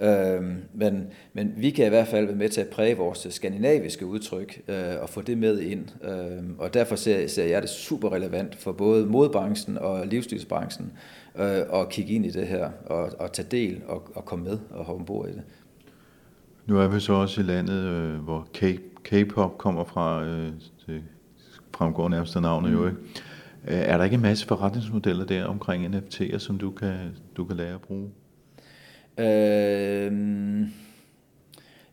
Øh, 0.00 0.42
men, 0.74 1.06
men 1.32 1.52
vi 1.56 1.70
kan 1.70 1.86
i 1.86 1.88
hvert 1.88 2.08
fald 2.08 2.26
være 2.26 2.36
med 2.36 2.48
til 2.48 2.60
at 2.60 2.68
præge 2.68 2.96
vores 2.96 3.26
skandinaviske 3.30 4.06
udtryk 4.06 4.60
øh, 4.68 5.02
og 5.02 5.08
få 5.08 5.22
det 5.22 5.38
med 5.38 5.60
ind. 5.60 5.88
Øh, 6.04 6.44
og 6.58 6.74
derfor 6.74 6.96
ser, 6.96 7.26
ser 7.26 7.44
jeg 7.44 7.62
det 7.62 7.70
super 7.70 8.12
relevant 8.12 8.56
for 8.56 8.72
både 8.72 9.06
modbranchen 9.06 9.78
og 9.78 10.06
livsstilsbranchen 10.06 10.92
øh, 11.38 11.80
at 11.80 11.88
kigge 11.88 12.12
ind 12.12 12.26
i 12.26 12.30
det 12.30 12.46
her 12.46 12.70
og, 12.86 13.10
og 13.18 13.32
tage 13.32 13.48
del 13.50 13.82
og, 13.86 14.02
og 14.14 14.24
komme 14.24 14.44
med 14.44 14.58
og 14.70 14.84
hoppe 14.84 15.00
ombord 15.00 15.28
i 15.28 15.32
det. 15.32 15.42
Nu 16.70 16.78
er 16.78 16.88
vi 16.88 17.00
så 17.00 17.12
også 17.12 17.40
i 17.40 17.44
landet, 17.44 17.84
øh, 17.84 18.14
hvor 18.14 18.48
K-pop 19.04 19.58
kommer 19.58 19.84
fra, 19.84 20.24
øh, 20.24 20.52
det 20.86 21.02
fremgår 21.76 22.08
nærmest 22.08 22.36
af 22.36 22.42
navnet 22.42 22.72
mm. 22.72 22.78
jo, 22.78 22.86
ikke? 22.86 22.98
Øh, 23.68 23.78
er 23.78 23.96
der 23.96 24.04
ikke 24.04 24.14
en 24.14 24.22
masse 24.22 24.46
forretningsmodeller 24.46 25.24
der 25.24 25.44
omkring 25.44 25.96
NFT'er, 25.96 26.38
som 26.38 26.58
du 26.58 26.70
kan, 26.70 26.96
du 27.36 27.44
kan 27.44 27.56
lære 27.56 27.74
at 27.74 27.80
bruge? 27.80 28.10
Øh, 29.18 30.12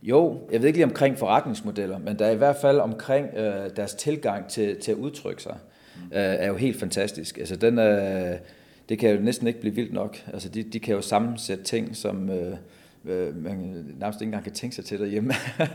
jo, 0.04 0.40
jeg 0.52 0.60
ved 0.60 0.68
ikke 0.68 0.78
lige 0.78 0.86
omkring 0.86 1.18
forretningsmodeller, 1.18 1.98
men 1.98 2.20
der 2.20 2.26
er 2.26 2.32
i 2.32 2.38
hvert 2.38 2.58
fald 2.62 2.80
omkring 2.80 3.28
øh, 3.38 3.70
deres 3.76 3.94
tilgang 3.94 4.48
til, 4.48 4.80
til 4.82 4.92
at 4.92 4.98
udtrykke 4.98 5.44
sig, 5.44 5.58
øh, 5.96 6.10
er 6.12 6.48
jo 6.48 6.56
helt 6.56 6.80
fantastisk. 6.80 7.38
Altså 7.38 7.56
den, 7.56 7.80
øh, 7.80 8.36
det 8.90 9.00
kan 9.00 9.16
jo 9.16 9.22
næsten 9.22 9.48
ikke 9.48 9.60
blive 9.60 9.76
vildt 9.76 9.94
nok. 9.94 10.18
Altså 10.34 10.50
de, 10.50 10.64
de 10.64 10.80
kan 10.80 10.96
jo 10.96 11.02
sammensætte 11.02 11.64
ting, 11.64 11.96
som 11.96 12.30
øh, 12.30 12.58
øh, 13.10 13.44
man 13.44 13.86
nærmest 14.00 14.22
ikke 14.22 14.28
engang 14.28 14.44
kan 14.44 14.54
tænke 14.54 14.76
sig 14.76 14.86
til 14.86 15.00
derhjemme. 15.00 15.34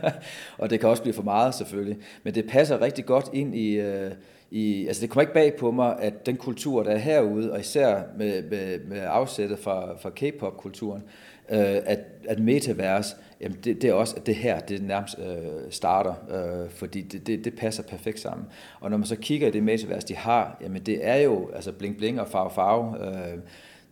og 0.59 0.71
det 0.71 0.81
kan 0.81 0.89
også 0.89 1.03
blive 1.03 1.15
for 1.15 1.23
meget 1.23 1.55
selvfølgelig. 1.55 1.99
Men 2.23 2.35
det 2.35 2.49
passer 2.49 2.81
rigtig 2.81 3.07
godt 3.07 3.31
ind 3.33 3.55
i... 3.55 3.75
Øh, 3.75 4.13
i, 4.55 4.87
altså 4.87 5.03
det 5.03 5.11
kommer 5.11 5.21
ikke 5.21 5.33
bag 5.33 5.57
på 5.57 5.71
mig, 5.71 5.97
at 6.01 6.27
den 6.27 6.37
kultur, 6.37 6.83
der 6.83 6.91
er 6.91 6.99
herude, 6.99 7.53
og 7.53 7.61
især 7.61 8.03
med, 8.19 8.43
med, 8.43 8.79
med 8.89 9.01
afsættet 9.01 9.59
fra, 9.59 9.97
fra 9.97 10.11
K-pop-kulturen, 10.11 11.03
øh, 11.51 11.59
at, 11.85 11.99
at 12.29 12.39
metavers, 12.39 13.17
jamen 13.41 13.59
det, 13.65 13.83
det 13.83 13.91
er 13.91 13.95
også 13.95 14.17
at 14.17 14.27
det 14.27 14.35
her, 14.35 14.61
det 14.61 14.83
nærmest 14.83 15.19
øh, 15.19 15.71
starter, 15.71 16.15
øh, 16.31 16.71
fordi 16.71 17.01
det, 17.01 17.27
det, 17.27 17.45
det 17.45 17.57
passer 17.57 17.83
perfekt 17.83 18.21
sammen. 18.21 18.47
Og 18.81 18.91
når 18.91 18.97
man 18.97 19.07
så 19.07 19.17
kigger 19.17 19.49
i 19.49 19.51
det 19.51 19.63
metavers, 19.63 20.05
de 20.05 20.17
har, 20.17 20.59
jamen 20.61 20.83
det 20.83 21.07
er 21.07 21.17
jo 21.17 21.51
altså 21.55 21.73
bling 21.73 21.97
bling 21.97 22.21
og 22.21 22.29
farve 22.29 22.51
farve, 22.51 23.07
øh, 23.09 23.39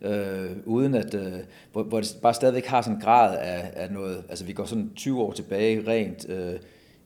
øh, 0.01 0.49
uden 0.65 0.95
at, 0.95 1.13
øh, 1.13 1.33
hvor, 1.71 1.83
hvor 1.83 1.99
det 1.99 2.17
bare 2.21 2.33
stadigvæk 2.33 2.65
har 2.65 2.81
sådan 2.81 2.95
en 2.95 3.01
grad 3.01 3.37
af, 3.37 3.71
af 3.75 3.91
noget, 3.91 4.23
altså 4.29 4.45
vi 4.45 4.53
går 4.53 4.65
sådan 4.65 4.91
20 4.95 5.21
år 5.21 5.31
tilbage 5.31 5.87
rent 5.87 6.29
øh, 6.29 6.53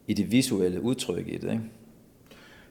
i 0.08 0.14
det 0.14 0.32
visuelle 0.32 0.82
udtryk 0.82 1.28
i 1.28 1.38
det, 1.38 1.52
ikke? 1.52 1.64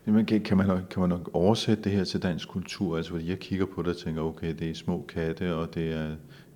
Jamen, 0.06 0.26
kan, 0.26 0.40
kan, 0.40 0.56
man 0.56 0.66
nok, 0.66 0.80
kan 0.90 1.00
man 1.00 1.08
nok 1.08 1.30
oversætte 1.32 1.82
det 1.82 1.92
her 1.92 2.04
til 2.04 2.22
dansk 2.22 2.48
kultur? 2.48 2.96
Altså, 2.96 3.12
fordi 3.12 3.30
jeg 3.30 3.38
kigger 3.38 3.66
på 3.66 3.82
det 3.82 3.90
og 3.90 3.96
tænker, 3.96 4.22
okay, 4.22 4.54
det 4.58 4.70
er 4.70 4.74
små 4.74 5.04
katte, 5.08 5.54
og 5.54 5.74
det 5.74 5.92
er 5.92 6.08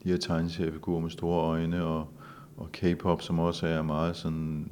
de 0.04 0.10
her 0.10 0.16
tegneseriefigurer 0.16 1.00
med 1.00 1.10
store 1.10 1.42
øjne, 1.42 1.84
og, 1.84 2.08
og 2.56 2.72
K-pop, 2.72 3.22
som 3.22 3.38
også 3.38 3.66
er 3.66 3.82
meget 3.82 4.16
sådan, 4.16 4.70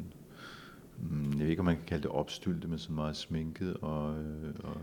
mm, 0.99 1.30
jeg 1.30 1.40
ved 1.40 1.47
ikke, 1.47 1.61
om 1.61 1.66
man 1.66 1.76
kan 1.76 1.84
kalde 1.86 2.03
det 2.03 2.11
opstyltet, 2.11 2.70
men 2.70 2.78
sådan 2.78 2.97
meget 2.97 3.16
sminket. 3.16 3.76
Og, 3.76 4.14
øh, 4.14 4.55
og, 4.64 4.76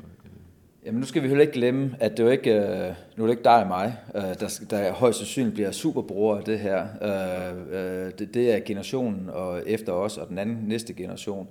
Jamen 0.85 0.99
nu 0.99 1.05
skal 1.05 1.23
vi 1.23 1.27
heller 1.27 1.41
ikke 1.41 1.53
glemme, 1.53 1.95
at 1.99 2.11
det 2.11 2.19
er 2.19 2.23
jo 2.23 2.29
ikke, 2.29 2.51
øh, 2.51 2.93
nu 3.15 3.23
er 3.23 3.27
det 3.27 3.33
ikke 3.33 3.43
dig 3.43 3.61
og 3.61 3.67
mig, 3.67 3.97
øh, 4.15 4.21
der, 4.21 4.63
der 4.69 4.91
højst 4.91 5.17
sandsynligt 5.17 5.53
bliver 5.53 5.71
superbrugere 5.71 6.37
af 6.37 6.43
det 6.43 6.59
her. 6.59 6.85
Øh, 7.01 8.05
øh, 8.05 8.11
det, 8.19 8.33
det 8.33 8.53
er 8.53 8.59
generationen 8.65 9.29
og 9.29 9.61
efter 9.65 9.91
os 9.93 10.17
og 10.17 10.29
den 10.29 10.37
anden 10.37 10.57
næste 10.67 10.93
generation. 10.93 11.47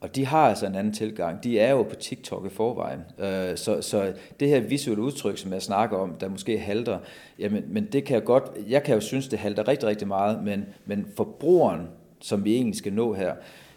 Og 0.00 0.16
de 0.16 0.26
har 0.26 0.48
altså 0.48 0.66
en 0.66 0.74
anden 0.74 0.92
tilgang. 0.92 1.44
De 1.44 1.58
er 1.58 1.70
jo 1.70 1.82
på 1.82 1.94
TikTok 1.94 2.46
i 2.46 2.48
forvejen. 2.48 3.00
Øh, 3.18 3.56
så, 3.56 3.82
så 3.82 4.12
det 4.40 4.48
her 4.48 4.60
visuelle 4.60 5.02
udtryk, 5.02 5.38
som 5.38 5.52
jeg 5.52 5.62
snakker 5.62 5.96
om, 5.96 6.14
der 6.20 6.28
måske 6.28 6.58
halter, 6.58 6.98
jamen, 7.38 7.64
men 7.68 7.84
det 7.84 8.04
kan 8.04 8.14
jeg 8.14 8.24
godt, 8.24 8.44
jeg 8.68 8.82
kan 8.82 8.94
jo 8.94 9.00
synes, 9.00 9.28
det 9.28 9.38
halter 9.38 9.68
rigtig, 9.68 9.88
rigtig 9.88 10.08
meget, 10.08 10.44
men, 10.44 10.64
men 10.86 11.06
forbrugeren, 11.16 11.88
som 12.20 12.44
vi 12.44 12.54
egentlig 12.54 12.76
skal 12.76 12.92
nå 12.92 13.14
her, 13.14 13.34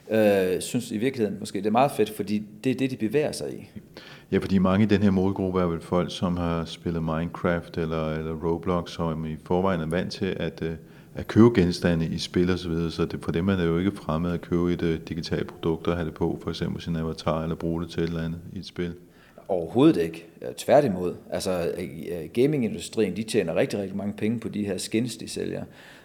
øh, 0.10 0.62
synes 0.62 0.92
i 0.92 0.98
virkeligheden 0.98 1.40
måske, 1.40 1.60
det 1.60 1.66
er 1.66 1.72
meget 1.72 1.92
fedt, 1.92 2.10
fordi 2.10 2.44
det 2.64 2.70
er 2.70 2.76
det, 2.76 2.92
de 2.92 2.98
bevæger 2.98 3.32
sig 3.32 3.54
i. 3.54 3.70
Ja, 4.32 4.38
fordi 4.38 4.58
mange 4.58 4.84
i 4.84 4.88
den 4.88 5.04
her 5.04 5.12
målgruppe 5.12 5.62
er 5.62 5.66
vel 5.66 5.82
folk, 5.82 6.12
som 6.12 6.38
har 6.38 6.66
spillet 6.66 7.04
Minecraft 7.04 7.78
eller, 7.78 8.14
eller 8.14 8.34
Roblox, 8.34 8.92
som 8.92 9.26
i 9.26 9.36
forvejen 9.46 9.82
er 9.82 9.86
vant 9.86 10.12
til 10.12 10.36
at, 10.40 10.62
øh, 10.62 10.72
at 11.16 11.28
købe 11.28 11.50
genstande 11.56 12.06
i 12.06 12.18
spil 12.18 12.52
og 12.52 12.60
så 12.60 12.70
videre, 12.70 12.92
så 12.92 13.06
det, 13.06 13.20
for 13.24 13.32
dem 13.32 13.50
er 13.50 13.56
det 13.56 13.66
jo 13.66 13.78
ikke 13.78 13.92
fremmed 13.92 14.32
at 14.32 14.42
købe 14.42 14.74
et 14.74 14.82
uh, 14.82 14.96
digitalt 15.10 15.48
produkt 15.48 15.88
og 15.88 15.96
have 15.96 16.06
det 16.06 16.14
på, 16.14 16.40
for 16.44 16.50
eksempel 16.50 16.82
sin 16.82 16.96
avatar, 16.96 17.44
eller 17.44 17.56
bruge 17.56 17.82
det 17.82 17.90
til 17.90 18.04
et 18.04 18.08
eller 18.08 18.24
andet 18.24 18.40
i 18.54 18.60
et 18.60 18.66
spil. 18.66 18.94
Overhovedet 19.48 20.02
ikke. 20.02 20.26
Tværtimod. 20.58 21.16
Altså, 21.30 21.72
øh, 21.78 21.84
øh, 21.84 22.30
gamingindustrien, 22.34 23.16
de 23.16 23.24
tjener 23.24 23.56
rigtig, 23.56 23.80
rigtig 23.80 23.98
mange 23.98 24.14
penge 24.14 24.40
på 24.40 24.50
de 24.50 24.66
her 24.66 24.78
skins, 24.78 25.18
de 25.18 25.30
sælger. 25.30 25.64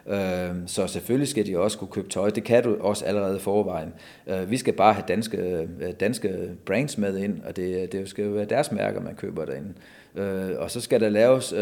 Øhm, 0.09 0.67
så 0.67 0.87
selvfølgelig 0.87 1.29
skal 1.29 1.47
de 1.47 1.59
også 1.59 1.79
kunne 1.79 1.89
købe 1.89 2.09
tøj. 2.09 2.31
Det 2.31 2.45
kan 2.45 2.63
du 2.63 2.77
også 2.81 3.05
allerede 3.05 3.39
forvejen. 3.39 3.95
Øh, 4.27 4.51
vi 4.51 4.57
skal 4.57 4.73
bare 4.73 4.93
have 4.93 5.05
danske, 5.09 5.37
øh, 5.81 5.93
danske 6.01 6.51
brands 6.65 6.99
med 6.99 7.19
ind, 7.19 7.41
og 7.47 7.57
det, 7.57 7.93
det 7.93 8.09
skal 8.09 8.25
jo 8.25 8.31
være 8.31 8.45
deres 8.45 8.73
mærker, 8.73 9.01
man 9.01 9.15
køber 9.15 9.45
derinde. 9.45 9.73
Øh, 10.17 10.59
og 10.59 10.71
så 10.71 10.81
skal 10.81 11.01
der 11.01 11.09
laves 11.09 11.55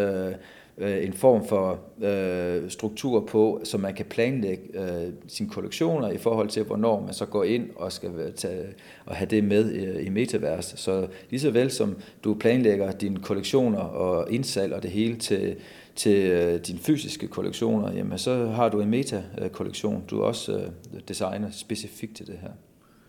en 0.78 1.12
form 1.12 1.46
for 1.46 1.80
øh, 2.02 2.70
struktur 2.70 3.20
på, 3.20 3.60
så 3.64 3.78
man 3.78 3.94
kan 3.94 4.06
planlægge 4.06 4.62
øh, 4.74 5.12
sine 5.28 5.48
kollektioner 5.48 6.10
i 6.10 6.18
forhold 6.18 6.48
til, 6.48 6.62
hvornår 6.62 7.00
man 7.00 7.14
så 7.14 7.26
går 7.26 7.44
ind 7.44 7.70
og 7.76 7.92
skal 7.92 8.32
tage, 8.36 8.66
og 9.06 9.16
have 9.16 9.28
det 9.30 9.44
med 9.44 9.72
øh, 9.72 10.06
i 10.06 10.08
metavers. 10.08 10.74
Så 10.76 11.06
lige 11.30 11.40
så 11.40 11.50
vel 11.50 11.70
som 11.70 11.96
du 12.24 12.34
planlægger 12.34 12.92
dine 12.92 13.16
kollektioner 13.16 13.78
og 13.78 14.32
indsalg 14.32 14.72
og 14.72 14.82
det 14.82 14.90
hele 14.90 15.16
til, 15.16 15.56
til 15.96 16.30
øh, 16.30 16.60
dine 16.60 16.78
fysiske 16.78 17.28
kollektioner, 17.28 17.92
jamen 17.92 18.18
så 18.18 18.46
har 18.46 18.68
du 18.68 18.80
en 18.80 18.90
meta-kollektion, 18.90 20.04
du 20.10 20.22
også 20.22 20.58
øh, 20.58 21.00
designer 21.08 21.50
specifikt 21.50 22.16
til 22.16 22.26
det 22.26 22.38
her. 22.40 22.50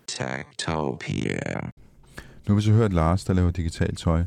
Techtopia. 0.07 1.61
Nu 2.47 2.53
har 2.53 2.55
vi 2.55 2.61
så 2.61 2.71
hørt 2.71 2.93
Lars, 2.93 3.23
der 3.23 3.33
laver 3.33 3.51
digitalt 3.51 3.97
tøj 3.97 4.23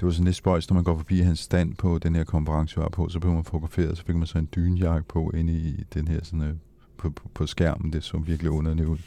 det 0.00 0.06
var 0.06 0.12
sådan 0.12 0.24
lidt 0.24 0.36
spøjs, 0.36 0.70
når 0.70 0.74
man 0.74 0.84
går 0.84 0.96
forbi 0.96 1.18
hans 1.18 1.38
stand 1.38 1.74
på 1.74 1.98
den 1.98 2.14
her 2.14 2.24
konference, 2.24 2.76
var 2.76 2.88
på, 2.88 3.08
så 3.08 3.20
blev 3.20 3.32
man 3.32 3.44
fotograferet, 3.44 3.98
så 3.98 4.04
fik 4.04 4.16
man 4.16 4.26
så 4.26 4.38
en 4.38 4.48
dynjakke 4.56 5.08
på 5.08 5.30
inde 5.30 5.52
i 5.52 5.84
den 5.94 6.08
her 6.08 6.20
sådan, 6.22 6.42
øh, 6.42 6.54
på, 6.96 7.10
på, 7.10 7.28
på 7.34 7.46
skærmen. 7.46 7.92
Det 7.92 8.04
så 8.04 8.18
virkelig 8.18 8.50
underligt 8.50 8.88
ud. 8.88 8.98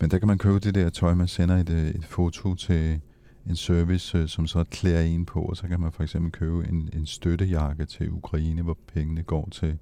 Men 0.00 0.10
der 0.10 0.18
kan 0.18 0.28
man 0.28 0.38
købe 0.38 0.58
det 0.58 0.74
der 0.74 0.90
tøj, 0.90 1.14
man 1.14 1.28
sender 1.28 1.56
et, 1.56 1.70
et 1.70 2.04
foto 2.04 2.54
til 2.54 3.00
en 3.48 3.56
service, 3.56 4.18
øh, 4.18 4.28
som 4.28 4.46
så 4.46 4.64
klæder 4.70 5.02
en 5.02 5.26
på, 5.26 5.40
og 5.40 5.56
så 5.56 5.68
kan 5.68 5.80
man 5.80 5.92
for 5.92 6.02
eksempel 6.02 6.32
købe 6.32 6.68
en, 6.68 6.90
en 6.92 7.06
støttejakke 7.06 7.84
til 7.84 8.10
Ukraine, 8.10 8.62
hvor 8.62 8.78
pengene 8.86 9.22
går 9.22 9.48
til, 9.50 9.78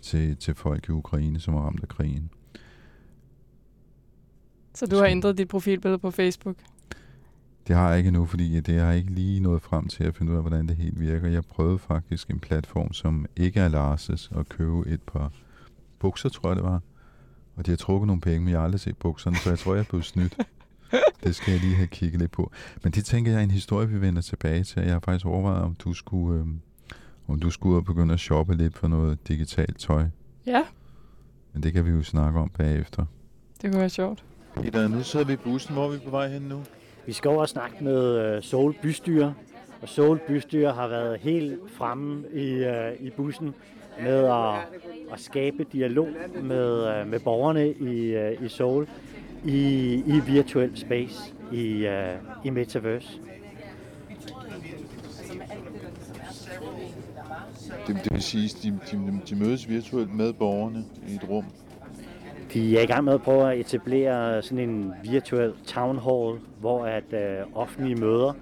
til, 0.00 0.36
til 0.36 0.54
folk 0.54 0.88
i 0.88 0.92
Ukraine, 0.92 1.40
som 1.40 1.54
er 1.54 1.60
ramt 1.60 1.80
af 1.82 1.88
krigen. 1.88 2.30
Så 4.74 4.86
du 4.86 4.96
har 4.96 5.06
ændret 5.06 5.38
dit 5.38 5.48
profilbillede 5.48 5.98
på 5.98 6.10
Facebook? 6.10 6.56
Det 7.66 7.76
har 7.76 7.88
jeg 7.88 7.98
ikke 7.98 8.08
endnu, 8.08 8.26
fordi 8.26 8.60
det 8.60 8.80
har 8.80 8.92
ikke 8.92 9.10
lige 9.10 9.40
nået 9.40 9.62
frem 9.62 9.88
til 9.88 10.04
at 10.04 10.16
finde 10.16 10.32
ud 10.32 10.36
af, 10.36 10.42
hvordan 10.42 10.68
det 10.68 10.76
helt 10.76 11.00
virker. 11.00 11.28
Jeg 11.28 11.44
prøvede 11.44 11.78
faktisk 11.78 12.30
en 12.30 12.40
platform, 12.40 12.92
som 12.92 13.26
ikke 13.36 13.60
er 13.60 13.68
Lars' 13.68 14.38
at 14.38 14.48
købe 14.48 14.88
et 14.88 15.02
par 15.02 15.32
bukser, 15.98 16.28
tror 16.28 16.48
jeg 16.48 16.56
det 16.56 16.64
var. 16.64 16.82
Og 17.56 17.66
de 17.66 17.70
har 17.70 17.76
trukket 17.76 18.06
nogle 18.06 18.20
penge, 18.20 18.40
men 18.40 18.48
jeg 18.48 18.58
har 18.58 18.64
aldrig 18.64 18.80
set 18.80 18.96
bukserne, 18.96 19.36
så 19.36 19.50
jeg 19.50 19.58
tror, 19.58 19.74
jeg 19.74 19.86
blev 19.86 20.02
snydt. 20.02 20.36
Det 21.24 21.34
skal 21.36 21.52
jeg 21.52 21.60
lige 21.60 21.74
have 21.74 21.86
kigget 21.86 22.20
lidt 22.20 22.30
på. 22.30 22.52
Men 22.82 22.92
det 22.92 23.04
tænker 23.04 23.30
jeg 23.30 23.40
er 23.40 23.44
en 23.44 23.50
historie, 23.50 23.88
vi 23.88 24.00
vender 24.00 24.22
tilbage 24.22 24.64
til. 24.64 24.82
Jeg 24.82 24.92
har 24.92 25.00
faktisk 25.00 25.26
overvejet, 25.26 25.62
om 25.62 25.74
du 25.74 25.92
skulle, 25.92 26.40
øh, 26.40 26.46
om 27.28 27.40
du 27.40 27.50
skulle 27.50 27.84
begynde 27.84 28.14
at 28.14 28.20
shoppe 28.20 28.56
lidt 28.56 28.78
for 28.78 28.88
noget 28.88 29.28
digitalt 29.28 29.78
tøj. 29.78 30.04
Ja. 30.46 30.62
Men 31.52 31.62
det 31.62 31.72
kan 31.72 31.86
vi 31.86 31.90
jo 31.90 32.02
snakke 32.02 32.40
om 32.40 32.48
bagefter. 32.58 33.04
Det 33.62 33.70
kunne 33.70 33.80
være 33.80 33.90
sjovt. 33.90 34.24
Peter, 34.62 34.88
nu 34.88 35.02
sidder 35.02 35.26
vi 35.26 35.32
i 35.32 35.36
bussen. 35.36 35.74
Hvor 35.74 35.86
er 35.86 35.90
vi 35.90 35.98
på 35.98 36.10
vej 36.10 36.28
hen 36.28 36.42
nu? 36.42 36.62
Vi 37.06 37.12
skal 37.12 37.28
over 37.28 37.40
og 37.40 37.48
snakke 37.48 37.84
med 37.84 38.36
uh, 38.36 38.42
Seoul 38.44 38.74
Bystyre, 38.82 39.34
og 39.82 39.88
Seoul 39.88 40.20
Bystyre 40.28 40.72
har 40.72 40.88
været 40.88 41.20
helt 41.20 41.58
fremme 41.76 42.24
i, 42.34 42.64
uh, 42.64 43.06
i 43.06 43.10
bussen 43.10 43.54
med 44.02 44.24
at, 44.24 44.54
at 45.12 45.20
skabe 45.20 45.64
dialog 45.72 46.08
med, 46.42 47.02
uh, 47.02 47.10
med 47.10 47.20
borgerne 47.20 47.72
i, 47.72 48.16
uh, 48.16 48.46
i 48.46 48.48
Seoul 48.48 48.88
i, 49.44 49.94
i 50.06 50.20
virtuel 50.26 50.76
space, 50.76 51.34
i, 51.52 51.86
uh, 51.86 52.46
i 52.46 52.50
Metaverse. 52.50 53.08
Det, 57.86 58.00
det 58.04 58.12
vil 58.12 58.22
sige, 58.22 58.48
de, 58.62 58.78
de, 58.90 59.20
de 59.30 59.36
mødes 59.36 59.68
virtuelt 59.68 60.14
med 60.14 60.32
borgerne 60.32 60.84
i 61.08 61.14
et 61.14 61.28
rum, 61.28 61.44
de 62.54 62.78
er 62.78 62.82
i 62.82 62.86
gang 62.86 63.04
med 63.04 63.12
at 63.12 63.22
prøve 63.22 63.52
at 63.52 63.58
etablere 63.58 64.42
sådan 64.42 64.68
en 64.68 64.92
virtuel 65.02 65.52
town 65.66 65.98
hall, 65.98 66.38
hvor 66.60 66.86
at 66.86 67.12
øh, 67.12 67.46
offentlige 67.54 67.96
møder 67.96 68.32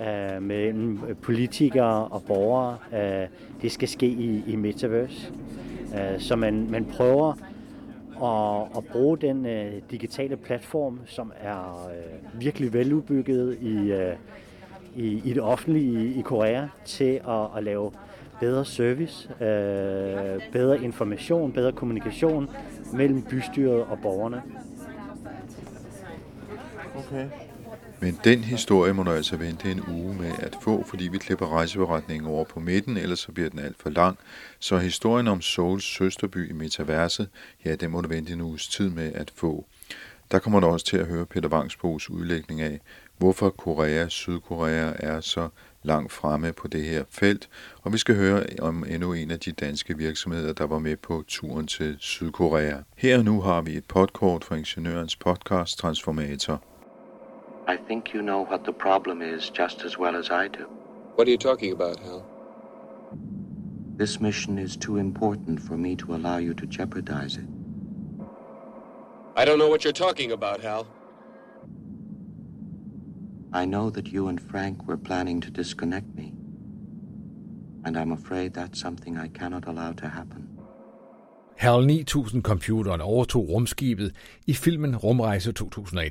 øh, 0.00 0.42
med 0.42 1.14
politikere 1.14 2.08
og 2.08 2.22
borgere, 2.22 2.78
øh, 2.92 3.28
det 3.62 3.72
skal 3.72 3.88
ske 3.88 4.06
i, 4.06 4.44
i 4.46 4.56
Metaverse. 4.56 5.32
Øh, 5.94 6.20
så 6.20 6.36
man, 6.36 6.70
man 6.70 6.84
prøver 6.84 7.34
og, 8.20 8.76
og 8.76 8.84
bruge 8.92 9.18
den 9.18 9.46
øh, 9.46 9.72
digitale 9.90 10.36
platform, 10.36 11.00
som 11.06 11.32
er 11.40 11.88
øh, 11.90 12.40
virkelig 12.40 12.72
veludbygget 12.72 13.58
i, 13.60 13.92
øh, 13.92 14.16
i, 14.96 15.22
i 15.24 15.32
det 15.32 15.42
offentlige 15.42 16.04
i, 16.04 16.18
i 16.18 16.22
Korea 16.22 16.66
til 16.84 17.20
at, 17.28 17.46
at 17.56 17.64
lave 17.64 17.92
bedre 18.40 18.64
service, 18.64 19.28
øh, 19.44 20.42
bedre 20.52 20.82
information, 20.82 21.52
bedre 21.52 21.72
kommunikation 21.72 22.48
mellem 22.92 23.22
bystyret 23.22 23.82
og 23.82 23.98
borgerne. 24.02 24.42
Okay. 26.98 27.26
Men 28.00 28.18
den 28.24 28.44
historie 28.44 28.92
må 28.92 29.02
du 29.02 29.10
altså 29.10 29.36
vente 29.36 29.70
en 29.70 29.82
uge 29.88 30.14
med 30.14 30.32
at 30.38 30.56
få, 30.62 30.84
fordi 30.86 31.08
vi 31.08 31.18
klipper 31.18 31.46
rejseberetningen 31.46 32.28
over 32.28 32.44
på 32.44 32.60
midten, 32.60 32.96
ellers 32.96 33.18
så 33.18 33.32
bliver 33.32 33.50
den 33.50 33.58
alt 33.58 33.76
for 33.82 33.90
lang. 33.90 34.18
Så 34.58 34.78
historien 34.78 35.28
om 35.28 35.42
Souls 35.42 35.84
søsterby 35.84 36.50
i 36.50 36.52
metaverset, 36.52 37.28
ja, 37.64 37.74
den 37.74 37.90
må 37.90 38.00
du 38.00 38.08
vente 38.08 38.32
en 38.32 38.40
uges 38.40 38.68
tid 38.68 38.90
med 38.90 39.12
at 39.12 39.32
få. 39.36 39.66
Der 40.30 40.38
kommer 40.38 40.60
du 40.60 40.66
også 40.66 40.86
til 40.86 40.96
at 40.96 41.06
høre 41.06 41.26
Peter 41.26 41.48
Vangsbos 41.48 42.10
udlægning 42.10 42.60
af, 42.60 42.80
hvorfor 43.18 43.50
Korea, 43.50 44.08
Sydkorea 44.08 44.92
er 44.98 45.20
så 45.20 45.48
langt 45.82 46.12
fremme 46.12 46.52
på 46.52 46.68
det 46.68 46.84
her 46.84 47.04
felt, 47.10 47.48
og 47.82 47.92
vi 47.92 47.98
skal 47.98 48.14
høre 48.14 48.46
om 48.60 48.84
endnu 48.88 49.12
en 49.12 49.30
af 49.30 49.40
de 49.40 49.52
danske 49.52 49.96
virksomheder, 49.96 50.52
der 50.52 50.66
var 50.66 50.78
med 50.78 50.96
på 50.96 51.24
turen 51.28 51.66
til 51.66 51.96
Sydkorea. 52.00 52.76
Her 52.96 53.18
og 53.18 53.24
nu 53.24 53.40
har 53.40 53.60
vi 53.60 53.76
et 53.76 53.84
podkort 53.84 54.44
fra 54.44 54.56
Ingeniørens 54.56 55.16
podcast 55.16 55.78
Transformator. 55.78 56.75
I 57.68 57.76
think 57.76 58.14
you 58.14 58.22
know 58.22 58.44
what 58.44 58.64
the 58.64 58.72
problem 58.72 59.22
is 59.22 59.50
just 59.50 59.82
as 59.82 59.98
well 59.98 60.14
as 60.14 60.30
I 60.30 60.48
do. 60.48 60.68
What 61.16 61.26
are 61.26 61.30
you 61.30 61.38
talking 61.38 61.72
about, 61.72 61.98
Hal? 61.98 62.24
This 63.96 64.20
mission 64.20 64.58
is 64.58 64.76
too 64.76 64.98
important 64.98 65.60
for 65.60 65.76
me 65.76 65.96
to 65.96 66.14
allow 66.14 66.36
you 66.36 66.54
to 66.54 66.66
jeopardize 66.66 67.36
it. 67.36 67.46
I 69.34 69.44
don't 69.44 69.58
know 69.58 69.68
what 69.68 69.82
you're 69.84 69.92
talking 69.92 70.32
about, 70.32 70.60
Hal. 70.60 70.86
I 73.52 73.64
know 73.64 73.90
that 73.90 74.08
you 74.12 74.28
and 74.28 74.40
Frank 74.40 74.86
were 74.86 74.96
planning 74.98 75.40
to 75.40 75.50
disconnect 75.50 76.14
me. 76.14 76.34
And 77.84 77.96
I'm 77.96 78.12
afraid 78.12 78.52
that's 78.52 78.80
something 78.80 79.16
I 79.16 79.28
cannot 79.28 79.66
allow 79.66 79.92
to 79.92 80.08
happen. 80.08 80.48
HAL 81.56 81.82
9000-computeren 81.82 83.00
overtog 83.00 83.48
rumskibet 83.48 84.12
i 84.46 84.52
filmen 84.52 84.94
Rumrejse 84.94 85.52
2001. 85.52 86.10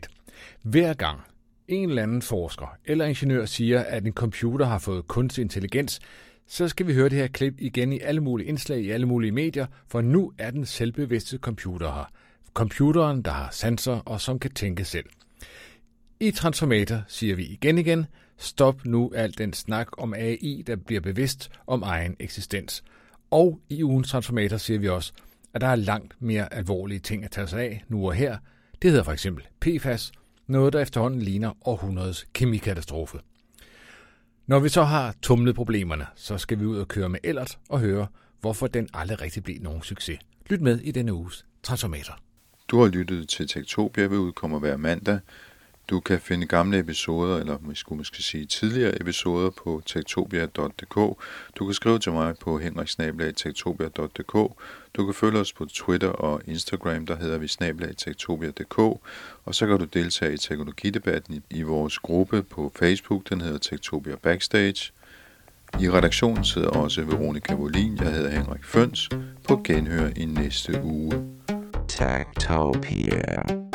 Hver 0.64 0.95
gang 0.95 1.20
en 1.68 1.89
eller 1.89 2.03
anden 2.03 2.22
forsker 2.22 2.78
eller 2.86 3.05
ingeniør 3.05 3.45
siger, 3.45 3.84
at 3.84 4.05
en 4.05 4.13
computer 4.13 4.66
har 4.66 4.80
fået 4.80 5.07
kunstig 5.07 5.41
intelligens, 5.41 5.99
så 6.47 6.68
skal 6.68 6.88
vi 6.88 6.93
høre 6.93 7.09
det 7.09 7.18
her 7.18 7.28
klip 7.28 7.53
igen 7.57 7.93
i 7.93 7.99
alle 7.99 8.22
mulige 8.22 8.47
indslag 8.47 8.80
i 8.80 8.89
alle 8.89 9.05
mulige 9.05 9.32
medier, 9.32 9.66
for 9.88 10.01
nu 10.01 10.34
er 10.38 10.51
den 10.51 10.66
selvbevidste 10.66 11.38
computer 11.38 11.91
her. 11.91 12.11
Computeren, 12.53 13.22
der 13.22 13.32
har 13.32 13.49
sanser 13.51 13.99
og 14.05 14.22
som 14.22 14.39
kan 14.39 14.51
tænke 14.51 14.86
selv. 14.86 15.05
I 16.20 16.32
Transformator 16.32 17.03
siger 17.07 17.36
vi 17.36 17.43
igen 17.45 17.78
igen, 17.78 18.05
stop 18.38 18.86
nu 18.86 19.11
al 19.16 19.38
den 19.38 19.53
snak 19.53 19.88
om 19.97 20.13
AI, 20.13 20.63
der 20.68 20.76
bliver 20.76 21.01
bevidst 21.01 21.51
om 21.68 21.84
egen 21.84 22.16
eksistens. 22.20 22.84
Og 23.32 23.59
i 23.70 23.84
ugens 23.84 24.09
Transformator 24.09 24.57
siger 24.57 24.80
vi 24.80 24.89
også, 24.89 25.13
at 25.53 25.61
der 25.61 25.68
er 25.68 25.76
langt 25.76 26.16
mere 26.20 26.53
alvorlige 26.53 26.99
ting 26.99 27.24
at 27.24 27.32
tage 27.32 27.47
sig 27.47 27.59
af 27.59 27.84
nu 27.88 28.07
og 28.07 28.13
her. 28.13 28.38
Det 28.82 28.89
hedder 28.89 29.03
for 29.03 29.11
eksempel 29.11 29.47
PFAS, 29.61 30.11
noget 30.48 30.74
der 30.74 30.80
efterhånden 30.80 31.22
ligner 31.22 31.68
århundredes 31.68 32.26
kemikatastrofe. 32.34 33.20
Når 34.48 34.60
vi 34.60 34.70
så 34.70 34.84
har 34.84 35.16
tumlet 35.22 35.56
problemerne, 35.56 36.06
så 36.16 36.38
skal 36.38 36.60
vi 36.60 36.66
ud 36.66 36.78
og 36.78 36.88
køre 36.88 37.10
med 37.10 37.20
Ellert 37.24 37.58
og 37.70 37.80
høre, 37.80 38.08
hvorfor 38.41 38.68
den 38.68 38.89
aldrig 38.93 39.22
rigtig 39.22 39.43
blev 39.43 39.58
nogen 39.62 39.82
succes. 39.82 40.20
Lyt 40.50 40.62
med 40.62 40.80
i 40.80 40.91
denne 40.91 41.14
uges 41.14 41.46
Transformator. 41.64 42.18
Du 42.68 42.80
har 42.80 42.88
lyttet 42.88 43.30
til 43.30 43.48
Tektopia, 43.48 44.08
vi 44.08 44.16
udkommer 44.16 44.60
hver 44.60 44.78
mandag. 44.78 45.20
Du 45.90 46.00
kan 46.00 46.20
finde 46.20 46.48
gamle 46.48 46.80
episoder, 46.80 47.38
eller 47.38 47.58
vi 47.62 47.76
skulle 47.76 47.98
måske 47.98 48.24
sige 48.24 48.46
tidligere 48.46 49.02
episoder 49.02 49.50
på 49.50 49.82
tektopia.dk. 49.86 50.96
Du 51.56 51.66
kan 51.66 51.74
skrive 51.74 52.00
til 52.00 52.12
mig 52.12 52.36
på 52.38 52.60
henriksnablag.tektopia.dk. 52.60 54.34
Du 54.94 55.06
kan 55.06 55.14
følge 55.14 55.40
os 55.40 55.54
på 55.54 55.66
Twitter 55.66 56.08
og 56.08 56.42
Instagram, 56.48 57.06
der 57.06 57.16
hedder 57.16 57.38
vi 57.38 57.48
snablag.tektopia.dk. 57.48 58.78
Og 59.46 59.56
så 59.56 59.68
kan 59.68 59.80
du 59.80 59.86
deltage 59.86 60.34
i 60.34 60.38
teknologidebatten 60.38 61.44
i 61.50 61.62
vores 61.62 62.00
gruppe 62.00 62.44
på 62.44 62.72
Facebook, 62.76 63.30
den 63.30 63.42
hedder 63.42 63.58
Tektopia 63.58 64.16
Backstage. 64.16 64.92
I 65.80 65.90
redaktionen 65.90 66.44
sidder 66.44 66.70
også 66.70 67.02
Veronika 67.02 67.54
Volin, 67.54 67.98
jeg 67.98 68.14
hedder 68.14 68.30
Henrik 68.30 68.64
Føns, 68.64 69.10
på 69.48 69.62
genhør 69.64 70.10
i 70.16 70.26
næste 70.26 70.82
uge. 70.84 71.26
Tektopia. 71.88 73.74